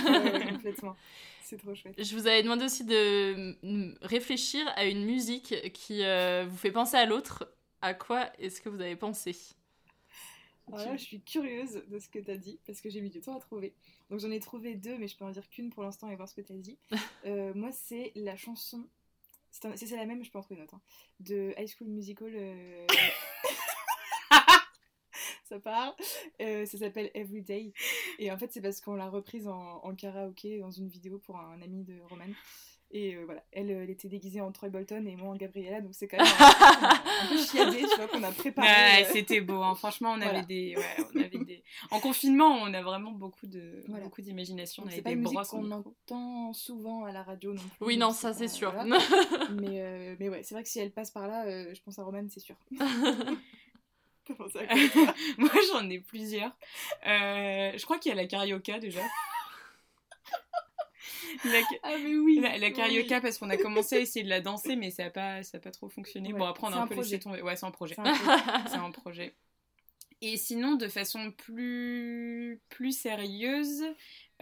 Complètement. 0.53 0.97
C'est 1.49 1.57
trop 1.57 1.75
chouette. 1.75 1.95
Je 2.03 2.15
vous 2.15 2.27
avais 2.27 2.43
demandé 2.43 2.67
aussi 2.67 2.85
de 2.85 3.57
réfléchir 4.05 4.67
à 4.77 4.85
une 4.85 5.03
musique 5.07 5.55
qui 5.73 6.05
euh, 6.05 6.45
vous 6.47 6.57
fait 6.59 6.71
penser 6.71 6.97
à 6.97 7.07
l'autre. 7.07 7.51
À 7.81 7.95
quoi 7.95 8.31
est-ce 8.39 8.61
que 8.61 8.69
vous 8.69 8.81
avez 8.83 8.97
pensé? 8.97 9.35
Alors 10.67 10.85
là, 10.85 10.97
je 10.99 11.03
suis 11.05 11.23
curieuse 11.23 11.83
de 11.89 11.99
ce 11.99 12.11
que 12.11 12.19
tu 12.19 12.31
as 12.31 12.37
dit 12.37 12.61
parce 12.67 12.83
que 12.83 12.91
j'ai 12.91 13.01
mis 13.01 13.09
du 13.09 13.23
temps 13.23 13.35
à 13.35 13.41
trouver. 13.41 13.73
Donc 14.11 14.21
j'en 14.21 14.31
ai 14.31 14.41
trouvé 14.41 14.75
deux, 14.75 14.99
mais 14.99 15.09
je 15.09 15.17
peux 15.17 15.25
en 15.25 15.31
dire 15.31 15.49
qu'une 15.49 15.71
pour 15.71 15.83
l'instant 15.83 16.11
et 16.11 16.17
voir 16.17 16.29
ce 16.29 16.35
que 16.35 16.43
tu 16.43 16.53
as 16.53 16.57
dit. 16.57 16.77
Euh, 17.25 17.53
moi, 17.55 17.73
c'est 17.73 18.13
la 18.15 18.37
chanson. 18.37 18.87
c'est 19.51 19.67
un- 19.67 19.97
la 19.97 20.07
même, 20.07 20.23
je 20.23 20.31
peux 20.31 20.39
en 20.39 20.43
trouver 20.43 20.59
une 20.61 20.65
autre. 20.65 20.75
hein, 20.75 20.81
de 21.21 21.55
High 21.59 21.67
School 21.69 21.89
Musical. 21.89 22.31
euh, 22.35 22.87
ça 25.49 25.59
part. 25.59 25.97
Euh, 26.41 26.67
ça 26.67 26.79
s'appelle 26.79 27.11
Everyday. 27.15 27.73
Et 28.19 28.31
en 28.31 28.39
fait, 28.39 28.53
c'est 28.53 28.61
parce 28.61 28.81
qu'on 28.81 28.95
l'a 28.95 29.09
reprise 29.09 29.49
en, 29.49 29.81
en 29.83 29.95
karaoké 29.95 30.59
dans 30.59 30.71
une 30.71 30.89
vidéo 30.89 31.19
pour 31.19 31.37
un 31.39 31.61
ami 31.63 31.85
de 31.85 31.95
Roman. 32.09 32.25
Et 32.91 33.17
euh, 33.17 33.25
voilà, 33.27 33.45
elle, 33.53 33.71
euh, 33.71 33.83
elle 33.83 33.91
était 33.91 34.09
déguisée 34.09 34.41
en 34.41 34.51
Troy 34.51 34.71
Bolton 34.71 35.05
et 35.07 35.15
moi 35.15 35.29
en 35.29 35.37
Gabriella, 35.37 35.83
donc 35.83 35.91
c'est 35.95 36.09
quand 36.09 36.17
même 36.17 36.27
un, 36.27 36.89
un 37.27 37.29
peu 37.29 37.37
chiadé, 37.37 37.81
tu 37.83 37.97
vois, 37.97 38.09
qu'on 38.09 38.23
a 38.23 38.33
préparé. 38.33 38.67
Ouais, 38.67 39.05
euh, 39.05 39.09
c'était 39.13 39.43
beau, 39.43 39.61
hein. 39.61 39.75
franchement, 39.75 40.13
on 40.13 40.17
Voilà. 40.17 40.39
avait 40.39 40.47
des, 40.47 40.75
ouais, 40.75 41.05
on 41.15 41.21
avait 41.21 41.45
des. 41.45 41.63
En 41.91 42.01
confinement, 42.01 42.47
on 42.63 42.73
a 42.73 42.81
vraiment 42.81 43.13
beaucoup 43.13 43.47
de, 43.47 43.85
Voilà. 43.89 44.05
beaucoup 44.05 44.23
d'imagination. 44.23 44.85
C'est 44.89 45.03
pas 45.03 45.11
des 45.11 45.17
une 45.17 45.21
musique 45.21 45.39
qu'on 45.51 45.71
entend 45.71 46.55
souvent 46.55 47.05
à 47.05 47.13
la 47.13 47.23
radio 47.23 47.53
non 47.53 47.61
plus. 47.61 47.87
Oui, 47.87 47.99
non, 47.99 48.11
ça 48.13 48.33
c'est 48.33 48.49
sûr. 48.49 48.73
voilà. 48.73 48.97
mais, 49.61 49.83
euh, 49.83 50.17
mais 50.19 50.31
ouais, 50.31 50.43
c'est 50.43 50.55
vrai 50.55 50.63
que 50.63 50.71
si 50.71 50.79
elle 50.81 50.91
passe 50.91 51.11
par 51.11 51.29
là, 51.29 51.45
euh, 51.45 51.75
je 51.75 51.83
pense 51.83 51.99
à 51.99 52.05
Roman, 52.05 52.27
c'est 52.31 52.41
sûr. 52.41 52.57
T'as 54.39 54.45
pensé 54.45 54.59
à 54.61 54.66
quoi, 54.66 54.89
toi 55.05 55.14
Moi, 55.39 55.51
j'en 55.72 55.91
ai 55.91 55.99
plusieurs. 55.99 56.57
Euh, 57.07 57.72
je 57.76 57.84
crois 57.84 57.99
qu'il 57.99 58.11
y 58.11 58.12
a 58.12 58.16
la 58.16 58.26
carioca 58.26 58.78
déjà. 58.78 59.01
La, 61.45 61.61
Ah, 61.84 61.95
mais 62.03 62.16
oui 62.16 62.41
la, 62.41 62.59
la 62.59 62.70
carioca, 62.70 63.16
oui. 63.16 63.20
parce 63.22 63.39
qu'on 63.39 63.51
a 63.51 63.57
commencé 63.57 63.97
à 63.97 64.01
essayer 64.01 64.24
de 64.24 64.28
la 64.30 64.41
danser, 64.41 64.76
mais 64.76 64.91
ça 64.91 65.05
n'a 65.05 65.11
pas, 65.11 65.43
ça 65.43 65.59
a 65.59 65.61
pas 65.61 65.70
trop 65.70 65.89
fonctionné. 65.89 66.32
Ouais, 66.32 66.39
Bon, 66.39 66.47
après, 66.47 66.66
on 66.66 66.72
a 66.72 66.76
un, 66.76 66.82
un 66.82 66.86
peu 66.86 66.95
projet. 66.97 67.11
laissé 67.11 67.20
tomber. 67.22 67.43
Ouais, 67.43 67.55
c'est 67.57 67.66
un 67.66 67.70
projet. 67.70 67.95
C'est 67.95 68.01
un 68.01 68.12
projet. 68.14 68.43
c'est 68.68 68.76
un 68.76 68.91
projet. 68.91 69.34
Et 70.20 70.36
sinon, 70.36 70.74
de 70.74 70.89
façon 70.89 71.30
plus, 71.30 72.61
plus 72.68 72.93
sérieuse, 72.93 73.82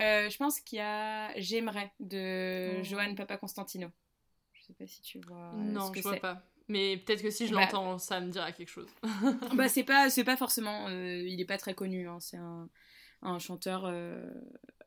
euh, 0.00 0.30
je 0.30 0.36
pense 0.38 0.60
qu'il 0.60 0.78
y 0.78 0.82
a 0.82 1.38
J'aimerais 1.38 1.92
de 2.00 2.76
Oh. 2.78 2.82
Johan 2.84 3.14
Papa 3.14 3.36
Constantino. 3.36 3.88
Je 4.54 4.62
sais 4.62 4.72
pas 4.72 4.86
si 4.86 5.02
tu 5.02 5.20
vois. 5.20 5.52
non, 5.54 5.88
ce 5.88 5.90
que 5.92 5.98
je 5.98 6.08
vois 6.08 6.16
pas. 6.16 6.42
Mais 6.68 6.96
peut-être 6.96 7.22
que 7.22 7.30
si 7.30 7.46
je 7.46 7.54
Bah- 7.54 7.60
l'entends, 7.62 7.98
ça 7.98 8.20
me 8.20 8.30
dira 8.30 8.50
quelque 8.52 8.68
chose. 8.70 8.88
bah 9.56 9.68
c'est 9.68 9.84
pas 9.84 10.10
c'est 10.10 10.24
pas 10.24 10.36
forcément 10.36 10.88
euh, 10.88 11.22
il 11.24 11.40
est 11.40 11.44
pas 11.44 11.58
très 11.58 11.74
connu 11.74 12.08
hein, 12.08 12.18
c'est 12.20 12.36
un, 12.38 12.68
un 13.22 13.38
chanteur 13.38 13.84
euh, 13.86 14.28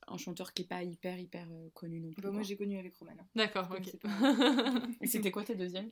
un 0.08 0.18
chanteur 0.18 0.54
qui 0.54 0.64
est 0.64 0.68
pas 0.68 0.84
hyper 0.84 1.18
hyper 1.20 1.48
euh, 1.52 1.70
connu 1.74 2.00
non 2.02 2.12
plus 2.12 2.22
Bah, 2.22 2.30
moi, 2.32 2.40
quoi. 2.42 2.48
j'ai 2.48 2.58
connu 2.58 2.78
avec 2.78 2.96
Roman. 2.98 3.14
hein. 3.20 3.26
D'accord, 3.36 3.70
ok. 3.72 3.96
pas- 4.02 4.10
c'était 5.06 5.32
quoi 5.32 5.44
ta 5.44 5.54
deuxième? 5.54 5.90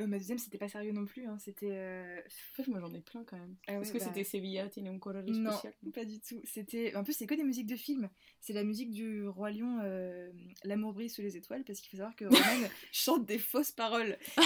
Euh, 0.00 0.06
ma 0.08 0.18
deuxième, 0.18 0.38
c'était 0.38 0.58
pas 0.58 0.68
sérieux 0.68 0.92
non 0.92 1.04
plus. 1.04 1.24
Hein. 1.26 1.38
C'était. 1.38 1.70
euh, 1.70 2.18
en 2.20 2.54
fait 2.54 2.66
moi 2.68 2.80
j'en 2.80 2.92
ai 2.92 3.00
plein 3.00 3.22
quand 3.24 3.36
même 3.38 3.54
Ah 3.68 3.74
ouais, 3.74 3.82
est-ce 3.82 3.92
que 3.92 3.98
bah- 3.98 4.04
c'était 4.06 4.24
Sevilla 4.24 4.68
tiene 4.68 4.88
un 4.88 4.98
colore 4.98 5.22
Non, 5.24 5.52
spécial 5.52 5.72
pas 5.94 6.04
du 6.04 6.18
tout. 6.20 6.40
C'était. 6.44 6.96
En 6.96 7.04
plus, 7.04 7.12
c'est 7.12 7.26
que 7.26 7.34
des 7.34 7.44
musiques 7.44 7.66
de 7.68 7.76
films. 7.76 8.08
C'est 8.40 8.52
la 8.52 8.64
musique 8.64 8.90
du 8.90 9.26
Roi 9.28 9.50
Lion, 9.52 9.78
euh, 9.84 10.32
L'amour 10.64 10.94
brille 10.94 11.08
sous 11.10 11.22
les 11.22 11.36
étoiles, 11.36 11.62
parce 11.64 11.80
qu'il 11.80 11.90
faut 11.90 11.98
savoir 11.98 12.16
que 12.16 12.24
Roman 12.24 12.34
chante 12.92 13.24
des 13.26 13.38
fausses 13.38 13.72
paroles. 13.72 14.18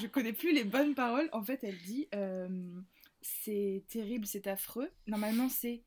Je 0.00 0.06
connais 0.08 0.32
plus 0.32 0.52
les 0.52 0.64
bonnes 0.64 0.94
paroles. 0.94 1.28
En 1.32 1.42
fait, 1.42 1.62
elle 1.62 1.78
dit 1.78 2.08
euh, 2.14 2.48
C'est 3.22 3.84
terrible, 3.88 4.26
c'est 4.26 4.46
affreux. 4.48 4.90
Normalement, 5.06 5.48
c'est. 5.48 5.82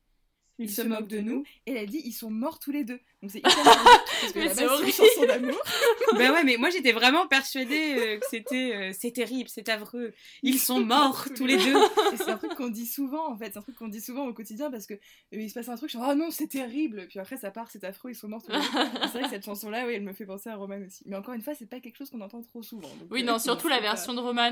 il 0.58 0.70
se 0.70 0.82
moque 0.82 1.08
de 1.08 1.20
nous 1.20 1.44
Et 1.66 1.72
elle 1.72 1.78
a 1.78 1.86
dit 1.86 2.00
Ils 2.04 2.12
sont 2.12 2.30
morts 2.30 2.58
tous 2.58 2.72
les 2.72 2.84
deux. 2.84 3.00
Donc 3.20 3.32
c'est 3.32 3.38
hyper 3.38 3.52
parce 3.64 4.32
que 4.32 4.48
c'est 4.48 4.62
une 4.64 4.92
chanson 4.92 5.26
d'amour. 5.26 5.60
bah 6.12 6.32
ouais 6.32 6.44
mais 6.44 6.56
moi 6.56 6.70
j'étais 6.70 6.92
vraiment 6.92 7.26
persuadée 7.26 7.96
euh, 7.98 8.18
que 8.18 8.26
c'était 8.30 8.72
euh, 8.74 8.92
c'est 8.96 9.10
terrible 9.10 9.48
c'est 9.48 9.68
affreux 9.68 10.12
ils 10.42 10.58
sont 10.60 10.78
morts 10.80 11.26
tous 11.36 11.44
les 11.44 11.56
deux 11.56 11.74
c'est 12.16 12.28
un 12.30 12.36
truc 12.36 12.54
qu'on 12.54 12.68
dit 12.68 12.86
souvent 12.86 13.32
en 13.32 13.36
fait, 13.36 13.50
c'est 13.52 13.58
un 13.58 13.62
truc 13.62 13.76
qu'on 13.76 13.88
dit 13.88 14.00
souvent 14.00 14.24
au 14.26 14.32
quotidien 14.32 14.70
parce 14.70 14.86
que 14.86 14.94
euh, 14.94 14.98
il 15.32 15.48
se 15.48 15.54
passe 15.54 15.68
un 15.68 15.76
truc, 15.76 15.90
suis 15.90 15.98
oh 16.00 16.14
non, 16.14 16.30
c'est 16.30 16.46
terrible, 16.46 17.06
puis 17.08 17.18
après 17.18 17.36
ça 17.36 17.50
part, 17.50 17.68
c'est 17.72 17.82
affreux, 17.84 18.10
ils 18.10 18.14
sont 18.14 18.28
morts 18.28 18.42
tous 18.44 18.52
les 18.52 18.58
deux. 18.58 18.64
C'est 19.02 19.08
vrai 19.18 19.22
que 19.24 19.28
cette 19.30 19.44
chanson-là, 19.44 19.84
oui, 19.86 19.94
elle 19.94 20.02
me 20.02 20.12
fait 20.12 20.24
penser 20.26 20.48
à 20.50 20.56
Roman 20.56 20.78
aussi. 20.86 21.02
Mais 21.06 21.16
encore 21.16 21.34
une 21.34 21.42
fois, 21.42 21.54
c'est 21.54 21.68
pas 21.68 21.80
quelque 21.80 21.96
chose 21.96 22.10
qu'on 22.10 22.20
entend 22.20 22.40
trop 22.42 22.62
souvent. 22.62 22.88
donc, 22.88 23.08
Oui, 23.10 23.22
euh, 23.22 23.26
non, 23.26 23.38
surtout 23.38 23.68
la 23.68 23.76
pas- 23.76 23.82
version 23.82 24.14
de 24.14 24.20
Roman, 24.20 24.50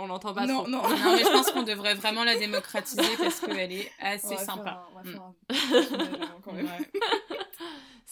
on 0.00 0.06
l'entend 0.06 0.32
pas 0.34 0.46
Non, 0.46 0.60
trop. 0.62 0.68
non. 0.68 0.82
non 0.88 1.12
mais 1.16 1.24
je 1.24 1.30
pense 1.30 1.50
qu'on 1.50 1.62
devrait 1.64 1.94
vraiment 1.94 2.22
la 2.24 2.36
démocratiser 2.36 3.02
parce 3.18 3.40
qu'elle 3.40 3.72
est 3.72 3.90
On 4.02 4.06
assez 4.06 4.28
va 4.28 4.36
faire 4.36 4.44
sympa 4.46 4.70
un- 4.70 4.84
on 4.92 4.94
va 4.94 5.02
Mm. 5.02 5.12
faire 5.12 5.22
un 5.22 5.34
personnage 5.48 6.14
avant, 6.14 6.40
quand 6.42 6.52
même. 6.52 6.64
Ouais. 6.66 7.38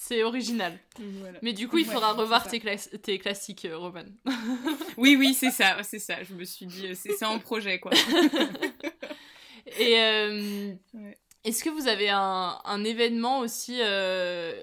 C'est 0.05 0.25
original. 0.25 0.77
Voilà. 1.21 1.39
Mais 1.43 1.53
du 1.53 1.69
coup, 1.69 1.79
il 1.79 1.85
faudra 1.87 2.13
revoir 2.13 2.49
tes, 2.49 2.59
clas- 2.59 2.89
tes 3.01 3.19
classiques, 3.21 3.65
euh, 3.67 3.79
Roman. 3.79 4.03
oui 4.97 5.15
oui 5.17 5.33
c'est 5.33 5.53
ça 5.53 5.81
c'est 5.85 6.01
ça 6.01 6.25
je 6.25 6.35
me 6.35 6.45
suis 6.45 6.67
dit 6.67 6.89
euh, 6.89 6.95
c'est 6.97 7.25
en 7.25 7.39
projet 7.39 7.79
quoi 7.79 7.93
Et 9.79 10.01
euh, 10.01 10.75
Ouais. 10.95 11.17
est-ce 11.45 11.63
que 11.63 11.71
vous 11.71 11.87
avez 11.87 12.11
un, 12.11 12.59
un 12.65 12.85
événement 12.85 13.39
aussi 13.39 13.79
euh, 13.81 14.61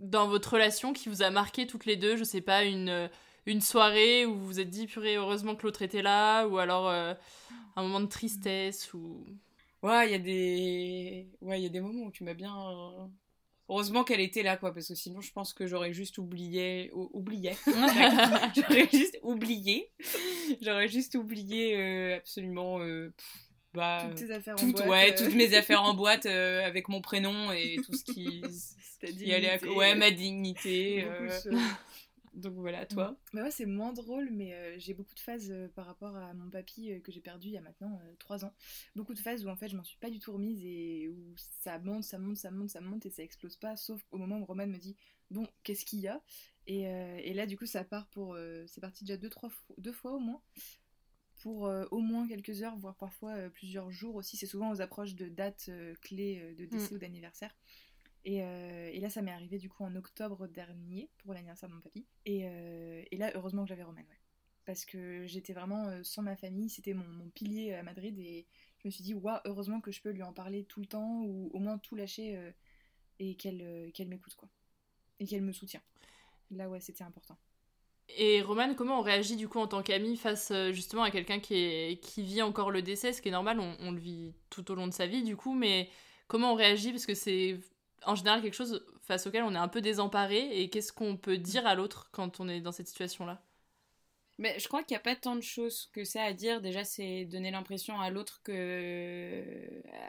dans 0.00 0.26
votre 0.26 0.54
relation 0.54 0.92
qui 0.92 1.08
vous 1.08 1.22
a 1.22 1.30
marqué 1.30 1.68
toutes 1.68 1.86
les 1.86 1.96
deux? 1.96 2.16
Je 2.16 2.24
sais 2.24 2.40
pas, 2.40 2.64
une, 2.64 3.08
une 3.46 3.60
soirée 3.60 4.26
où 4.26 4.34
vous 4.34 4.44
vous 4.46 4.60
êtes 4.60 4.70
dit, 4.70 4.88
purée, 4.88 5.14
heureusement 5.16 5.54
que 5.54 5.62
l'autre 5.62 5.82
était 5.82 6.02
là, 6.02 6.46
ou 6.48 6.58
alors 6.58 6.90
un 6.90 7.16
moment 7.76 8.00
de 8.00 8.06
tristesse, 8.06 8.92
ou... 8.92 9.24
Ouais, 9.82 10.08
il 10.08 10.12
y 10.12 10.14
a 10.14 10.18
des 10.18 11.28
ouais, 11.40 11.60
il 11.60 11.62
y 11.62 11.66
a 11.66 11.70
des 11.70 11.80
moments 11.80 12.06
où 12.06 12.10
tu 12.10 12.24
m'as 12.24 12.34
bien 12.34 12.52
Heureusement 13.72 14.04
qu'elle 14.04 14.20
était 14.20 14.42
là 14.42 14.58
quoi 14.58 14.74
parce 14.74 14.88
que 14.88 14.94
sinon 14.94 15.22
je 15.22 15.32
pense 15.32 15.54
que 15.54 15.66
j'aurais 15.66 15.94
juste 15.94 16.18
oublié 16.18 16.90
ou- 16.92 17.08
oublié. 17.14 17.52
j'aurais 18.54 18.88
juste 18.92 19.18
oublié. 19.22 19.90
J'aurais 20.60 20.88
juste 20.88 21.14
oublié 21.14 21.74
euh, 21.74 22.16
absolument 22.18 22.80
euh, 22.80 23.14
pff, 23.16 23.26
bah 23.72 24.04
Toutes 24.10 24.26
tes 24.26 24.30
affaires 24.30 24.56
en 24.62 24.66
boîte, 24.66 24.86
ouais, 24.88 25.12
euh. 25.12 25.24
toutes 25.24 25.34
mes 25.34 25.54
affaires 25.54 25.82
en 25.82 25.94
boîte 25.94 26.26
avec 26.26 26.90
mon 26.90 27.00
prénom 27.00 27.50
et 27.52 27.76
tout 27.82 27.94
ce 27.96 28.04
qui 28.04 28.42
Ta 29.00 29.06
ce 29.08 29.14
qui 29.14 29.32
allait 29.32 29.48
à... 29.48 29.56
dignité. 29.56 29.76
ouais, 29.78 29.94
ma 29.94 30.10
dignité 30.10 31.06
Donc 32.34 32.54
voilà, 32.54 32.86
toi. 32.86 33.16
Bah 33.34 33.42
ouais, 33.42 33.50
c'est 33.50 33.66
moins 33.66 33.92
drôle, 33.92 34.30
mais 34.30 34.54
euh, 34.54 34.74
j'ai 34.78 34.94
beaucoup 34.94 35.14
de 35.14 35.20
phases 35.20 35.50
euh, 35.50 35.68
par 35.68 35.86
rapport 35.86 36.16
à 36.16 36.32
mon 36.32 36.48
papy 36.48 36.90
euh, 36.90 37.00
que 37.00 37.12
j'ai 37.12 37.20
perdu 37.20 37.48
il 37.48 37.52
y 37.54 37.58
a 37.58 37.60
maintenant 37.60 38.00
3 38.18 38.44
ans. 38.44 38.54
Beaucoup 38.96 39.12
de 39.14 39.18
phases 39.18 39.44
où 39.44 39.48
en 39.48 39.56
fait 39.56 39.68
je 39.68 39.76
m'en 39.76 39.84
suis 39.84 39.98
pas 39.98 40.08
du 40.10 40.18
tout 40.18 40.32
remise 40.32 40.64
et 40.64 41.08
où 41.08 41.34
ça 41.36 41.78
monte, 41.78 42.04
ça 42.04 42.18
monte, 42.18 42.36
ça 42.36 42.50
monte, 42.50 42.70
ça 42.70 42.80
monte 42.80 43.04
et 43.06 43.10
ça 43.10 43.22
explose 43.22 43.56
pas, 43.56 43.76
sauf 43.76 44.02
au 44.12 44.18
moment 44.18 44.38
où 44.38 44.44
Roman 44.44 44.66
me 44.66 44.78
dit 44.78 44.96
Bon, 45.30 45.46
qu'est-ce 45.62 45.84
qu'il 45.84 46.00
y 46.00 46.08
a? 46.08 46.22
Et, 46.66 46.82
et 46.82 47.32
là, 47.34 47.46
du 47.46 47.56
coup, 47.56 47.66
ça 47.66 47.84
part 47.84 48.06
pour. 48.08 48.36
c'est 48.66 48.80
parti 48.80 49.04
déjà 49.04 49.16
deux, 49.16 49.30
trois 49.30 49.48
fois, 49.48 49.74
deux 49.78 49.92
fois 49.92 50.12
au 50.12 50.18
moins. 50.18 50.42
Pour 51.42 51.62
au 51.62 51.98
moins 52.00 52.28
quelques 52.28 52.62
heures, 52.62 52.76
voire 52.76 52.94
parfois 52.96 53.48
plusieurs 53.50 53.90
jours 53.90 54.14
aussi. 54.16 54.36
C'est 54.36 54.46
souvent 54.46 54.70
aux 54.70 54.80
approches 54.80 55.14
de 55.14 55.28
dates 55.28 55.70
clés 56.02 56.54
de 56.56 56.66
décès 56.66 56.92
Mm. 56.92 56.96
ou 56.96 56.98
d'anniversaire. 56.98 57.56
Et, 58.24 58.42
euh, 58.42 58.90
et 58.92 59.00
là, 59.00 59.10
ça 59.10 59.22
m'est 59.22 59.32
arrivé 59.32 59.58
du 59.58 59.68
coup 59.68 59.84
en 59.84 59.94
octobre 59.96 60.46
dernier 60.46 61.10
pour 61.18 61.34
l'anniversaire 61.34 61.68
de 61.68 61.74
mon 61.74 61.80
papy. 61.80 62.06
Et, 62.24 62.42
euh, 62.44 63.02
là, 63.12 63.32
heureusement 63.34 63.62
que 63.62 63.68
j'avais 63.68 63.82
Roman. 63.82 64.02
Parce 64.64 64.84
que 64.84 65.26
j'étais 65.26 65.52
vraiment 65.52 65.88
euh, 65.88 66.00
sans 66.04 66.22
ma 66.22 66.36
famille, 66.36 66.70
c'était 66.70 66.94
mon, 66.94 67.30
pilier 67.30 67.74
à 67.74 67.82
Madrid 67.82 68.16
et 68.18 68.46
je 68.78 68.88
me 68.88 68.90
suis 68.90 69.02
dit, 69.02 69.14
waouh, 69.14 69.40
heureusement 69.44 69.80
que 69.80 69.90
je 69.90 70.00
peux 70.00 70.10
lui 70.10 70.22
en 70.22 70.32
parler 70.32 70.64
tout 70.64 70.80
le 70.80 70.86
temps 70.86 71.22
ou 71.24 71.50
au 71.52 71.58
moins 71.58 71.78
tout 71.78 71.96
lâcher 71.96 72.52
et 73.18 73.34
qu'elle 73.36 73.90
qu'elle 73.92 74.08
m'écoute, 74.08 74.34
quoi. 74.34 74.48
Et 75.18 75.26
qu'elle 75.26 75.42
me 75.42 75.52
soutient. 75.52 75.82
Là, 76.50 76.68
ouais, 76.68 76.80
c'était 76.80 77.04
important. 77.04 77.36
Et 78.08 78.42
Roman, 78.42 78.74
comment 78.74 78.98
on 78.98 79.02
réagit 79.02 79.36
du 79.36 79.48
coup 79.48 79.58
en 79.58 79.66
tant 79.66 79.82
qu'ami 79.82 80.16
face 80.16 80.52
justement 80.72 81.02
à 81.02 81.10
quelqu'un 81.10 81.40
qui, 81.40 81.98
qui 82.02 82.22
vit 82.22 82.42
encore 82.42 82.70
le 82.70 82.82
décès, 82.82 83.12
ce 83.12 83.22
qui 83.22 83.28
est 83.28 83.32
normal, 83.32 83.58
on, 83.58 83.76
on 83.80 83.90
le 83.90 83.98
vit 83.98 84.34
tout 84.50 84.70
au 84.70 84.74
long 84.74 84.86
de 84.86 84.92
sa 84.92 85.06
vie 85.06 85.22
du 85.22 85.36
coup, 85.36 85.54
mais 85.54 85.88
comment 86.28 86.52
on 86.52 86.56
réagit 86.56 86.90
parce 86.90 87.06
que 87.06 87.14
c'est 87.14 87.58
en 88.06 88.14
général 88.14 88.42
quelque 88.42 88.54
chose 88.54 88.84
face 89.02 89.26
auquel 89.26 89.42
on 89.44 89.54
est 89.54 89.58
un 89.58 89.68
peu 89.68 89.80
désemparé 89.80 90.60
et 90.60 90.70
qu'est-ce 90.70 90.92
qu'on 90.92 91.16
peut 91.16 91.38
dire 91.38 91.66
à 91.66 91.74
l'autre 91.74 92.08
quand 92.12 92.40
on 92.40 92.48
est 92.48 92.60
dans 92.60 92.72
cette 92.72 92.88
situation-là? 92.88 93.42
Mais 94.38 94.58
je 94.58 94.66
crois 94.66 94.82
qu'il 94.82 94.94
n'y 94.94 95.00
a 95.00 95.02
pas 95.02 95.14
tant 95.14 95.36
de 95.36 95.42
choses 95.42 95.90
que 95.92 96.04
ça 96.04 96.22
à 96.24 96.32
dire. 96.32 96.60
Déjà, 96.62 96.84
c'est 96.84 97.26
donner 97.26 97.50
l'impression 97.50 98.00
à 98.00 98.10
l'autre 98.10 98.40
que. 98.42 99.44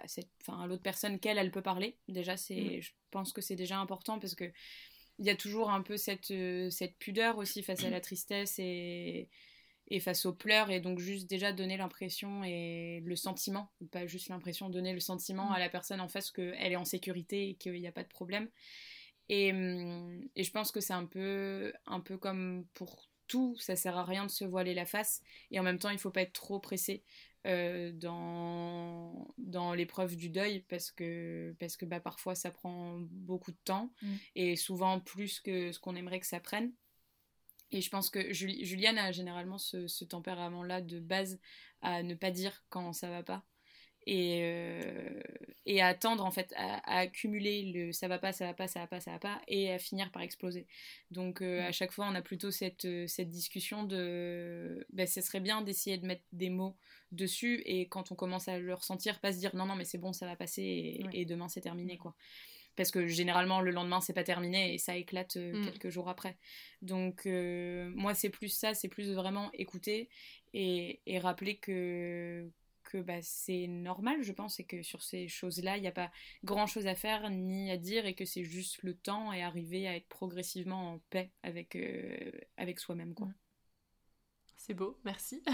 à, 0.04 0.08
cette- 0.08 0.30
enfin, 0.42 0.62
à 0.64 0.68
l'autre 0.68 0.82
personne 0.82 1.20
qu'elle, 1.20 1.38
elle 1.38 1.52
peut 1.52 1.62
parler. 1.62 1.98
Déjà, 2.08 2.38
c'est, 2.38 2.80
Mm. 2.80 2.82
je 2.82 2.92
pense 3.12 3.34
que 3.34 3.42
c'est 3.42 3.56
déjà 3.56 3.78
important 3.80 4.20
parce 4.20 4.34
que 4.36 4.46
il 5.20 5.26
y 5.26 5.30
a 5.30 5.36
toujours 5.36 5.70
un 5.70 5.82
peu 5.84 5.98
cette, 5.98 6.32
euh, 6.32 6.70
cette 6.72 6.98
pudeur 6.98 7.38
aussi 7.38 7.62
face 7.64 7.84
à 7.84 7.90
la 7.90 8.02
tristesse 8.02 8.58
et, 8.60 9.30
et 9.90 10.00
face 10.00 10.26
aux 10.26 10.34
pleurs. 10.34 10.72
Et 10.72 10.80
donc, 10.80 11.00
juste 11.00 11.30
déjà 11.30 11.52
donner 11.54 11.78
l'impression 11.78 12.44
et 12.44 13.02
le 13.06 13.16
sentiment, 13.16 13.72
pas 13.92 14.06
juste 14.08 14.30
l'impression, 14.30 14.70
donner 14.70 14.94
le 14.94 15.00
sentiment 15.00 15.50
Mm. 15.50 15.54
à 15.54 15.60
la 15.60 15.70
personne 15.70 16.02
en 16.02 16.08
face 16.08 16.32
qu'elle 16.32 16.72
est 16.72 16.76
en 16.76 16.86
sécurité 16.86 17.50
et 17.50 17.56
qu'il 17.56 17.74
n'y 17.74 17.88
a 17.88 17.92
pas 17.92 18.04
de 18.04 18.10
problème. 18.10 18.50
Et, 19.30 19.52
hum, 19.54 20.22
et 20.36 20.44
je 20.44 20.52
pense 20.52 20.72
que 20.72 20.82
c'est 20.82 20.94
un 20.94 21.06
peu, 21.06 21.74
un 21.86 22.00
peu 22.02 22.18
comme 22.18 22.66
pour 22.74 23.10
tout, 23.28 23.56
ça 23.58 23.76
sert 23.76 23.98
à 23.98 24.04
rien 24.04 24.26
de 24.26 24.32
se 24.32 24.44
voiler 24.46 24.74
la 24.74 24.86
face. 24.86 25.22
Et 25.52 25.60
en 25.60 25.64
même 25.64 25.80
temps, 25.80 25.90
il 25.90 25.98
faut 26.00 26.12
pas 26.12 26.22
être 26.22 26.34
trop 26.34 26.60
pressé 26.60 27.04
euh, 27.48 27.92
dans, 27.94 29.34
dans 29.38 29.74
l'épreuve 29.74 30.16
du 30.16 30.30
deuil 30.30 30.62
parce 30.70 30.92
que, 30.92 31.56
parce 31.60 31.76
que 31.78 31.86
bah, 31.86 32.00
parfois 32.00 32.36
ça 32.36 32.52
prend 32.52 32.98
beaucoup 33.00 33.52
de 33.52 33.58
temps 33.66 33.92
Mm. 34.02 34.16
et 34.36 34.56
souvent 34.56 35.00
plus 35.00 35.40
que 35.40 35.72
ce 35.72 35.80
qu'on 35.80 35.96
aimerait 35.96 36.20
que 36.20 36.28
ça 36.28 36.40
prenne. 36.40 36.72
Et 37.74 37.82
je 37.82 37.90
pense 37.90 38.10
que 38.10 38.32
Juli- 38.34 38.64
Juliane 38.66 38.98
a 38.98 39.12
généralement 39.12 39.58
ce, 39.58 39.88
ce 39.88 40.06
tempérament-là 40.06 40.82
de 40.82 41.00
base 41.00 41.40
à 41.82 42.04
ne 42.04 42.16
pas 42.16 42.32
dire 42.32 42.64
quand 42.70 42.94
ça 42.94 43.10
va 43.10 43.24
pas 43.24 43.44
et, 44.06 44.42
euh, 44.44 45.22
et 45.66 45.82
à 45.82 45.88
attendre 45.88 46.26
en 46.26 46.32
fait, 46.32 46.54
à, 46.58 46.76
à 46.94 46.98
accumuler 47.00 47.72
le 47.72 47.92
ça 47.94 48.08
va 48.10 48.20
pas, 48.20 48.34
ça 48.34 48.46
va 48.46 48.54
pas, 48.54 48.68
ça 48.68 48.82
va 48.82 48.88
pas, 48.88 49.00
ça 49.00 49.12
va 49.12 49.20
pas, 49.20 49.42
et 49.48 49.72
à 49.72 49.80
finir 49.80 50.12
par 50.12 50.22
exploser. 50.22 50.68
Donc 51.10 51.42
euh, 51.42 51.62
Mm. 51.62 51.66
à 51.68 51.72
chaque 51.72 51.92
fois, 51.94 52.08
on 52.10 52.16
a 52.16 52.22
plutôt 52.22 52.52
cette, 52.52 52.84
euh, 52.86 53.08
cette 53.08 53.30
discussion 53.30 53.84
de 53.86 54.86
ben, 54.92 55.08
ce 55.08 55.22
serait 55.22 55.40
bien 55.40 55.62
d'essayer 55.62 55.98
de 55.98 56.06
mettre 56.06 56.24
des 56.34 56.50
mots 56.50 56.76
dessus, 57.12 57.62
et 57.66 57.88
quand 57.88 58.12
on 58.12 58.16
commence 58.16 58.48
à 58.50 58.60
le 58.60 58.74
ressentir, 58.74 59.20
pas 59.22 59.32
se 59.32 59.40
dire 59.40 59.56
non, 59.56 59.66
non, 59.66 59.76
mais 59.76 59.86
c'est 59.86 59.98
bon, 60.00 60.12
ça 60.14 60.26
va 60.26 60.36
passer, 60.36 60.64
et, 60.64 61.04
Ouais. 61.06 61.10
et 61.14 61.26
demain 61.26 61.48
c'est 61.48 61.62
terminé 61.62 61.98
quoi. 61.98 62.14
Parce 62.76 62.90
que 62.92 63.06
généralement, 63.08 63.62
le 63.62 63.72
lendemain, 63.72 64.02
c'est 64.02 64.14
pas 64.14 64.24
terminé 64.24 64.74
et 64.74 64.78
ça 64.80 64.98
éclate 64.98 65.38
euh, 65.38 65.54
Mm. 65.54 65.66
quelques 65.66 65.90
jours 65.90 66.10
après. 66.10 66.38
Donc, 66.82 67.26
euh, 67.28 67.92
moi, 67.96 68.14
c'est 68.16 68.30
plus 68.30 68.50
ça, 68.50 68.74
c'est 68.74 68.88
plus 68.90 69.12
vraiment 69.14 69.52
écouter 69.54 70.10
et, 70.54 71.02
et 71.06 71.20
rappeler 71.20 71.58
que, 71.58 72.50
que 72.84 72.98
bah, 72.98 73.22
c'est 73.22 73.68
normal, 73.68 74.24
je 74.24 74.32
pense, 74.32 74.60
et 74.60 74.64
que 74.66 74.82
sur 74.84 75.02
ces 75.04 75.28
choses-là, 75.28 75.78
il 75.78 75.82
n'y 75.82 75.88
a 75.88 75.92
pas 75.92 76.12
grand-chose 76.44 76.88
à 76.88 76.96
faire 76.96 77.30
ni 77.30 77.70
à 77.72 77.78
dire 77.78 78.06
et 78.06 78.16
que 78.16 78.26
c'est 78.26 78.44
juste 78.44 78.82
le 78.84 78.96
temps 78.96 79.32
et 79.34 79.42
arriver 79.44 79.88
à 79.88 79.96
être 79.96 80.08
progressivement 80.08 80.94
en 80.94 81.00
paix 81.12 81.32
avec, 81.44 81.76
euh, 81.76 82.32
avec 82.58 82.80
soi-même. 82.80 83.14
quoi. 83.14 83.30
C'est 84.58 84.74
beau, 84.74 84.98
merci. 85.04 85.44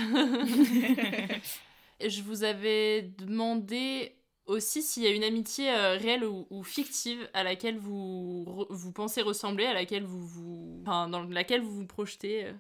Je 2.02 2.22
vous 2.22 2.44
avais 2.44 3.02
demandé 3.02 4.16
aussi 4.50 4.82
s'il 4.84 5.04
y 5.04 5.08
a 5.08 5.12
une 5.12 5.24
amitié 5.24 5.70
euh, 5.72 5.98
réelle 5.98 6.26
ou, 6.26 6.48
ou 6.50 6.64
fictive 6.64 7.30
à 7.34 7.44
laquelle 7.44 7.78
vous, 7.78 8.46
re- 8.48 8.68
vous 8.74 8.92
pensez 8.92 9.22
ressembler, 9.22 9.66
à 9.66 9.74
laquelle 9.74 10.04
vous 10.04 10.26
vous... 10.28 10.80
Enfin, 10.84 11.08
dans 11.10 11.24
laquelle 11.24 11.62
vous 11.62 11.72
vous 11.72 11.88
projetez. 11.88 12.46
euh. 12.46 12.54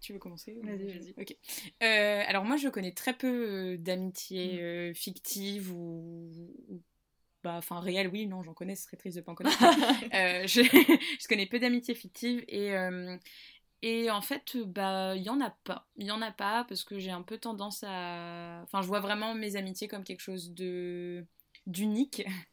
Tu 0.00 0.12
veux 0.12 0.18
commencer 0.18 0.56
Vas-y, 0.62 0.86
vas-y. 0.98 1.14
Ok. 1.16 1.36
Euh, 1.82 2.22
alors 2.26 2.44
moi, 2.44 2.56
je 2.56 2.68
connais 2.68 2.92
très 2.92 3.12
peu 3.16 3.76
d'amitiés 3.78 4.54
Mm. 4.54 4.58
euh, 4.60 4.94
fictives 4.94 5.72
ou, 5.72 6.30
ou- 6.68 6.82
bah, 7.44 7.54
enfin 7.58 7.80
réelles. 7.80 8.08
Oui, 8.08 8.26
non, 8.26 8.42
j'en 8.42 8.54
connais. 8.54 8.76
Ce 8.76 8.84
serait 8.84 8.96
triste 8.96 9.16
de 9.16 9.22
pas 9.22 9.32
en 9.32 9.34
connaître. 9.34 9.58
Euh, 10.14 10.46
je, 10.46 10.62
je 11.20 11.28
connais 11.28 11.46
peu 11.46 11.58
d'amitiés 11.58 11.94
fictives 11.94 12.44
et 12.48 12.72
euh, 12.76 13.16
et 13.82 14.10
en 14.10 14.20
fait, 14.22 14.56
bah, 14.58 15.14
il 15.16 15.22
y 15.22 15.28
en 15.30 15.40
a 15.40 15.50
pas. 15.50 15.88
Il 15.96 16.06
y 16.06 16.10
en 16.12 16.22
a 16.22 16.30
pas 16.32 16.64
parce 16.64 16.84
que 16.84 16.98
j'ai 16.98 17.10
un 17.10 17.22
peu 17.22 17.38
tendance 17.38 17.84
à, 17.86 18.60
enfin, 18.64 18.82
je 18.82 18.86
vois 18.86 19.00
vraiment 19.00 19.34
mes 19.34 19.56
amitiés 19.56 19.88
comme 19.88 20.04
quelque 20.04 20.20
chose 20.20 20.54
de 20.54 21.26
d'unique. 21.66 22.22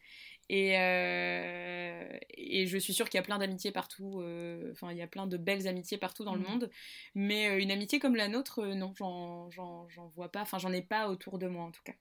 Et, 0.49 0.77
euh, 0.79 2.17
et 2.31 2.65
je 2.67 2.77
suis 2.77 2.93
sûre 2.93 3.07
qu'il 3.09 3.17
y 3.19 3.21
a 3.21 3.23
plein 3.23 3.37
d'amitiés 3.37 3.71
partout, 3.71 4.19
euh, 4.21 4.71
enfin 4.73 4.91
il 4.91 4.97
y 4.97 5.01
a 5.03 5.07
plein 5.07 5.27
de 5.27 5.37
belles 5.37 5.67
amitiés 5.67 5.97
partout 5.99 6.23
dans 6.23 6.35
le 6.35 6.39
Mhm. 6.39 6.45
monde, 6.47 6.71
mais 7.15 7.49
euh, 7.49 7.59
une 7.61 7.71
amitié 7.71 7.99
comme 7.99 8.15
la 8.15 8.27
nôtre, 8.29 8.59
euh, 8.59 8.73
non, 8.75 8.93
j'en 8.95 9.47
vois 10.15 10.31
pas, 10.31 10.41
enfin 10.41 10.57
j'en 10.59 10.71
ai 10.73 10.81
pas 10.81 11.09
autour 11.09 11.37
de 11.39 11.47
moi 11.47 11.63
en 11.65 11.71
tout 11.71 11.83
cas. 11.83 11.93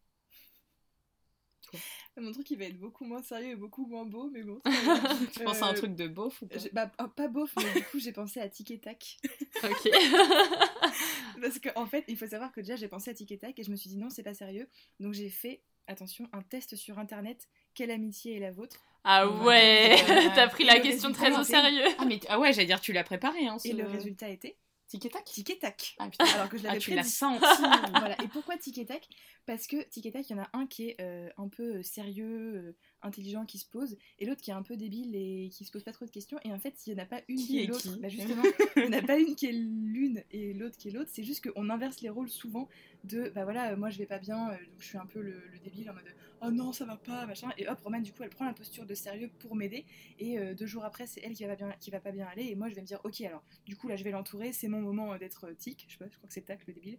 Mon 2.17 2.33
truc, 2.33 2.51
il 2.51 2.59
va 2.59 2.65
être 2.65 2.79
beaucoup 2.79 3.05
moins 3.05 3.23
sérieux 3.23 3.51
et 3.51 3.57
beaucoup 3.57 3.87
moins 3.87 4.05
beau, 4.05 4.29
mais 4.33 4.43
bon. 4.43 4.61
Tu 5.33 5.45
penses 5.45 5.63
à 5.63 5.67
un 5.67 5.75
truc 5.75 5.95
de 5.95 6.09
beauf 6.09 6.43
ou 6.43 6.47
pas? 6.47 6.57
bah, 6.73 6.91
oh, 7.01 7.09
pas 7.09 7.29
beauf, 7.29 7.53
mais 7.57 7.81
du 7.81 7.85
coup, 7.87 7.99
j'ai 7.99 8.13
pensé 8.13 8.41
à 8.41 8.49
Tic 8.49 8.71
et 8.71 8.79
Tac. 8.79 9.19
Ok. 9.63 9.89
Parce 11.41 11.59
qu'en 11.61 11.83
en 11.83 11.87
fait, 11.87 12.05
il 12.09 12.17
faut 12.17 12.27
savoir 12.27 12.53
que 12.53 12.61
déjà, 12.61 12.77
j'ai 12.77 12.89
pensé 12.89 13.11
à 13.11 13.15
Tic 13.15 13.31
et 13.31 13.39
Tac 13.39 13.59
et 13.59 13.63
je 13.63 13.71
me 13.71 13.77
suis 13.77 13.89
dit 13.91 13.97
non, 13.97 14.11
c'est 14.11 14.23
pas 14.23 14.35
sérieux. 14.35 14.69
Donc, 15.01 15.15
j'ai 15.15 15.31
fait, 15.31 15.63
attention, 15.87 16.29
un 16.33 16.43
test 16.43 16.77
sur 16.77 16.99
internet. 16.99 17.49
Quelle 17.75 17.91
amitié 17.91 18.37
est 18.37 18.41
la 18.41 18.51
vôtre? 18.51 18.77
Ah 19.05 19.29
ouais, 19.29 19.97
Ouais. 20.09 20.31
t'as 20.35 20.49
pris 20.49 20.65
la 20.65 20.81
question 20.81 21.13
très 21.13 21.39
au 21.39 21.45
sérieux. 21.45 21.85
Ah 21.99 22.05
mais 22.05 22.21
ah 22.29 22.41
ouais, 22.41 22.53
j'allais 22.53 22.67
dire 22.67 22.81
tu 22.81 22.93
l'as 22.93 23.05
préparé 23.05 23.47
hein. 23.47 23.57
Et 23.65 23.73
le 23.73 23.87
résultat 23.87 24.29
était 24.29 24.57
Tic 24.89 25.05
et 25.05 25.11
tac. 25.11 25.25
Tic 25.25 25.51
et 25.51 25.59
Tac. 25.59 25.95
Ah 25.99 26.09
putain. 26.09 26.25
Alors 26.25 26.49
que 26.49 26.57
je 26.57 26.65
Ah, 26.65 26.69
l'avais 26.69 26.79
tu 26.81 26.91
l'as 26.91 27.03
prédit. 27.03 27.11
senti. 27.15 27.45
voilà. 27.91 28.17
Et 28.23 28.29
pourquoi 28.29 28.57
Tic 28.57 28.79
et 28.79 28.87
Tac 28.87 29.07
Parce 29.45 29.67
que 29.67 29.83
Tic 29.91 30.07
et 30.07 30.11
Tac, 30.13 30.29
il 30.31 30.33
y 30.33 30.41
en 30.41 30.43
a 30.43 30.49
un 30.55 30.67
qui 30.67 30.89
est 30.89 30.97
euh, 31.01 31.29
un 31.37 31.49
peu 31.49 31.77
euh, 31.77 31.83
sérieux, 31.83 32.27
euh, 32.57 32.77
intelligent, 33.03 33.45
qui 33.45 33.59
se 33.59 33.67
pose, 33.67 33.99
et 34.19 34.25
l'autre 34.25 34.41
qui 34.41 34.51
est 34.51 34.55
un 34.55 34.63
peu 34.63 34.77
débile 34.79 35.15
et 35.15 35.51
qui 35.53 35.65
se 35.67 35.71
pose 35.71 35.85
pas 35.85 35.93
trop 35.93 36.07
de 36.07 36.11
questions. 36.11 36.39
Et 36.45 36.53
en 36.53 36.59
fait, 36.59 36.75
il 36.87 36.95
n'y 36.95 37.01
en 37.01 37.03
a 37.03 37.07
pas 37.07 37.21
une 37.29 37.37
Qui 37.37 37.47
qui, 37.47 37.59
est 37.61 37.67
l'autre. 37.67 37.97
Bah 38.01 38.09
justement, 38.09 38.43
il 38.77 38.83
n'y 38.85 38.89
en 38.89 38.99
a 38.99 39.03
pas 39.03 39.19
une 39.19 39.37
qui 39.37 39.47
est 39.47 39.53
l'une 39.53 40.25
et 40.31 40.55
l'autre 40.55 40.79
qui 40.79 40.89
est 40.89 40.93
l'autre. 40.93 41.11
C'est 41.13 41.23
juste 41.25 41.51
qu'on 41.51 41.69
inverse 41.69 42.01
les 42.01 42.09
rôles 42.09 42.31
souvent 42.31 42.69
de 43.05 43.29
bah 43.35 43.45
voilà, 43.45 43.77
moi 43.77 43.91
je 43.91 43.99
vais 43.99 44.07
pas 44.07 44.19
bien, 44.19 44.49
donc 44.49 44.59
je 44.81 44.87
suis 44.87 44.99
un 44.99 45.07
peu 45.07 45.21
le, 45.21 45.43
le 45.53 45.59
débile 45.59 45.91
en 45.91 45.95
mode 45.95 46.05
oh 46.43 46.51
non, 46.51 46.73
ça 46.73 46.85
va 46.85 46.97
pas, 46.97 47.27
machin. 47.27 47.51
Et 47.59 47.69
hop, 47.69 47.79
Romane, 47.81 48.03
du 48.03 48.13
coup, 48.13 48.23
elle 48.23 48.31
prend 48.31 48.45
la 48.45 48.53
posture 48.53 48.87
de 48.87 48.95
sérieux 48.95 49.31
pour 49.39 49.55
m'aider. 49.55 49.85
Et 50.19 50.39
euh, 50.39 50.55
deux 50.55 50.67
jours 50.67 50.85
après, 50.85 51.07
c'est 51.07 51.21
elle 51.23 51.35
qui 51.35 51.45
va, 51.45 51.57
bien, 51.57 51.69
va 51.69 52.01
pas 52.01 52.13
bien 52.13 52.27
aller. 52.27 52.47
Et 52.47 52.55
moi, 52.55 52.69
je 52.69 52.75
vais 52.75 52.81
me 52.81 52.87
dire 52.87 53.01
ok, 53.05 53.21
alors 53.23 53.43
du 53.67 53.77
coup, 53.77 53.89
là, 53.89 53.97
je 53.97 54.05
vais 54.05 54.11
l'entourer, 54.11 54.53
c'est 54.53 54.69
mon 54.69 54.81
moment 54.81 55.13
euh, 55.13 55.19
d'être 55.19 55.47
euh, 55.47 55.55
tic. 55.55 55.85
Je 55.89 55.93
sais 55.93 55.99
pas, 55.99 56.09
je 56.11 56.17
crois 56.17 56.29
que 56.29 56.35
c'est 56.35 56.43
tac, 56.43 56.67
le 56.67 56.73
débile. 56.75 56.99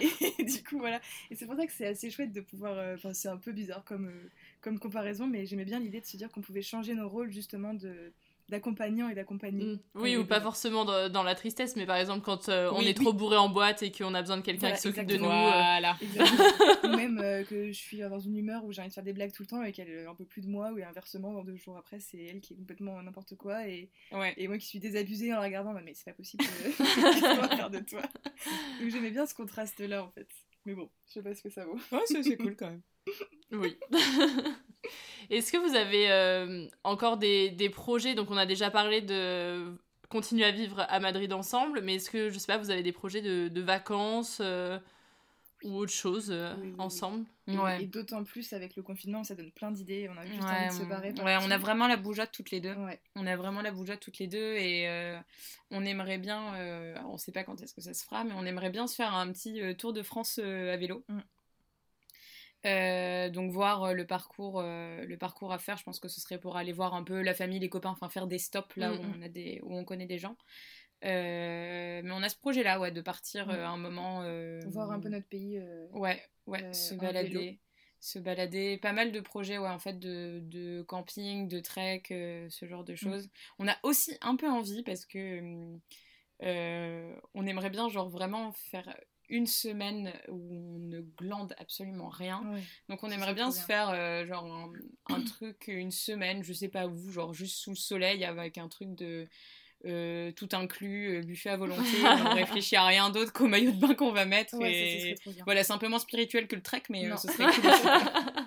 Et, 0.00 0.44
du 0.44 0.62
coup, 0.62 0.78
voilà. 0.78 1.00
Et 1.30 1.34
c'est 1.34 1.46
pour 1.46 1.56
ça 1.56 1.66
que 1.66 1.72
c'est 1.72 1.86
assez 1.86 2.10
chouette 2.10 2.32
de 2.32 2.40
pouvoir. 2.40 2.94
Enfin, 2.94 3.12
c'est 3.12 3.28
un 3.28 3.38
peu 3.38 3.52
bizarre 3.52 3.84
comme, 3.84 4.10
comme 4.60 4.78
comparaison, 4.78 5.26
mais 5.26 5.46
j'aimais 5.46 5.64
bien 5.64 5.80
l'idée 5.80 6.00
de 6.00 6.06
se 6.06 6.16
dire 6.16 6.30
qu'on 6.30 6.42
pouvait 6.42 6.62
changer 6.62 6.94
nos 6.94 7.08
rôles 7.08 7.32
justement 7.32 7.74
de 7.74 8.12
d'accompagnant 8.48 9.08
et 9.08 9.14
d'accompagné. 9.14 9.64
Mm. 9.64 9.78
Oui, 9.96 10.16
ou 10.16 10.24
pas 10.24 10.40
forcément 10.40 10.84
dans, 10.84 11.08
dans 11.10 11.22
la 11.22 11.34
tristesse, 11.34 11.74
mais 11.76 11.84
par 11.86 11.96
exemple 11.96 12.22
quand 12.24 12.48
euh, 12.48 12.70
on 12.72 12.78
Oui, 12.78 12.88
est 12.88 12.94
trop 12.94 13.12
bourré 13.12 13.36
en 13.36 13.48
boîte 13.48 13.82
et 13.82 13.90
qu'on 13.90 14.14
a 14.14 14.20
besoin 14.22 14.36
de 14.36 14.42
quelqu'un 14.42 14.60
Voilà, 14.68 14.76
qui 14.76 14.82
s'occupe 14.82 15.06
de 15.06 15.16
nous. 15.16 15.24
euh, 15.24 15.28
Voilà. 15.28 15.96
Ou 16.84 16.88
même 16.96 17.18
euh, 17.18 17.42
que 17.44 17.66
je 17.68 17.72
suis 17.78 17.98
dans 17.98 18.18
une 18.20 18.36
humeur 18.36 18.64
où 18.64 18.72
j'ai 18.72 18.80
envie 18.82 18.88
de 18.90 18.94
faire 18.94 19.02
des 19.04 19.12
blagues 19.12 19.32
tout 19.32 19.42
le 19.42 19.48
temps 19.48 19.62
et 19.62 19.72
qu'elle 19.72 20.06
en 20.08 20.14
peut 20.14 20.24
plus 20.24 20.42
de 20.42 20.48
moi, 20.48 20.70
ou 20.72 20.78
inversement, 20.82 21.32
dans 21.32 21.44
deux 21.44 21.56
jours 21.56 21.76
après, 21.76 21.98
c'est 22.00 22.18
elle 22.18 22.40
qui 22.40 22.52
est 22.52 22.56
complètement 22.56 23.02
n'importe 23.02 23.34
quoi 23.36 23.66
et, 23.68 23.90
Ouais. 24.12 24.34
et 24.36 24.46
moi 24.48 24.58
qui 24.58 24.66
suis 24.66 24.78
désabusée 24.78 25.32
en 25.32 25.36
la 25.36 25.42
regardant, 25.42 25.72
mais 25.74 25.94
c'est 25.94 26.04
pas 26.04 26.12
possible, 26.12 26.44
euh, 26.44 26.70
va 27.40 27.56
faire 27.56 27.70
de 27.70 27.80
toi? 27.80 28.02
Donc 28.80 28.90
j'aimais 28.90 29.10
bien 29.10 29.26
ce 29.26 29.34
contraste-là 29.34 30.04
en 30.04 30.08
fait. 30.10 30.28
Mais 30.64 30.74
bon, 30.74 30.88
je 31.08 31.12
sais 31.14 31.22
pas 31.22 31.34
ce 31.34 31.42
que 31.42 31.50
ça 31.50 31.64
vaut. 31.64 31.78
Ouais, 31.92 32.00
c'est 32.06 32.22
c'est 32.22 32.36
cool 32.36 32.56
quand 32.56 32.66
même. 32.68 32.82
Oui. 33.52 33.76
Est-ce 35.30 35.50
que 35.50 35.56
vous 35.58 35.74
avez 35.74 36.10
euh, 36.10 36.66
encore 36.84 37.16
des, 37.16 37.50
des 37.50 37.68
projets? 37.70 38.14
Donc, 38.14 38.30
on 38.30 38.36
a 38.36 38.46
déjà 38.46 38.70
parlé 38.70 39.00
de 39.02 39.76
continuer 40.08 40.44
à 40.44 40.52
vivre 40.52 40.84
à 40.88 41.00
Madrid 41.00 41.32
ensemble, 41.32 41.80
mais 41.82 41.96
est-ce 41.96 42.10
que, 42.10 42.30
je 42.30 42.38
sais 42.38 42.46
pas, 42.46 42.58
vous 42.58 42.70
avez 42.70 42.82
des 42.84 42.92
projets 42.92 43.22
de, 43.22 43.48
de 43.48 43.60
vacances 43.60 44.38
euh, 44.40 44.78
ou 45.64 45.74
autre 45.78 45.92
chose 45.92 46.30
euh, 46.30 46.54
Oui, 46.54 46.60
oui, 46.62 46.68
oui. 46.70 46.74
ensemble? 46.78 47.26
Et, 47.48 47.58
Ouais. 47.58 47.82
et 47.82 47.86
d'autant 47.86 48.22
plus 48.22 48.52
avec 48.52 48.76
le 48.76 48.82
confinement, 48.84 49.24
ça 49.24 49.34
donne 49.34 49.50
plein 49.50 49.72
d'idées. 49.72 50.08
On 50.08 50.16
a 50.16 50.24
juste 50.26 50.40
Ouais, 50.40 50.48
envie 50.48 50.78
de 50.78 50.82
se 50.84 50.88
barrer. 50.88 51.12
ouais, 51.24 51.36
on 51.42 51.50
a 51.50 51.58
vraiment 51.58 51.88
la 51.88 51.96
bougeotte 51.96 52.30
toutes 52.32 52.52
les 52.52 52.60
deux. 52.60 52.74
Ouais. 52.74 53.00
On 53.16 53.26
a 53.26 53.34
vraiment 53.36 53.62
la 53.62 53.72
bougeotte 53.72 54.00
toutes 54.00 54.18
les 54.18 54.28
deux 54.28 54.54
et 54.54 54.88
euh, 54.88 55.18
on 55.72 55.84
aimerait 55.84 56.18
bien, 56.18 56.54
euh, 56.54 56.94
on 57.08 57.16
sait 57.16 57.32
pas 57.32 57.42
quand 57.42 57.60
est-ce 57.62 57.74
que 57.74 57.80
ça 57.80 57.94
se 57.94 58.04
fera, 58.04 58.22
mais 58.22 58.32
on 58.36 58.44
aimerait 58.46 58.70
bien 58.70 58.86
se 58.86 58.94
faire 58.94 59.12
un 59.14 59.32
petit 59.32 59.60
euh, 59.60 59.74
tour 59.74 59.92
de 59.92 60.02
France 60.02 60.38
euh, 60.42 60.72
à 60.72 60.76
vélo. 60.76 61.04
Mm. 61.08 61.18
Euh, 62.66 63.30
donc 63.30 63.52
voir 63.52 63.84
euh, 63.84 63.92
le 63.92 64.04
parcours, 64.06 64.60
euh, 64.60 65.04
le 65.04 65.16
parcours 65.16 65.52
à 65.52 65.58
faire. 65.58 65.76
Je 65.76 65.84
pense 65.84 66.00
que 66.00 66.08
ce 66.08 66.20
serait 66.20 66.38
pour 66.38 66.56
aller 66.56 66.72
voir 66.72 66.94
un 66.94 67.04
peu 67.04 67.22
la 67.22 67.32
famille, 67.34 67.60
les 67.60 67.68
copains, 67.68 67.90
enfin 67.90 68.08
faire 68.08 68.26
des 68.26 68.38
stops 68.38 68.74
là 68.76 68.90
Mm, 68.92 68.98
où 68.98 69.02
mm. 69.02 69.14
on 69.18 69.22
a 69.22 69.28
des, 69.28 69.60
où 69.62 69.76
on 69.76 69.84
connaît 69.84 70.06
des 70.06 70.18
gens. 70.18 70.36
Euh, 71.04 72.00
mais 72.02 72.10
on 72.10 72.22
a 72.22 72.28
ce 72.28 72.36
projet-là, 72.36 72.80
ouais, 72.80 72.90
de 72.90 73.00
partir 73.00 73.46
Mm. 73.46 73.50
euh, 73.50 73.66
un 73.68 73.76
moment. 73.76 74.22
Voir 74.70 74.90
un 74.90 74.98
peu 75.00 75.08
notre 75.08 75.28
pays. 75.28 75.62
Ouais, 75.92 76.20
ouais, 76.46 76.72
se 76.72 76.94
balader. 76.94 77.60
Se 78.00 78.18
balader. 78.18 78.78
Pas 78.78 78.92
mal 78.92 79.12
de 79.12 79.20
projets, 79.20 79.58
ouais, 79.58 79.68
en 79.68 79.78
fait, 79.78 79.98
de, 79.98 80.40
de 80.42 80.82
camping, 80.82 81.48
de 81.48 81.60
trek, 81.60 82.02
ce 82.08 82.66
genre 82.66 82.84
de 82.84 82.94
Mm. 82.94 82.96
choses. 82.96 83.28
On 83.58 83.68
a 83.68 83.76
aussi 83.84 84.16
un 84.22 84.36
peu 84.36 84.48
envie 84.48 84.82
parce 84.82 85.06
que 85.06 85.38
hum, 85.38 85.80
on 87.34 87.46
aimerait 87.46 87.70
bien, 87.70 87.88
genre, 87.88 88.08
vraiment 88.08 88.50
faire 88.52 88.96
une 89.28 89.46
semaine 89.46 90.12
où 90.28 90.48
on 90.54 90.78
ne 90.78 91.00
glande 91.18 91.54
absolument 91.58 92.08
rien. 92.08 92.42
Ouais. 92.52 92.62
Donc 92.88 93.02
on 93.02 93.10
aimerait 93.10 93.34
bien 93.34 93.50
se 93.50 93.60
faire 93.62 93.90
euh, 93.90 94.24
genre 94.26 94.44
un, 94.44 95.14
un 95.14 95.20
truc 95.22 95.64
une 95.68 95.90
semaine, 95.90 96.42
je 96.44 96.52
sais 96.52 96.68
pas 96.68 96.86
où, 96.86 97.10
genre 97.10 97.34
juste 97.34 97.56
sous 97.56 97.70
le 97.70 97.76
soleil 97.76 98.24
avec 98.24 98.58
un 98.58 98.68
truc 98.68 98.94
de 98.94 99.26
euh, 99.84 100.32
tout 100.32 100.48
inclus, 100.52 101.16
euh, 101.18 101.22
buffet 101.22 101.50
à 101.50 101.56
volonté. 101.56 101.82
on 102.02 102.34
réfléchit 102.34 102.76
à 102.76 102.86
rien 102.86 103.10
d'autre 103.10 103.32
qu'au 103.32 103.46
maillot 103.46 103.72
de 103.72 103.76
bain 103.80 103.94
qu'on 103.94 104.12
va 104.12 104.24
mettre. 104.24 104.54
Ouais, 104.56 104.72
et 105.12 105.14
voilà, 105.44 105.62
c'est 105.64 105.72
un 105.72 105.78
peu 105.78 105.88
moins 105.88 105.98
spirituel 105.98 106.46
que 106.48 106.56
le 106.56 106.62
trek, 106.62 106.82
mais 106.88 107.04
euh, 107.10 107.16
ce 107.16 107.28
serait 107.28 107.52
cool. 107.52 107.70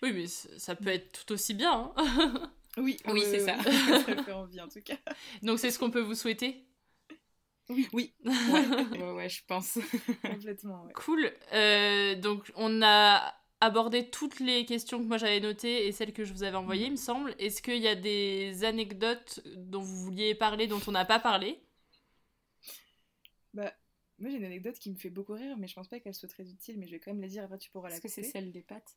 Oui, 0.00 0.12
mais 0.12 0.26
ça 0.28 0.76
peut 0.76 0.90
être 0.90 1.24
tout 1.26 1.32
aussi 1.34 1.54
bien. 1.54 1.92
hein. 1.96 2.50
Oui, 2.76 2.96
Oui, 3.08 3.22
c'est 3.24 3.40
ça. 3.40 3.56
ça 3.60 4.22
fait 4.22 4.32
envie 4.32 4.60
en 4.60 4.68
tout 4.68 4.80
cas. 4.80 4.94
Donc 5.42 5.58
c'est 5.58 5.72
ce 5.72 5.78
qu'on 5.80 5.90
peut 5.90 6.00
vous 6.00 6.14
souhaiter? 6.14 6.64
Oui, 7.70 7.88
ouais, 7.92 8.12
ouais, 8.98 9.12
ouais, 9.12 9.28
je 9.28 9.44
pense. 9.46 9.78
Complètement, 10.22 10.84
ouais. 10.84 10.92
Cool. 10.94 11.32
Euh, 11.52 12.14
donc 12.14 12.50
on 12.56 12.82
a 12.82 13.34
abordé 13.60 14.08
toutes 14.08 14.40
les 14.40 14.64
questions 14.64 14.98
que 14.98 15.04
moi 15.04 15.18
j'avais 15.18 15.40
notées 15.40 15.86
et 15.86 15.92
celles 15.92 16.12
que 16.12 16.24
je 16.24 16.32
vous 16.32 16.44
avais 16.44 16.56
envoyées, 16.56 16.86
il 16.86 16.92
me 16.92 16.96
semble. 16.96 17.34
Est-ce 17.38 17.60
qu'il 17.60 17.78
y 17.78 17.88
a 17.88 17.94
des 17.94 18.64
anecdotes 18.64 19.40
dont 19.56 19.80
vous 19.82 19.96
vouliez 20.04 20.34
parler, 20.34 20.66
dont 20.66 20.80
on 20.86 20.92
n'a 20.92 21.04
pas 21.04 21.18
parlé? 21.18 21.60
Bah, 23.54 23.72
moi 24.18 24.30
j'ai 24.30 24.36
une 24.36 24.44
anecdote 24.44 24.78
qui 24.78 24.90
me 24.90 24.96
fait 24.96 25.10
beaucoup 25.10 25.32
rire, 25.32 25.56
mais 25.58 25.66
je 25.66 25.74
pense 25.74 25.88
pas 25.88 26.00
qu'elle 26.00 26.14
soit 26.14 26.28
très 26.28 26.48
utile, 26.48 26.78
mais 26.78 26.86
je 26.86 26.92
vais 26.92 27.00
quand 27.00 27.12
même 27.12 27.20
la 27.20 27.28
dire, 27.28 27.44
après 27.44 27.58
tu 27.58 27.70
pourras 27.70 27.88
la 27.88 27.94
Est-ce 27.96 28.02
que 28.02 28.08
c'est 28.08 28.22
celle 28.22 28.52
des 28.52 28.62
pâtes 28.62 28.96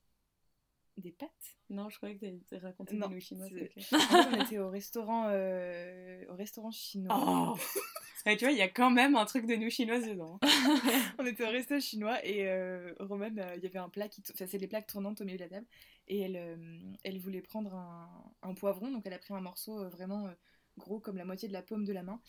Des 0.97 1.11
pâtes? 1.11 1.29
Non, 1.69 1.89
je 1.89 1.97
croyais 1.97 2.15
que 2.17 2.25
t'avais 2.49 2.67
raconté 2.67 2.95
Non, 2.95 3.07
des 3.07 3.13
nouilles 3.15 3.21
chinoises. 3.21 3.49
c'est- 3.49 3.71
ok. 3.77 3.83
En 3.93 3.97
fait, 3.97 4.37
on 4.37 4.45
était 4.45 4.59
au 4.59 4.69
restaurant, 4.69 5.25
euh, 5.29 6.23
au 6.29 6.35
restaurant 6.35 6.71
chinois. 6.71 7.15
Oh 7.17 7.57
Ouais, 8.25 8.37
Tu 8.37 8.45
vois, 8.45 8.51
il 8.51 8.57
y 8.57 8.61
a 8.61 8.67
quand 8.69 8.89
même 8.91 9.15
un 9.15 9.25
truc 9.25 9.45
de 9.47 9.55
nouilles 9.55 9.71
chinoises 9.71 10.07
dedans. 10.07 10.39
on 11.19 11.25
était 11.25 11.43
au 11.45 11.49
resto 11.49 11.79
chinois 11.79 12.23
et 12.25 12.47
euh, 12.47 12.93
Roman, 12.99 13.29
euh, 13.37 13.53
il 13.57 13.63
y 13.63 13.67
avait 13.67 13.79
un 13.79 13.89
plat 13.89 14.07
qui, 14.07 14.21
enfin 14.33 14.45
c'est 14.47 14.57
les 14.57 14.67
plaques 14.67 14.87
tournantes 14.87 15.21
au 15.21 15.25
milieu 15.25 15.37
de 15.37 15.43
la 15.43 15.49
table 15.49 15.65
et 16.07 16.19
elle, 16.21 16.35
euh, 16.37 16.55
elle 17.03 17.17
voulait 17.19 17.41
prendre 17.41 17.73
un, 17.73 18.09
un 18.43 18.53
poivron, 18.53 18.91
donc 18.91 19.03
elle 19.05 19.13
a 19.13 19.17
pris 19.19 19.33
un 19.33 19.41
morceau 19.41 19.79
euh, 19.81 19.89
vraiment 19.89 20.27
euh, 20.27 20.31
gros 20.77 20.99
comme 20.99 21.17
la 21.17 21.25
moitié 21.25 21.47
de 21.47 21.53
la 21.53 21.61
paume 21.61 21.83
de 21.85 21.93
la 21.93 22.03
main 22.03 22.19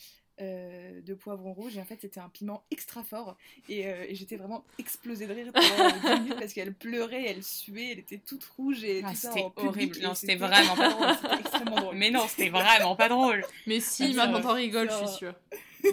euh, 0.41 1.01
de 1.03 1.15
poivron 1.15 1.53
rouge 1.53 1.77
et 1.77 1.81
en 1.81 1.85
fait 1.85 1.99
c'était 2.01 2.21
un 2.21 2.29
piment 2.31 2.65
extra 2.71 3.05
fort 3.05 3.37
et, 3.69 3.87
euh, 3.87 4.07
et 4.09 4.15
j'étais 4.15 4.37
vraiment 4.37 4.65
explosée 4.79 5.27
de 5.27 5.33
rire 5.35 5.53
pendant 5.53 6.19
minutes 6.21 6.37
parce 6.39 6.53
qu'elle 6.55 6.73
pleurait, 6.75 7.25
elle 7.27 7.43
suait, 7.45 7.93
elle 7.93 7.99
était 7.99 8.19
toute 8.19 8.45
rouge 8.45 8.83
et 8.83 9.03
Ah, 9.05 9.11
tout 9.11 9.17
ça 9.17 9.29
c'était 9.31 9.45
en 9.45 9.51
public, 9.51 9.69
horrible. 9.69 9.99
et 9.99 10.03
Non, 10.03 10.15
c'était 10.15 10.37
vraiment 10.37 10.75
pas 10.75 10.89
drôle. 10.95 11.15
C'était 11.21 11.41
extrêmement 11.41 11.77
drôle. 11.81 11.97
Mais 11.97 12.11
non, 12.11 12.27
c'était 12.29 12.49
vraiment 12.49 12.97
pas 12.97 13.09
drôle. 13.11 13.45
Mais 13.67 13.79
si, 13.81 14.05
Ah, 14.05 14.27
maintenant 14.27 14.37
ça- 14.39 14.43
t'en 14.49 14.55
rigoles, 14.55 14.89
je 14.91 14.95
ça- 14.95 15.07
suis 15.07 15.17
sûre. 15.19 15.35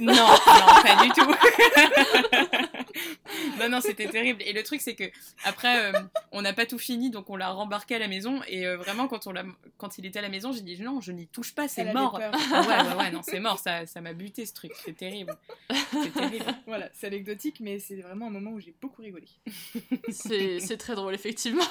Non, 0.02 0.14
non, 0.14 0.28
pas 0.84 1.04
du 1.04 1.10
tout. 1.10 1.26
non, 3.60 3.70
non, 3.70 3.82
c'était 3.82 4.08
terrible. 4.08 4.42
Et 4.46 4.54
le 4.54 4.64
truc, 4.64 4.82
c'est 4.82 4.96
que 4.96 5.06
après, 5.44 5.92
euh, 5.92 6.00
on 6.32 6.42
n'a 6.42 6.54
pas 6.54 6.66
tout 6.66 6.78
fini, 6.78 7.10
donc 7.10 7.30
on 7.30 7.36
l'a 7.36 7.50
rembarqué 7.50 7.96
à 7.96 8.00
la 8.00 8.08
maison. 8.08 8.42
Et 8.48 8.66
euh, 8.66 8.78
vraiment, 8.78 9.08
quand, 9.08 9.28
on 9.28 9.32
l'a, 9.32 9.44
quand 9.78 9.98
il 9.98 10.06
était 10.06 10.20
à 10.20 10.22
la 10.22 10.30
maison, 10.30 10.52
j'ai 10.52 10.62
dit 10.62 10.82
non, 10.82 11.02
je 11.02 11.12
n'y 11.12 11.28
touche 11.28 11.54
pas, 11.54 11.68
c'est 11.68 11.92
mort. 11.94 12.18
peur. 12.18 12.32
Ah 12.54 12.62
ouais, 12.62 12.68
ouais, 12.68 12.96
ouais, 12.98 13.12
non, 13.12 13.22
c'est 13.24 13.40
mort. 13.40 13.60
Ça, 13.60 13.86
ça 13.86 14.02
m'a 14.02 14.14
buté 14.14 14.46
ce 14.46 14.54
truc. 14.54 14.72
C'est 14.84 14.96
terrible. 14.96 15.36
C'est 15.92 16.14
terrible. 16.14 16.46
Voilà, 16.68 16.90
c'est 16.94 17.08
anecdotique, 17.08 17.58
mais 17.60 17.80
c'est 17.80 18.02
vraiment 18.02 18.28
un 18.28 18.32
moment 18.32 18.52
où 18.52 18.60
j'ai 18.60 18.74
beaucoup 18.82 19.02
rigolé. 19.02 19.28
C'est 20.12 20.60
c'est 20.60 20.78
très 20.78 20.96
drôle, 20.96 21.14
effectivement. 21.14 21.64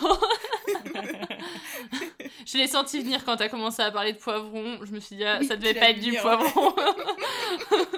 je 2.46 2.58
l'ai 2.58 2.66
senti 2.66 3.00
venir 3.00 3.24
quand 3.24 3.36
t'as 3.36 3.48
commencé 3.48 3.82
à 3.82 3.90
parler 3.90 4.12
de 4.12 4.18
poivron. 4.18 4.78
Je 4.84 4.92
me 4.92 5.00
suis 5.00 5.16
dit, 5.16 5.24
ah, 5.24 5.38
Oui, 5.40 5.46
ça 5.46 5.56
devait 5.56 5.74
pas 5.74 5.90
être 5.90 6.00
du 6.00 6.12
poivron. 6.12 6.74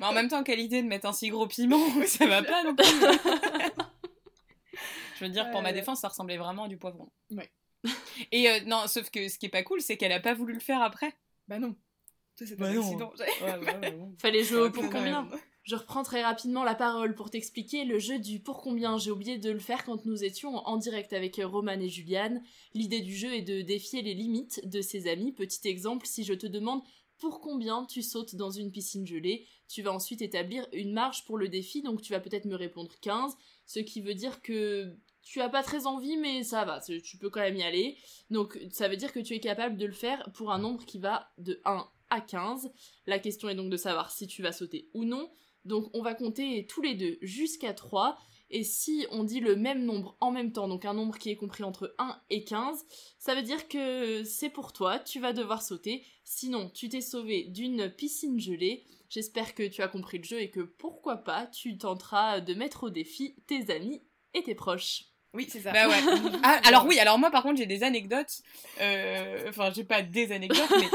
Mais 0.00 0.06
en 0.06 0.12
même 0.12 0.28
temps, 0.28 0.42
quelle 0.44 0.60
idée 0.60 0.82
de 0.82 0.86
mettre 0.88 1.06
un 1.06 1.12
si 1.12 1.28
gros 1.28 1.46
piment, 1.46 1.80
ça 2.06 2.26
va 2.26 2.42
pas 2.42 2.62
non 2.64 2.74
plus. 2.74 2.86
Je 5.18 5.24
veux 5.24 5.30
dire, 5.30 5.50
pour 5.50 5.62
ma 5.62 5.68
Ouais. 5.70 5.74
défense, 5.74 6.00
ça 6.00 6.08
ressemblait 6.08 6.36
vraiment 6.36 6.64
à 6.64 6.68
du 6.68 6.76
poivron. 6.76 7.08
Ouais. 7.30 7.50
Et 8.32 8.48
euh, 8.48 8.60
non, 8.66 8.86
sauf 8.86 9.10
que 9.10 9.28
ce 9.28 9.38
qui 9.38 9.46
est 9.46 9.50
pas 9.50 9.62
cool, 9.62 9.80
c'est 9.80 9.96
qu'elle 9.96 10.12
a 10.12 10.20
pas 10.20 10.34
voulu 10.34 10.54
le 10.54 10.60
faire 10.60 10.82
après. 10.82 11.12
Bah 11.48 11.58
non, 11.58 11.74
ça 12.36 12.46
c'est 12.46 12.56
Bah 12.56 12.66
un 12.68 12.74
non. 12.74 12.82
accident. 12.82 13.12
Fallait 14.18 14.44
jouer 14.44 14.60
au 14.62 14.70
pour 14.70 14.84
Ouais, 14.84 14.90
combien 14.92 15.24
ouais. 15.28 15.38
Je 15.64 15.76
reprends 15.76 16.02
très 16.02 16.22
rapidement 16.22 16.64
la 16.64 16.74
parole 16.74 17.14
pour 17.14 17.30
t'expliquer 17.30 17.84
le 17.84 17.98
jeu 17.98 18.18
du 18.18 18.40
pour 18.40 18.62
combien. 18.62 18.96
J'ai 18.96 19.10
oublié 19.10 19.38
de 19.38 19.50
le 19.50 19.58
faire 19.58 19.84
quand 19.84 20.06
nous 20.06 20.24
étions 20.24 20.56
en 20.56 20.76
direct 20.76 21.12
avec 21.12 21.36
Roman 21.42 21.72
et 21.80 21.88
Juliane. 21.88 22.42
L'idée 22.74 23.00
du 23.00 23.14
jeu 23.14 23.32
est 23.34 23.42
de 23.42 23.60
défier 23.60 24.00
les 24.02 24.14
limites 24.14 24.66
de 24.66 24.80
ses 24.80 25.08
amis. 25.10 25.32
Petit 25.32 25.68
exemple, 25.68 26.06
si 26.06 26.24
je 26.24 26.32
te 26.32 26.46
demande 26.46 26.80
pour 27.18 27.40
combien 27.40 27.84
tu 27.84 28.02
sautes 28.02 28.34
dans 28.34 28.50
une 28.50 28.70
piscine 28.72 29.06
gelée, 29.06 29.46
tu 29.68 29.82
vas 29.82 29.92
ensuite 29.92 30.22
établir 30.22 30.66
une 30.72 30.92
marge 30.92 31.24
pour 31.24 31.38
le 31.38 31.48
défi, 31.48 31.82
donc 31.82 32.02
tu 32.02 32.12
vas 32.12 32.20
peut-être 32.20 32.46
me 32.46 32.56
répondre 32.56 32.90
15, 33.00 33.36
ce 33.66 33.80
qui 33.80 34.00
veut 34.00 34.14
dire 34.14 34.40
que 34.42 34.96
tu 35.22 35.42
as 35.42 35.50
pas 35.50 35.62
très 35.62 35.86
envie, 35.86 36.16
mais 36.16 36.42
ça 36.42 36.64
va, 36.64 36.80
tu 36.80 37.18
peux 37.18 37.28
quand 37.28 37.40
même 37.40 37.56
y 37.56 37.62
aller. 37.62 37.98
Donc 38.30 38.58
ça 38.70 38.88
veut 38.88 38.96
dire 38.96 39.12
que 39.12 39.20
tu 39.20 39.34
es 39.34 39.40
capable 39.40 39.76
de 39.76 39.84
le 39.84 39.92
faire 39.92 40.30
pour 40.32 40.52
un 40.52 40.58
nombre 40.58 40.84
qui 40.86 40.98
va 40.98 41.30
de 41.36 41.60
1 41.66 41.86
à 42.08 42.20
15. 42.22 42.72
La 43.06 43.18
question 43.18 43.48
est 43.50 43.54
donc 43.54 43.68
de 43.68 43.76
savoir 43.76 44.10
si 44.10 44.26
tu 44.26 44.42
vas 44.42 44.52
sauter 44.52 44.88
ou 44.94 45.04
non. 45.04 45.30
Donc 45.66 45.90
on 45.92 46.02
va 46.02 46.14
compter 46.14 46.66
tous 46.66 46.80
les 46.80 46.94
deux 46.94 47.18
jusqu'à 47.20 47.74
3. 47.74 48.18
Et 48.50 48.64
si 48.64 49.06
on 49.10 49.24
dit 49.24 49.40
le 49.40 49.56
même 49.56 49.84
nombre 49.84 50.16
en 50.20 50.30
même 50.30 50.52
temps, 50.52 50.68
donc 50.68 50.84
un 50.84 50.94
nombre 50.94 51.18
qui 51.18 51.30
est 51.30 51.36
compris 51.36 51.64
entre 51.64 51.94
1 51.98 52.18
et 52.30 52.44
15, 52.44 52.84
ça 53.18 53.34
veut 53.34 53.42
dire 53.42 53.68
que 53.68 54.24
c'est 54.24 54.48
pour 54.48 54.72
toi, 54.72 54.98
tu 54.98 55.20
vas 55.20 55.32
devoir 55.34 55.60
sauter. 55.62 56.02
Sinon, 56.24 56.70
tu 56.70 56.88
t'es 56.88 57.02
sauvé 57.02 57.44
d'une 57.44 57.90
piscine 57.90 58.40
gelée. 58.40 58.84
J'espère 59.10 59.54
que 59.54 59.66
tu 59.66 59.82
as 59.82 59.88
compris 59.88 60.18
le 60.18 60.24
jeu 60.24 60.40
et 60.40 60.50
que 60.50 60.60
pourquoi 60.60 61.16
pas, 61.18 61.46
tu 61.46 61.76
tenteras 61.78 62.40
de 62.40 62.54
mettre 62.54 62.84
au 62.84 62.90
défi 62.90 63.34
tes 63.46 63.70
amis 63.70 64.02
et 64.34 64.42
tes 64.42 64.54
proches. 64.54 65.04
Oui, 65.34 65.46
c'est 65.50 65.60
ça. 65.60 65.72
Bah 65.72 65.86
ouais. 65.88 66.00
Ah, 66.42 66.58
alors 66.64 66.86
oui, 66.86 66.98
alors 66.98 67.18
moi 67.18 67.30
par 67.30 67.42
contre 67.42 67.58
j'ai 67.58 67.66
des 67.66 67.82
anecdotes. 67.82 68.40
euh, 68.80 69.46
Enfin, 69.48 69.70
j'ai 69.74 69.84
pas 69.84 70.00
des 70.02 70.32
anecdotes, 70.32 70.70
mais 70.78 70.88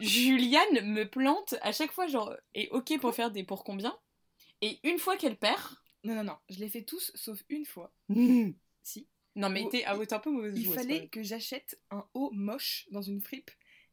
Juliane 0.06 0.82
me 0.84 1.04
plante 1.04 1.54
à 1.62 1.72
chaque 1.72 1.90
fois, 1.90 2.06
genre, 2.06 2.32
est 2.54 2.68
ok 2.70 2.98
pour 3.00 3.12
faire 3.12 3.32
des 3.32 3.42
pour 3.42 3.64
combien? 3.64 3.96
Et 4.60 4.78
une 4.84 4.98
fois 4.98 5.16
qu'elle 5.16 5.36
perd. 5.36 5.60
Non, 6.04 6.14
non, 6.14 6.24
non, 6.24 6.36
je 6.48 6.58
les 6.58 6.68
fais 6.68 6.82
tous 6.82 7.10
sauf 7.14 7.42
une 7.48 7.64
fois. 7.64 7.92
Si. 8.82 9.06
Non, 9.36 9.48
mais 9.48 9.64
t'es 9.70 9.84
ah, 9.84 9.94
un 9.96 10.18
peu 10.18 10.30
mauvaise 10.30 10.54
Il 10.58 10.64
joueuse, 10.64 10.74
fallait 10.74 11.06
que 11.08 11.22
j'achète 11.22 11.78
un 11.90 12.04
haut 12.14 12.30
moche 12.32 12.86
dans 12.90 13.00
une 13.00 13.20
fripe 13.20 13.50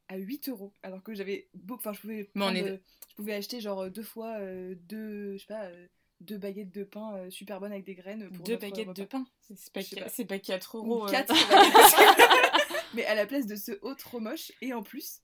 à 0.07 0.17
8 0.17 0.49
euros. 0.49 0.73
Alors 0.83 1.03
que 1.03 1.13
j'avais 1.13 1.47
beaucoup. 1.53 1.79
Enfin, 1.79 1.93
je 1.93 2.01
pouvais. 2.01 2.29
Mais 2.35 2.43
on 2.45 2.55
est- 2.55 2.81
Je 3.09 3.15
pouvais 3.15 3.35
acheter 3.35 3.61
genre 3.61 3.89
deux 3.91 4.01
fois 4.03 4.37
euh, 4.39 4.73
deux. 4.75 5.33
Je 5.33 5.37
sais 5.41 5.45
pas. 5.47 5.65
euh, 5.65 5.87
deux 6.21 6.37
baguettes 6.37 6.71
de 6.71 6.83
pain 6.83 7.15
euh, 7.15 7.29
super 7.29 7.59
bonnes 7.61 7.71
avec 7.71 7.85
des 7.85 7.95
graines. 7.95 8.29
Pour 8.31 8.43
Deux 8.45 8.57
baguettes 8.57 8.93
de 8.95 9.03
pain. 9.05 9.25
C'est 9.55 9.71
pas, 9.71 9.79
Je 9.81 9.85
sais 9.85 9.95
qu- 9.95 10.01
pas. 10.01 10.09
c'est 10.09 10.25
pas 10.25 10.39
4 10.39 10.75
Ou 10.75 10.77
euros. 10.79 11.07
euh. 11.07 11.11
quatre 11.11 11.33
baguettes. 11.33 12.73
Mais 12.95 13.05
à 13.05 13.13
la 13.15 13.25
place 13.27 13.45
de 13.45 13.55
ce 13.55 13.73
haut 13.83 13.93
trop 13.95 14.19
moche. 14.19 14.51
Et 14.61 14.73
en 14.73 14.81
plus, 14.83 15.21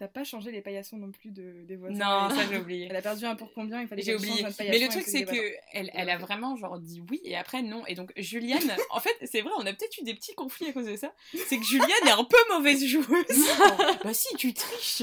t'as 0.00 0.08
pas 0.08 0.24
changé 0.24 0.50
les 0.50 0.62
paillassons 0.62 0.96
non 0.96 1.12
plus 1.12 1.30
de, 1.30 1.62
des 1.66 1.76
voisins. 1.76 1.98
Non, 1.98 2.34
ça 2.34 2.46
j'ai 2.48 2.56
oublié. 2.62 2.86
Elle 2.88 2.96
a 2.96 3.02
perdu 3.02 3.26
un 3.26 3.36
pour 3.36 3.52
combien? 3.52 3.82
Il 3.82 3.86
fallait 3.86 4.00
J'ai 4.00 4.14
change 4.14 4.22
oublié. 4.22 4.46
Mais 4.60 4.78
le 4.78 4.88
truc, 4.88 5.04
c'est 5.06 5.24
que 5.26 5.54
elle, 5.74 5.90
elle 5.92 6.08
a 6.08 6.16
vraiment 6.16 6.56
genre 6.56 6.78
dit 6.78 7.02
oui 7.10 7.20
et 7.22 7.36
après 7.36 7.60
non. 7.60 7.84
Et 7.86 7.94
donc 7.94 8.10
Juliane, 8.16 8.74
en 8.90 8.98
fait, 8.98 9.14
c'est 9.24 9.42
vrai, 9.42 9.52
on 9.58 9.66
a 9.66 9.72
peut-être 9.74 9.98
eu 9.98 10.04
des 10.04 10.14
petits 10.14 10.34
conflits 10.34 10.68
à 10.68 10.72
cause 10.72 10.86
de 10.86 10.96
ça. 10.96 11.12
C'est 11.48 11.58
que 11.58 11.64
Juliane 11.64 11.90
est 12.06 12.10
un 12.12 12.24
peu 12.24 12.38
mauvaise 12.48 12.82
joueuse. 12.86 13.06
bah 14.02 14.14
si, 14.14 14.34
tu 14.36 14.54
triches. 14.54 15.02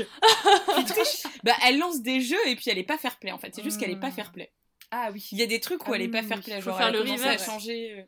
tu 0.78 0.84
triches. 0.86 1.24
Bah 1.44 1.54
elle 1.64 1.78
lance 1.78 2.02
des 2.02 2.20
jeux 2.20 2.48
et 2.48 2.56
puis 2.56 2.72
elle 2.72 2.80
est 2.80 2.84
pas 2.84 2.98
fair 2.98 3.20
play 3.20 3.32
en 3.32 3.38
fait. 3.38 3.54
C'est 3.54 3.64
juste 3.64 3.80
qu'elle 3.80 3.92
est 3.92 4.00
pas 4.00 4.12
fair 4.12 4.32
play. 4.32 4.52
Ah 4.90 5.10
oui. 5.14 5.28
Il 5.32 5.38
y 5.38 5.44
a 5.44 5.48
des 5.48 5.60
trucs 5.60 5.88
où 5.88 5.92
Ah 5.92 5.96
elle 5.98 6.02
est 6.02 6.06
oui, 6.06 6.12
pas 6.12 6.24
fair 6.24 6.42
play. 6.42 6.60
Faut 6.60 6.70
Genre 6.72 6.78
faire 6.80 6.88
elle 6.88 6.94
le 6.96 7.08
à 7.08 7.14
reverse. 7.14 7.46
changer. 7.46 8.08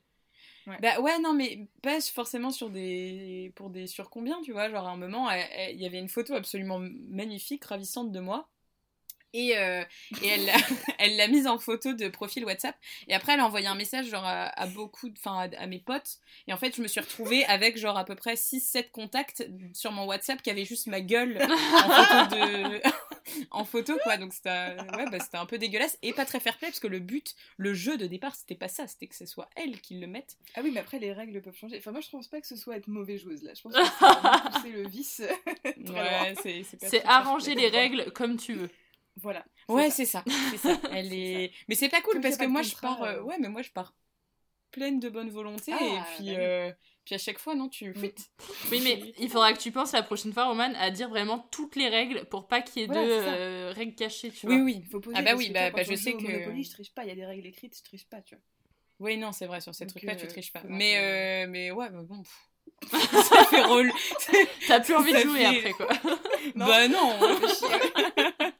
Bah 0.81 0.99
ouais, 0.99 1.19
non, 1.19 1.33
mais 1.33 1.67
pas 1.81 1.99
forcément 2.01 2.51
sur 2.51 2.69
des. 2.69 3.51
pour 3.55 3.69
des 3.69 3.87
sur 3.87 4.09
combien, 4.09 4.41
tu 4.41 4.51
vois. 4.51 4.69
Genre 4.69 4.87
à 4.87 4.91
un 4.91 4.97
moment, 4.97 5.29
il 5.31 5.79
y 5.79 5.85
avait 5.85 5.99
une 5.99 6.09
photo 6.09 6.33
absolument 6.33 6.79
magnifique, 6.79 7.65
ravissante 7.65 8.11
de 8.11 8.19
moi. 8.19 8.47
Et, 9.33 9.57
euh, 9.57 9.83
et 10.23 10.27
elle 10.99 11.15
l'a 11.17 11.27
mise 11.27 11.47
en 11.47 11.59
photo 11.59 11.93
de 11.93 12.07
profil 12.07 12.45
WhatsApp. 12.45 12.75
Et 13.07 13.13
après, 13.13 13.33
elle 13.33 13.39
a 13.39 13.45
envoyé 13.45 13.67
un 13.67 13.75
message 13.75 14.07
genre 14.07 14.25
à, 14.25 14.67
beaucoup, 14.67 15.09
enfin 15.11 15.49
à, 15.51 15.61
à 15.63 15.67
mes 15.67 15.79
potes. 15.79 16.17
Et 16.47 16.53
en 16.53 16.57
fait, 16.57 16.75
je 16.75 16.81
me 16.81 16.87
suis 16.87 16.99
retrouvée 16.99 17.45
avec 17.45 17.77
genre 17.77 17.97
à 17.97 18.05
peu 18.05 18.15
près 18.15 18.35
6-7 18.35 18.91
contacts 18.91 19.47
sur 19.73 19.91
mon 19.91 20.05
WhatsApp 20.05 20.41
qui 20.41 20.49
avaient 20.49 20.65
juste 20.65 20.87
ma 20.87 21.01
gueule 21.01 21.37
en 21.83 21.89
photo 21.89 22.25
de, 22.25 22.81
en 23.51 23.65
photo 23.65 23.93
quoi 24.03 24.17
donc 24.17 24.33
c'était 24.33 24.49
ouais, 24.49 25.09
bah, 25.11 25.19
c'était 25.19 25.37
un 25.37 25.45
peu 25.45 25.57
dégueulasse 25.57 25.97
et 26.01 26.13
pas 26.13 26.25
très 26.25 26.39
fair 26.39 26.57
play 26.57 26.67
parce 26.67 26.79
que 26.79 26.87
le 26.87 26.99
but 26.99 27.35
le 27.57 27.73
jeu 27.73 27.97
de 27.97 28.05
départ 28.05 28.35
c'était 28.35 28.55
pas 28.55 28.67
ça 28.67 28.87
c'était 28.87 29.07
que 29.07 29.15
ce 29.15 29.25
soit 29.25 29.49
elle 29.55 29.79
qui 29.81 29.99
le 29.99 30.07
mette 30.07 30.37
Ah 30.55 30.61
oui, 30.63 30.71
mais 30.73 30.79
après 30.79 30.99
les 30.99 31.13
règles 31.13 31.41
peuvent 31.41 31.55
changer. 31.55 31.77
Enfin, 31.77 31.91
moi 31.91 32.01
je 32.01 32.09
pense 32.09 32.27
pas 32.27 32.41
que 32.41 32.47
ce 32.47 32.55
soit 32.55 32.77
être 32.77 32.87
mauvaise 32.87 33.21
joueuse 33.21 33.43
là. 33.43 33.53
Je 33.53 33.61
pense 33.61 33.73
que 33.73 33.79
c'est 34.61 34.71
le 34.71 34.87
vice. 34.87 35.21
ouais 35.65 36.63
c'est 36.79 37.03
arranger 37.05 37.55
les 37.55 37.69
règles 37.69 38.11
comme 38.11 38.37
tu 38.37 38.53
veux. 38.53 38.69
Voilà. 39.21 39.43
ouais 39.67 39.89
c'est 39.89 40.05
ça 40.05 40.23
elle 40.91 41.13
est 41.13 41.51
mais 41.67 41.75
c'est 41.75 41.89
pas 41.89 42.01
cool 42.01 42.13
Comme 42.13 42.21
parce 42.21 42.37
que 42.37 42.45
moi 42.45 42.61
je 42.61 42.75
pars 42.75 43.03
euh, 43.03 43.15
euh. 43.17 43.21
ouais 43.23 43.35
mais 43.39 43.49
moi 43.49 43.61
je 43.61 43.69
pars 43.69 43.93
pleine 44.71 44.99
de 44.99 45.09
bonne 45.09 45.29
volonté 45.29 45.73
Ah, 45.73 45.83
et 45.83 45.99
puis 46.15 46.35
bah 46.35 46.67
oui. 46.67 46.73
Puis 47.09 47.15
à 47.15 47.17
chaque 47.17 47.39
fois 47.39 47.55
non 47.55 47.69
tu 47.69 47.91
fuites 47.95 48.29
Oui, 48.71 48.81
mais 48.83 49.01
il 49.17 49.31
faudra 49.31 49.51
que 49.53 49.57
tu 49.57 49.71
penses 49.71 49.93
la 49.93 50.03
prochaine 50.03 50.31
fois, 50.31 50.45
Roman, 50.45 50.71
à 50.77 50.91
dire 50.91 51.09
vraiment 51.09 51.39
toutes 51.51 51.75
les 51.75 51.89
règles 51.89 52.23
pour 52.25 52.47
pas 52.47 52.61
qu'il 52.61 52.83
y 52.83 52.85
ait 52.85 52.87
Voilà, 52.87 53.01
de 53.01 53.09
euh, 53.09 53.73
règles 53.75 53.95
cachées, 53.95 54.29
tu 54.29 54.45
oui 54.45 54.55
vois. 54.57 54.63
oui 54.63 54.83
Faut 54.91 54.99
poser 54.99 55.17
ah 55.17 55.23
bah 55.23 55.33
oui 55.35 55.47
que 55.47 55.53
bah, 55.53 55.71
toi, 55.71 55.79
bah 55.79 55.83
je 55.89 55.95
sais 55.95 56.13
que 56.13 56.21
Monopoly, 56.21 56.63
je 56.63 56.69
triche 56.69 56.93
pas. 56.93 57.03
Il 57.05 57.07
y 57.07 57.11
a 57.11 57.15
des 57.15 57.25
règles 57.25 57.47
écrites, 57.47 57.75
je 57.75 57.81
triche 57.83 58.05
pas, 58.05 58.21
tu 58.21 58.35
vois. 58.35 58.43
Oui, 58.99 59.17
non, 59.17 59.31
c'est 59.31 59.47
vrai, 59.47 59.59
sur 59.59 59.73
ces 59.73 59.87
trucs-là, 59.87 60.15
tu 60.15 60.25
euh, 60.25 60.29
triches 60.29 60.53
pas. 60.53 60.61
Mais, 60.65 60.97
euh, 60.97 61.47
mais 61.49 61.71
ouais, 61.71 61.89
bah 61.89 62.03
bon. 62.03 62.21
pff. 62.21 62.91
ça 63.23 63.43
fait 63.45 63.63
rôle. 63.63 63.91
T'as 64.67 64.79
plus 64.81 64.93
envie 64.93 65.11
de 65.13 65.17
jouer 65.19 65.39
fait- 65.39 65.45
après, 65.45 65.71
quoi. 65.71 65.87
Bah 66.55 66.87
non, 66.87 67.17
on 67.19 67.35
fait 67.37 67.55
chier. 67.55 68.51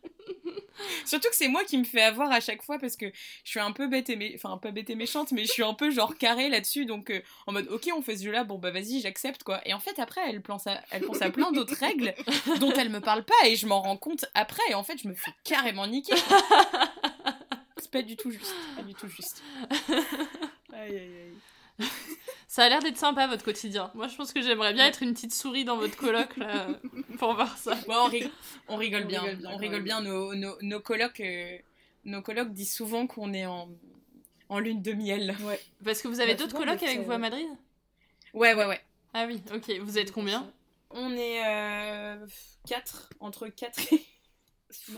Surtout 1.06 1.30
que 1.30 1.36
c'est 1.36 1.48
moi 1.48 1.64
qui 1.64 1.78
me 1.78 1.84
fais 1.84 2.02
avoir 2.02 2.32
à 2.32 2.40
chaque 2.40 2.62
fois 2.62 2.80
parce 2.80 2.96
que 2.96 3.06
je 3.44 3.50
suis 3.50 3.60
un 3.60 3.72
peu 3.72 3.88
bête 3.88 4.10
et 4.10 4.16
mé... 4.16 4.34
enfin 4.36 4.58
pas 4.58 4.72
bête 4.72 4.90
et 4.90 4.96
méchante 4.96 5.32
mais 5.32 5.46
je 5.46 5.52
suis 5.52 5.64
un 5.64 5.74
peu 5.74 5.92
genre 5.92 6.16
carré 6.16 6.50
là-dessus. 6.50 6.86
Donc 6.86 7.10
euh, 7.10 7.22
en 7.48 7.54
mode 7.54 7.68
ok 7.70 7.90
on 7.96 8.02
fait 8.02 8.18
ce 8.18 8.24
jeu 8.24 8.32
là 8.32 8.44
bon 8.44 8.58
bah 8.58 8.72
vas-y 8.72 9.02
j'accepte 9.02 9.44
quoi. 9.44 9.62
Et 9.66 9.74
en 9.74 9.80
fait 9.80 10.00
après 10.00 10.22
elle 10.28 10.42
pense 10.42 10.68
à 10.68 10.82
elle 10.92 11.04
pense 11.04 11.22
à 11.22 11.30
plein 11.30 11.52
d'autres 11.52 11.76
règles 11.76 12.14
dont 12.60 12.74
elle 12.74 12.90
me 12.90 13.02
parle 13.02 13.24
pas 13.24 13.48
et 13.48 13.56
je 13.56 13.66
m'en 13.68 13.82
rends 13.82 13.98
compte 13.98 14.26
après. 14.34 14.64
Et 14.70 14.74
en 14.74 14.84
fait 14.84 14.98
je 15.02 15.08
me 15.08 15.14
fais 15.14 15.32
carrément 15.44 15.88
niquer. 15.88 16.16
C'est 17.78 17.92
pas 17.92 18.02
du 18.02 18.16
tout 18.16 18.32
juste 18.32 18.54
pas 18.76 18.84
du 18.84 18.94
tout 18.94 19.08
juste. 19.08 19.42
Aïe, 20.74 20.96
aïe, 20.96 20.98
aïe. 20.98 21.34
Ça 22.48 22.64
a 22.64 22.70
l'air 22.70 22.80
d'être 22.82 22.98
sympa, 22.98 23.28
votre 23.28 23.44
quotidien. 23.46 23.92
Moi, 23.94 24.08
je 24.08 24.16
pense 24.16 24.34
que 24.34 24.42
j'aimerais 24.42 24.74
bien 24.74 24.88
être 24.88 25.04
une 25.04 25.14
petite 25.14 25.34
souris 25.36 25.66
dans 25.66 25.78
votre 25.78 25.96
coloc, 25.96 26.36
là, 26.38 26.68
pour 27.20 27.36
voir 27.36 27.56
ça. 27.58 27.74
Ouais, 27.74 27.96
on, 27.96 28.08
rig- 28.08 28.32
on 28.68 28.76
rigole 28.76 29.04
On 29.04 29.08
bien. 29.08 29.22
rigole 29.22 29.36
bien, 29.38 29.52
on 29.52 29.58
rigole 29.58 29.84
bien. 29.84 30.02
Nos, 30.02 30.34
nos, 30.34 30.56
nos 30.62 30.80
colocs, 30.80 31.20
euh, 31.20 31.58
nos 32.06 32.24
colocs 32.24 32.52
disent 32.52 32.74
souvent 32.74 33.06
qu'on 33.06 33.34
est 33.34 33.46
en, 33.46 33.70
en 34.50 34.60
lune 34.60 34.82
de 34.82 34.94
miel. 34.94 35.36
Ouais. 35.44 35.60
Parce 35.86 36.02
que 36.02 36.08
vous 36.08 36.20
avez 36.22 36.34
Bah, 36.34 36.40
d'autres 36.40 36.58
colocs 36.58 36.82
avec 36.82 37.02
vous 37.02 37.12
à 37.12 37.20
Madrid? 37.20 37.48
Ouais, 38.34 38.56
ouais, 38.56 38.66
ouais. 38.66 38.82
Ah 39.14 39.26
oui, 39.28 39.42
ok. 39.54 39.72
Vous 39.82 40.00
êtes 40.00 40.12
combien? 40.12 40.52
On 40.90 41.14
est 41.16 41.46
euh, 41.46 42.26
4, 42.68 43.12
entre 43.20 43.48
4 43.48 43.80
et, 43.94 44.04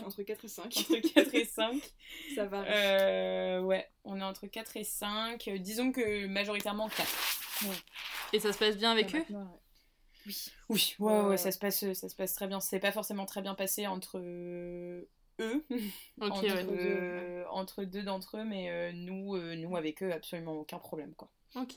Entre 0.04 0.22
4 0.22 0.44
et 0.44 0.48
5. 0.48 0.64
entre 0.64 1.14
4 1.14 1.34
et 1.34 1.44
5. 1.44 1.92
Ça 2.34 2.44
va. 2.44 2.64
Euh, 2.64 3.60
ouais, 3.60 3.88
on 4.04 4.18
est 4.20 4.24
entre 4.24 4.46
4 4.46 4.76
et 4.76 4.84
5. 4.84 5.48
Euh, 5.48 5.58
disons 5.58 5.92
que 5.92 6.26
majoritairement 6.26 6.88
4. 6.88 7.08
Et 8.32 8.40
ça 8.40 8.52
se 8.52 8.58
passe 8.58 8.76
bien 8.76 8.90
avec 8.90 9.14
eux? 9.14 9.24
Oui. 10.26 10.36
Oui, 10.68 10.94
ouais, 11.00 11.20
ouais, 11.22 11.36
ça, 11.36 11.50
se 11.50 11.58
passe, 11.58 11.92
ça 11.94 12.08
se 12.08 12.14
passe 12.14 12.34
très 12.34 12.46
bien. 12.46 12.60
C'est 12.60 12.78
pas 12.80 12.92
forcément 12.92 13.26
très 13.26 13.42
bien 13.42 13.54
passé 13.54 13.86
entre 13.86 14.18
euh, 14.18 15.08
eux. 15.40 15.64
Ok, 16.20 16.30
entre, 16.30 16.42
ouais. 16.42 16.66
euh, 16.70 17.44
entre 17.50 17.84
deux 17.84 18.02
d'entre 18.02 18.38
eux, 18.38 18.44
mais 18.44 18.70
euh, 18.70 18.92
nous, 18.92 19.34
euh, 19.34 19.56
nous, 19.56 19.76
avec 19.76 20.02
eux, 20.02 20.12
absolument 20.12 20.52
aucun 20.52 20.78
problème, 20.78 21.14
quoi. 21.14 21.30
Ok, 21.54 21.74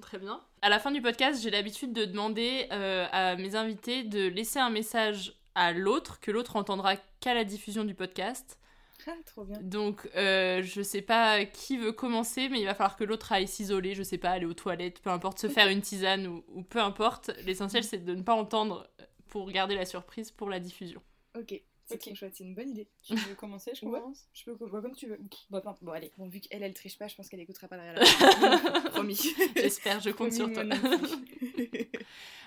très 0.00 0.18
bien. 0.18 0.40
À 0.62 0.70
la 0.70 0.78
fin 0.78 0.90
du 0.90 1.02
podcast, 1.02 1.42
j'ai 1.42 1.50
l'habitude 1.50 1.92
de 1.92 2.06
demander 2.06 2.66
euh, 2.72 3.06
à 3.12 3.36
mes 3.36 3.56
invités 3.56 4.04
de 4.04 4.26
laisser 4.28 4.58
un 4.58 4.70
message 4.70 5.34
à 5.54 5.72
l'autre, 5.72 6.20
que 6.20 6.30
l'autre 6.30 6.56
entendra 6.56 6.96
qu'à 7.20 7.34
la 7.34 7.44
diffusion 7.44 7.84
du 7.84 7.94
podcast. 7.94 8.58
Ah, 9.08 9.10
trop 9.26 9.42
bien. 9.44 9.58
Donc, 9.60 10.08
euh, 10.14 10.62
je 10.62 10.80
sais 10.80 11.02
pas 11.02 11.44
qui 11.44 11.76
veut 11.76 11.90
commencer, 11.90 12.48
mais 12.48 12.60
il 12.60 12.66
va 12.66 12.72
falloir 12.74 12.96
que 12.96 13.02
l'autre 13.02 13.32
aille 13.32 13.48
s'isoler, 13.48 13.96
je 13.96 14.04
sais 14.04 14.16
pas, 14.16 14.30
aller 14.30 14.46
aux 14.46 14.54
toilettes, 14.54 15.00
peu 15.00 15.10
importe, 15.10 15.40
se 15.40 15.48
faire 15.48 15.66
une 15.66 15.80
tisane 15.80 16.28
ou, 16.28 16.44
ou 16.46 16.62
peu 16.62 16.78
importe. 16.78 17.32
L'essentiel, 17.44 17.82
c'est 17.82 17.98
de 18.04 18.14
ne 18.14 18.22
pas 18.22 18.34
entendre 18.34 18.88
pour 19.26 19.50
garder 19.50 19.74
la 19.74 19.86
surprise 19.86 20.30
pour 20.30 20.48
la 20.48 20.60
diffusion. 20.60 21.02
Ok, 21.36 21.60
c'est 21.84 21.94
Ok. 21.94 22.00
trop 22.02 22.14
chouette, 22.14 22.34
c'est 22.36 22.44
une 22.44 22.54
bonne 22.54 22.70
idée. 22.70 22.86
Tu 23.02 23.16
veux 23.16 23.34
commencer, 23.34 23.72
je 23.74 23.84
Ouais. 23.86 23.98
commence 23.98 24.28
Je 24.34 24.44
peux 24.44 24.54
bah, 24.70 24.80
comme 24.80 24.94
tu 24.94 25.08
veux. 25.08 25.18
Bon, 25.50 25.60
bon, 25.64 25.74
bon, 25.82 25.90
allez. 25.90 26.12
Bon, 26.16 26.28
vu 26.28 26.38
qu'elle, 26.38 26.62
elle 26.62 26.72
triche 26.74 26.96
pas, 26.96 27.08
je 27.08 27.16
pense 27.16 27.28
qu'elle 27.28 27.40
écoutera 27.40 27.66
pas 27.66 27.76
derrière 27.78 27.94
la 27.94 28.80
Promis. 28.90 29.34
J'espère, 29.56 29.98
je 29.98 30.10
compte 30.10 30.32
Promis, 30.32 30.36
sur 30.36 30.52
toi. 30.52 30.62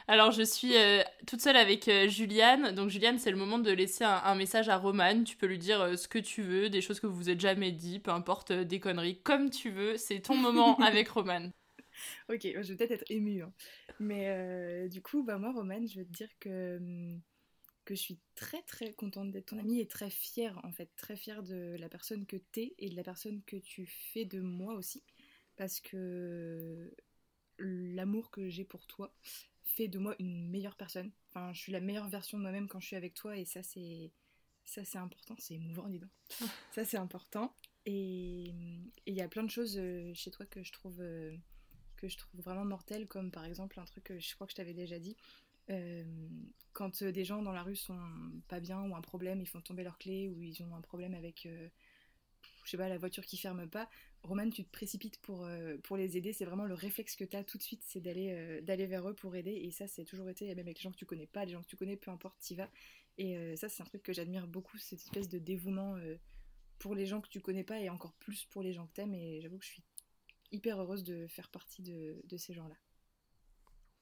Alors, 0.07 0.31
je 0.31 0.43
suis 0.43 0.75
euh, 0.77 1.01
toute 1.25 1.41
seule 1.41 1.55
avec 1.55 1.87
euh, 1.87 2.07
Juliane. 2.07 2.73
Donc, 2.75 2.89
Juliane, 2.89 3.17
c'est 3.17 3.31
le 3.31 3.37
moment 3.37 3.57
de 3.59 3.71
laisser 3.71 4.03
un, 4.03 4.21
un 4.23 4.35
message 4.35 4.69
à 4.69 4.77
Romane. 4.77 5.23
Tu 5.23 5.35
peux 5.35 5.47
lui 5.47 5.57
dire 5.57 5.81
euh, 5.81 5.95
ce 5.95 6.07
que 6.07 6.19
tu 6.19 6.43
veux, 6.43 6.69
des 6.69 6.81
choses 6.81 6.99
que 6.99 7.07
vous 7.07 7.15
vous 7.15 7.29
êtes 7.29 7.39
jamais 7.39 7.71
dit, 7.71 7.99
peu 7.99 8.11
importe, 8.11 8.51
des 8.51 8.79
conneries, 8.79 9.19
comme 9.23 9.49
tu 9.49 9.71
veux. 9.71 9.97
C'est 9.97 10.19
ton 10.19 10.35
moment 10.37 10.77
avec 10.79 11.09
Romane. 11.09 11.51
Ok, 12.29 12.41
je 12.43 12.59
vais 12.73 12.75
peut-être 12.75 12.91
être 12.91 13.11
émue. 13.11 13.43
hein. 13.43 13.53
Mais 13.99 14.89
du 14.89 15.01
coup, 15.01 15.23
bah, 15.23 15.37
moi, 15.37 15.51
Romane, 15.51 15.87
je 15.87 15.99
veux 15.99 16.05
te 16.05 16.11
dire 16.11 16.29
que, 16.39 16.77
hum, 16.77 17.21
que 17.85 17.95
je 17.95 18.01
suis 18.01 18.19
très 18.35 18.61
très 18.63 18.93
contente 18.93 19.31
d'être 19.31 19.47
ton 19.47 19.59
amie 19.59 19.79
et 19.79 19.87
très 19.87 20.09
fière, 20.09 20.59
en 20.63 20.71
fait, 20.71 20.89
très 20.95 21.15
fière 21.15 21.43
de 21.43 21.75
la 21.79 21.89
personne 21.89 22.25
que 22.25 22.37
t'es 22.37 22.75
et 22.79 22.89
de 22.89 22.95
la 22.95 23.03
personne 23.03 23.41
que 23.45 23.57
tu 23.57 23.85
fais 23.85 24.25
de 24.25 24.41
moi 24.41 24.73
aussi. 24.75 25.03
Parce 25.55 25.79
que 25.79 26.91
l'amour 27.59 28.31
que 28.31 28.49
j'ai 28.49 28.65
pour 28.65 28.87
toi 28.87 29.13
fait 29.75 29.87
de 29.87 29.99
moi 29.99 30.15
une 30.19 30.49
meilleure 30.49 30.75
personne. 30.75 31.11
Enfin, 31.29 31.53
je 31.53 31.59
suis 31.59 31.71
la 31.71 31.79
meilleure 31.81 32.07
version 32.07 32.37
de 32.37 32.43
moi-même 32.43 32.67
quand 32.67 32.79
je 32.79 32.87
suis 32.87 32.95
avec 32.95 33.13
toi 33.13 33.37
et 33.37 33.45
ça, 33.45 33.63
c'est. 33.63 34.11
Ça, 34.65 34.83
c'est 34.83 34.97
important, 34.97 35.35
c'est 35.37 35.53
émouvant, 35.55 35.87
dis 35.89 35.99
donc. 35.99 36.09
ça, 36.71 36.85
c'est 36.85 36.97
important. 36.97 37.55
Et 37.85 38.51
il 39.05 39.13
y 39.13 39.21
a 39.21 39.27
plein 39.27 39.43
de 39.43 39.49
choses 39.49 39.77
euh, 39.77 40.11
chez 40.15 40.31
toi 40.31 40.45
que 40.47 40.63
je 40.63 40.71
trouve 40.71 40.99
euh, 41.01 41.35
que 41.97 42.07
je 42.07 42.17
trouve 42.17 42.41
vraiment 42.41 42.65
mortelles, 42.65 43.07
comme 43.07 43.31
par 43.31 43.45
exemple 43.45 43.79
un 43.79 43.85
truc 43.85 44.05
que 44.05 44.19
je 44.19 44.33
crois 44.35 44.47
que 44.47 44.51
je 44.51 44.57
t'avais 44.57 44.73
déjà 44.73 44.99
dit. 44.99 45.15
euh, 45.69 46.03
quand 46.73 47.03
des 47.03 47.25
gens 47.25 47.41
dans 47.41 47.53
la 47.53 47.63
rue 47.63 47.75
sont 47.75 47.99
pas 48.47 48.59
bien 48.59 48.81
ou 48.83 48.95
un 48.95 49.01
problème, 49.01 49.41
ils 49.41 49.47
font 49.47 49.61
tomber 49.61 49.83
leur 49.83 49.97
clé 49.97 50.29
ou 50.29 50.41
ils 50.43 50.61
ont 50.63 50.75
un 50.75 50.81
problème 50.81 51.13
avec, 51.13 51.45
euh, 51.45 51.69
je 52.65 52.71
sais 52.71 52.77
pas, 52.77 52.89
la 52.89 52.97
voiture 52.97 53.25
qui 53.25 53.37
ferme 53.37 53.67
pas, 53.69 53.89
Roman, 54.25 54.49
tu 54.49 54.63
te 54.63 54.71
précipites 54.71 55.17
pour, 55.19 55.45
euh, 55.45 55.77
pour 55.83 55.97
les 55.97 56.17
aider. 56.17 56.33
C'est 56.33 56.45
vraiment 56.45 56.65
le 56.65 56.73
réflexe 56.73 57.15
que 57.15 57.23
tu 57.23 57.37
as 57.37 57.43
tout 57.43 57.57
de 57.57 57.63
suite, 57.63 57.83
c'est 57.85 58.01
d'aller 58.01 58.31
euh, 58.31 58.61
d'aller 58.61 58.87
vers 58.87 59.07
eux 59.07 59.13
pour 59.13 59.35
aider. 59.35 59.51
Et 59.51 59.71
ça, 59.71 59.87
c'est 59.87 60.03
toujours 60.03 60.29
été, 60.29 60.47
même 60.47 60.59
avec 60.59 60.77
les 60.79 60.83
gens 60.83 60.91
que 60.91 60.97
tu 60.97 61.05
connais 61.05 61.27
pas, 61.27 61.45
les 61.45 61.51
gens 61.51 61.61
que 61.61 61.67
tu 61.67 61.75
connais, 61.75 61.95
peu 61.95 62.11
importe, 62.11 62.39
t'y 62.39 62.55
vas. 62.55 62.69
Et 63.17 63.37
euh, 63.37 63.55
ça, 63.55 63.69
c'est 63.69 63.83
un 63.83 63.85
truc 63.85 64.03
que 64.03 64.13
j'admire 64.13 64.47
beaucoup, 64.47 64.77
cette 64.77 65.01
espèce 65.01 65.29
de 65.29 65.39
dévouement 65.39 65.95
pour 66.79 66.95
les 66.95 67.05
gens 67.05 67.21
que 67.21 67.29
tu 67.29 67.39
connais 67.39 67.63
pas 67.63 67.79
et 67.79 67.89
encore 67.89 68.13
plus 68.13 68.45
pour 68.45 68.61
les 68.61 68.73
gens 68.73 68.87
que 68.87 68.93
t'aimes. 68.93 69.13
Et 69.13 69.41
j'avoue 69.41 69.57
que 69.57 69.65
je 69.65 69.71
suis 69.71 69.83
hyper 70.51 70.79
heureuse 70.81 71.03
de 71.03 71.27
faire 71.27 71.49
partie 71.49 71.83
de 71.83 72.37
ces 72.37 72.53
gens-là. 72.53 72.75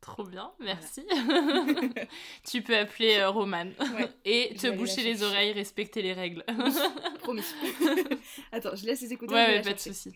Trop 0.03 0.25
bien, 0.25 0.51
merci. 0.59 1.05
tu 2.43 2.61
peux 2.61 2.77
appeler 2.77 3.19
euh. 3.19 3.31
Ouais, 3.31 4.09
Et 4.25 4.53
te 4.53 4.69
boucher 4.69 5.01
les 5.01 5.23
oreilles, 5.23 5.53
respecter 5.53 6.01
les 6.01 6.11
règles. 6.11 6.43
Promis. 7.19 7.45
Attends, 8.51 8.75
je 8.75 8.85
laisse 8.85 8.99
les 8.99 9.13
écouteurs. 9.13 9.37
Ouais, 9.37 9.61
pas 9.61 9.71
de 9.71 9.79
souci. 9.79 10.11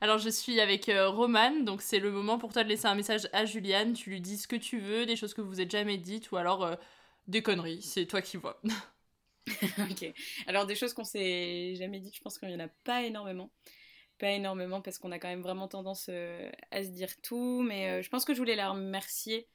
Alors 0.00 0.18
je 0.18 0.28
suis 0.28 0.60
avec 0.60 0.88
euh, 0.88 1.08
Romane, 1.08 1.64
donc 1.64 1.82
c'est 1.82 2.00
le 2.00 2.10
moment 2.10 2.38
pour 2.38 2.52
toi 2.52 2.64
de 2.64 2.68
laisser 2.68 2.86
un 2.86 2.96
message 2.96 3.28
à 3.32 3.44
Juliane. 3.44 3.92
Tu 3.92 4.10
lui 4.10 4.20
dis 4.20 4.38
ce 4.38 4.48
que 4.48 4.56
tu 4.56 4.80
veux, 4.80 5.06
des 5.06 5.14
choses 5.14 5.34
que 5.34 5.40
vous 5.40 5.60
êtes 5.60 5.70
jamais 5.70 5.98
dites, 5.98 6.32
ou 6.32 6.36
alors 6.36 6.64
euh, 6.64 6.74
des 7.28 7.42
conneries. 7.42 7.82
C'est 7.82 8.06
toi 8.06 8.22
qui 8.22 8.38
vois. 8.38 8.60
ok. 9.78 10.12
Alors 10.48 10.66
des 10.66 10.74
choses 10.74 10.94
qu'on 10.94 11.04
s'est 11.04 11.76
jamais 11.76 12.00
dites, 12.00 12.16
je 12.16 12.22
pense 12.22 12.38
qu'il 12.38 12.50
y 12.50 12.56
en 12.56 12.60
a 12.60 12.68
pas 12.82 13.04
énormément. 13.04 13.52
Pas 14.18 14.32
énormément 14.32 14.80
parce 14.80 14.98
qu'on 14.98 15.12
a 15.12 15.18
quand 15.18 15.28
même 15.28 15.42
vraiment 15.42 15.68
tendance 15.68 16.06
euh, 16.08 16.50
à 16.72 16.82
se 16.82 16.88
dire 16.88 17.10
tout, 17.22 17.62
mais 17.62 17.90
euh, 17.90 18.02
je 18.02 18.08
pense 18.08 18.24
que 18.24 18.34
je 18.34 18.38
voulais 18.38 18.56
la 18.56 18.70
remercier 18.70 19.46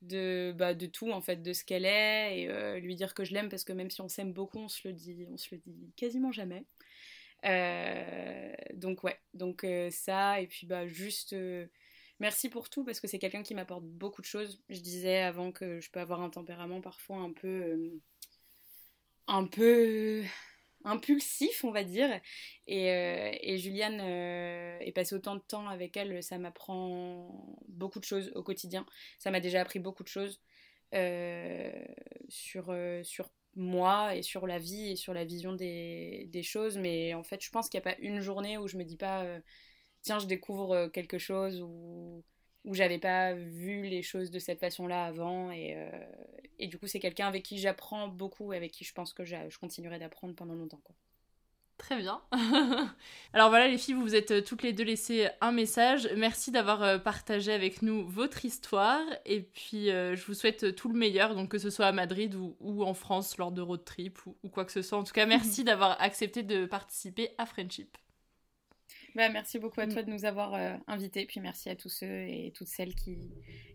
de, 0.00 0.54
bah, 0.56 0.74
de 0.74 0.86
tout 0.86 1.10
en 1.10 1.20
fait, 1.20 1.42
de 1.42 1.52
ce 1.52 1.64
qu'elle 1.64 1.84
est 1.84 2.42
et 2.42 2.48
euh, 2.48 2.78
lui 2.78 2.94
dire 2.94 3.14
que 3.14 3.24
je 3.24 3.34
l'aime 3.34 3.48
parce 3.48 3.64
que 3.64 3.72
même 3.72 3.90
si 3.90 4.00
on 4.00 4.08
s'aime 4.08 4.32
beaucoup, 4.32 4.58
on 4.58 4.68
se 4.68 4.86
le 4.86 4.94
dit, 4.94 5.26
on 5.28 5.36
se 5.36 5.52
le 5.52 5.60
dit 5.66 5.92
quasiment 5.96 6.30
jamais. 6.30 6.64
Donc 8.74 9.02
ouais, 9.02 9.18
donc 9.34 9.66
ça 9.90 10.40
et 10.40 10.46
puis 10.46 10.68
bah 10.68 10.86
juste 10.86 11.34
merci 12.20 12.48
pour 12.48 12.70
tout 12.70 12.84
parce 12.84 13.00
que 13.00 13.08
c'est 13.08 13.18
quelqu'un 13.18 13.42
qui 13.42 13.56
m'apporte 13.56 13.84
beaucoup 13.84 14.22
de 14.22 14.26
choses. 14.26 14.62
Je 14.68 14.78
disais 14.78 15.18
avant 15.18 15.50
que 15.50 15.80
je 15.80 15.90
peux 15.90 15.98
avoir 15.98 16.20
un 16.20 16.30
tempérament 16.30 16.80
parfois 16.80 17.16
un 17.16 17.32
peu 17.32 17.90
un 19.26 19.46
peu 19.46 20.22
impulsif, 20.84 21.64
on 21.64 21.70
va 21.70 21.84
dire. 21.84 22.20
Et, 22.66 22.90
euh, 22.90 23.30
et 23.40 23.58
Juliane, 23.58 24.00
euh, 24.00 24.78
est 24.80 24.92
passée 24.92 25.14
autant 25.14 25.36
de 25.36 25.40
temps 25.40 25.68
avec 25.68 25.96
elle, 25.96 26.22
ça 26.22 26.38
m'apprend 26.38 27.58
beaucoup 27.68 28.00
de 28.00 28.04
choses 28.04 28.32
au 28.34 28.42
quotidien. 28.42 28.86
Ça 29.18 29.30
m'a 29.30 29.40
déjà 29.40 29.60
appris 29.60 29.78
beaucoup 29.78 30.02
de 30.02 30.08
choses 30.08 30.40
euh, 30.94 31.72
sur, 32.28 32.66
euh, 32.70 33.02
sur 33.04 33.30
moi 33.54 34.14
et 34.16 34.22
sur 34.22 34.46
la 34.46 34.58
vie 34.58 34.90
et 34.92 34.96
sur 34.96 35.14
la 35.14 35.24
vision 35.24 35.52
des, 35.52 36.26
des 36.30 36.42
choses. 36.42 36.78
Mais 36.78 37.14
en 37.14 37.22
fait, 37.22 37.42
je 37.42 37.50
pense 37.50 37.68
qu'il 37.68 37.78
n'y 37.80 37.86
a 37.88 37.92
pas 37.94 38.00
une 38.00 38.20
journée 38.20 38.58
où 38.58 38.68
je 38.68 38.76
me 38.76 38.84
dis 38.84 38.96
pas, 38.96 39.24
euh, 39.24 39.40
tiens, 40.02 40.18
je 40.18 40.26
découvre 40.26 40.72
euh, 40.72 40.88
quelque 40.88 41.18
chose 41.18 41.62
ou 41.62 42.24
où 42.64 42.74
j'avais 42.74 42.98
pas 42.98 43.34
vu 43.34 43.82
les 43.82 44.02
choses 44.02 44.30
de 44.30 44.38
cette 44.38 44.60
façon-là 44.60 45.06
avant. 45.06 45.50
Et, 45.50 45.74
euh, 45.76 45.90
et 46.58 46.68
du 46.68 46.78
coup, 46.78 46.86
c'est 46.86 47.00
quelqu'un 47.00 47.26
avec 47.26 47.42
qui 47.42 47.58
j'apprends 47.58 48.08
beaucoup 48.08 48.52
et 48.52 48.56
avec 48.56 48.70
qui 48.70 48.84
je 48.84 48.94
pense 48.94 49.12
que 49.12 49.24
je 49.24 49.58
continuerai 49.58 49.98
d'apprendre 49.98 50.34
pendant 50.34 50.54
longtemps. 50.54 50.80
Quoi. 50.84 50.94
Très 51.78 51.96
bien. 51.96 52.22
Alors 53.32 53.48
voilà 53.48 53.66
les 53.66 53.78
filles, 53.78 53.94
vous 53.94 54.02
vous 54.02 54.14
êtes 54.14 54.30
euh, 54.30 54.40
toutes 54.40 54.62
les 54.62 54.72
deux 54.72 54.84
laissées 54.84 55.28
un 55.40 55.50
message. 55.50 56.08
Merci 56.16 56.52
d'avoir 56.52 56.84
euh, 56.84 56.98
partagé 56.98 57.52
avec 57.52 57.82
nous 57.82 58.06
votre 58.06 58.44
histoire. 58.44 59.02
Et 59.24 59.40
puis 59.40 59.86
je 59.86 60.24
vous 60.26 60.34
souhaite 60.34 60.76
tout 60.76 60.88
le 60.88 60.96
meilleur, 60.96 61.34
donc 61.34 61.48
que 61.48 61.58
ce 61.58 61.70
soit 61.70 61.86
à 61.86 61.92
Madrid 61.92 62.36
ou, 62.36 62.84
en 62.84 62.94
France 62.94 63.36
lors 63.38 63.50
de 63.50 63.60
road 63.60 63.84
trip 63.84 64.24
ou, 64.26 64.36
ou, 64.44 64.48
quoi 64.48 64.64
que 64.64 64.72
ce 64.72 64.82
soit. 64.82 64.98
En 64.98 65.02
tout 65.02 65.12
cas, 65.12 65.26
merci 65.26 65.64
d'avoir 65.64 66.00
accepté 66.00 66.44
de 66.44 66.66
participer 66.66 67.30
à 67.38 67.46
Friendship. 67.46 67.98
Bah, 69.14 69.28
merci 69.28 69.58
beaucoup 69.58 69.80
à 69.80 69.86
toi 69.86 70.02
de 70.02 70.10
nous 70.10 70.24
avoir 70.24 70.54
euh, 70.54 70.74
invités, 70.86 71.26
puis 71.26 71.40
merci 71.40 71.68
à 71.68 71.76
tous 71.76 71.88
ceux 71.88 72.26
et 72.28 72.52
toutes 72.54 72.68
celles 72.68 72.94
qui, 72.94 73.18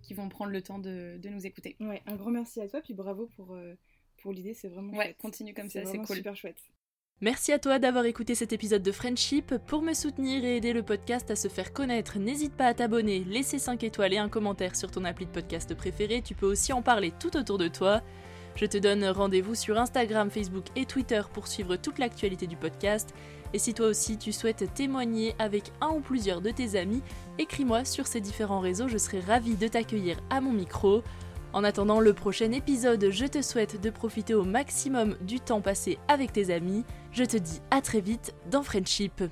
qui 0.01 0.13
vont 0.13 0.29
prendre 0.29 0.51
le 0.51 0.61
temps 0.61 0.79
de, 0.79 1.17
de, 1.17 1.29
nous 1.29 1.45
écouter. 1.45 1.75
Ouais, 1.79 2.01
un 2.05 2.15
grand 2.15 2.31
merci 2.31 2.59
à 2.61 2.67
toi, 2.67 2.81
puis 2.81 2.93
bravo 2.93 3.27
pour, 3.35 3.53
euh, 3.53 3.75
pour 4.21 4.33
l'idée, 4.33 4.53
c'est 4.53 4.67
vraiment 4.67 4.93
Ouais, 4.97 5.15
continue 5.19 5.53
comme 5.53 5.69
ça, 5.69 5.85
c'est 5.85 5.99
cool. 5.99 6.17
super 6.17 6.35
chouette. 6.35 6.61
Merci 7.19 7.51
à 7.51 7.57
toi 7.57 7.79
d'avoir 7.79 8.05
écouté 8.05 8.35
cet 8.35 8.53
épisode 8.53 8.83
de 8.83 8.91
Friendship. 8.91 9.55
Pour 9.65 9.81
me 9.81 9.93
soutenir 9.93 10.45
et 10.45 10.57
aider 10.57 10.71
le 10.71 10.83
podcast 10.83 11.31
à 11.31 11.35
se 11.35 11.47
faire 11.47 11.73
connaître, 11.73 12.19
n'hésite 12.19 12.53
pas 12.53 12.67
à 12.67 12.75
t'abonner, 12.75 13.23
laisser 13.23 13.57
5 13.57 13.83
étoiles 13.83 14.13
et 14.13 14.19
un 14.19 14.29
commentaire 14.29 14.75
sur 14.75 14.91
ton 14.91 15.03
appli 15.03 15.25
de 15.25 15.31
podcast 15.31 15.73
préféré. 15.73 16.21
Tu 16.21 16.35
peux 16.35 16.45
aussi 16.45 16.73
en 16.73 16.83
parler 16.83 17.11
tout 17.19 17.35
autour 17.35 17.57
de 17.57 17.69
toi. 17.69 18.03
Je 18.55 18.65
te 18.65 18.77
donne 18.77 19.03
rendez-vous 19.05 19.55
sur 19.55 19.79
Instagram, 19.79 20.29
Facebook 20.29 20.65
et 20.75 20.85
Twitter 20.85 21.21
pour 21.33 21.47
suivre 21.47 21.75
toute 21.75 21.97
l'actualité 21.97 22.45
du 22.45 22.55
podcast. 22.55 23.15
Et 23.53 23.59
si 23.59 23.73
toi 23.73 23.87
aussi 23.87 24.17
tu 24.17 24.31
souhaites 24.31 24.73
témoigner 24.73 25.35
avec 25.39 25.71
un 25.81 25.89
ou 25.89 25.99
plusieurs 25.99 26.41
de 26.41 26.51
tes 26.51 26.77
amis, 26.77 27.01
écris-moi 27.37 27.85
sur 27.85 28.07
ces 28.07 28.21
différents 28.21 28.59
réseaux, 28.59 28.87
je 28.87 28.97
serai 28.97 29.19
ravie 29.19 29.55
de 29.55 29.67
t'accueillir 29.67 30.17
à 30.29 30.41
mon 30.41 30.51
micro. 30.51 31.03
En 31.53 31.63
attendant 31.63 31.99
le 31.99 32.13
prochain 32.13 32.51
épisode, 32.51 33.09
je 33.09 33.25
te 33.25 33.41
souhaite 33.41 33.81
de 33.81 33.89
profiter 33.89 34.33
au 34.33 34.43
maximum 34.43 35.15
du 35.21 35.39
temps 35.39 35.61
passé 35.61 35.97
avec 36.07 36.33
tes 36.33 36.53
amis. 36.53 36.83
Je 37.11 37.23
te 37.23 37.37
dis 37.37 37.61
à 37.71 37.81
très 37.81 38.01
vite 38.01 38.33
dans 38.51 38.63
Friendship. 38.63 39.23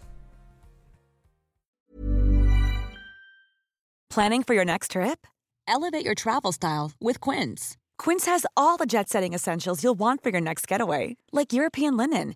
Planning 4.09 4.43
for 4.43 4.53
your 4.53 4.65
next 4.65 4.91
trip? 4.91 5.27
Elevate 5.67 6.05
your 6.05 6.15
travel 6.15 6.53
style 6.53 6.91
with 7.01 7.19
Quince. 7.19 7.75
Quince 7.97 8.25
has 8.25 8.45
all 8.55 8.77
the 8.77 8.85
jet 8.87 9.09
setting 9.09 9.33
essentials 9.33 9.83
you'll 9.83 9.99
want 9.99 10.23
for 10.23 10.29
your 10.29 10.41
next 10.41 10.67
getaway, 10.67 11.17
like 11.33 11.51
European 11.51 11.97
linen 11.97 12.35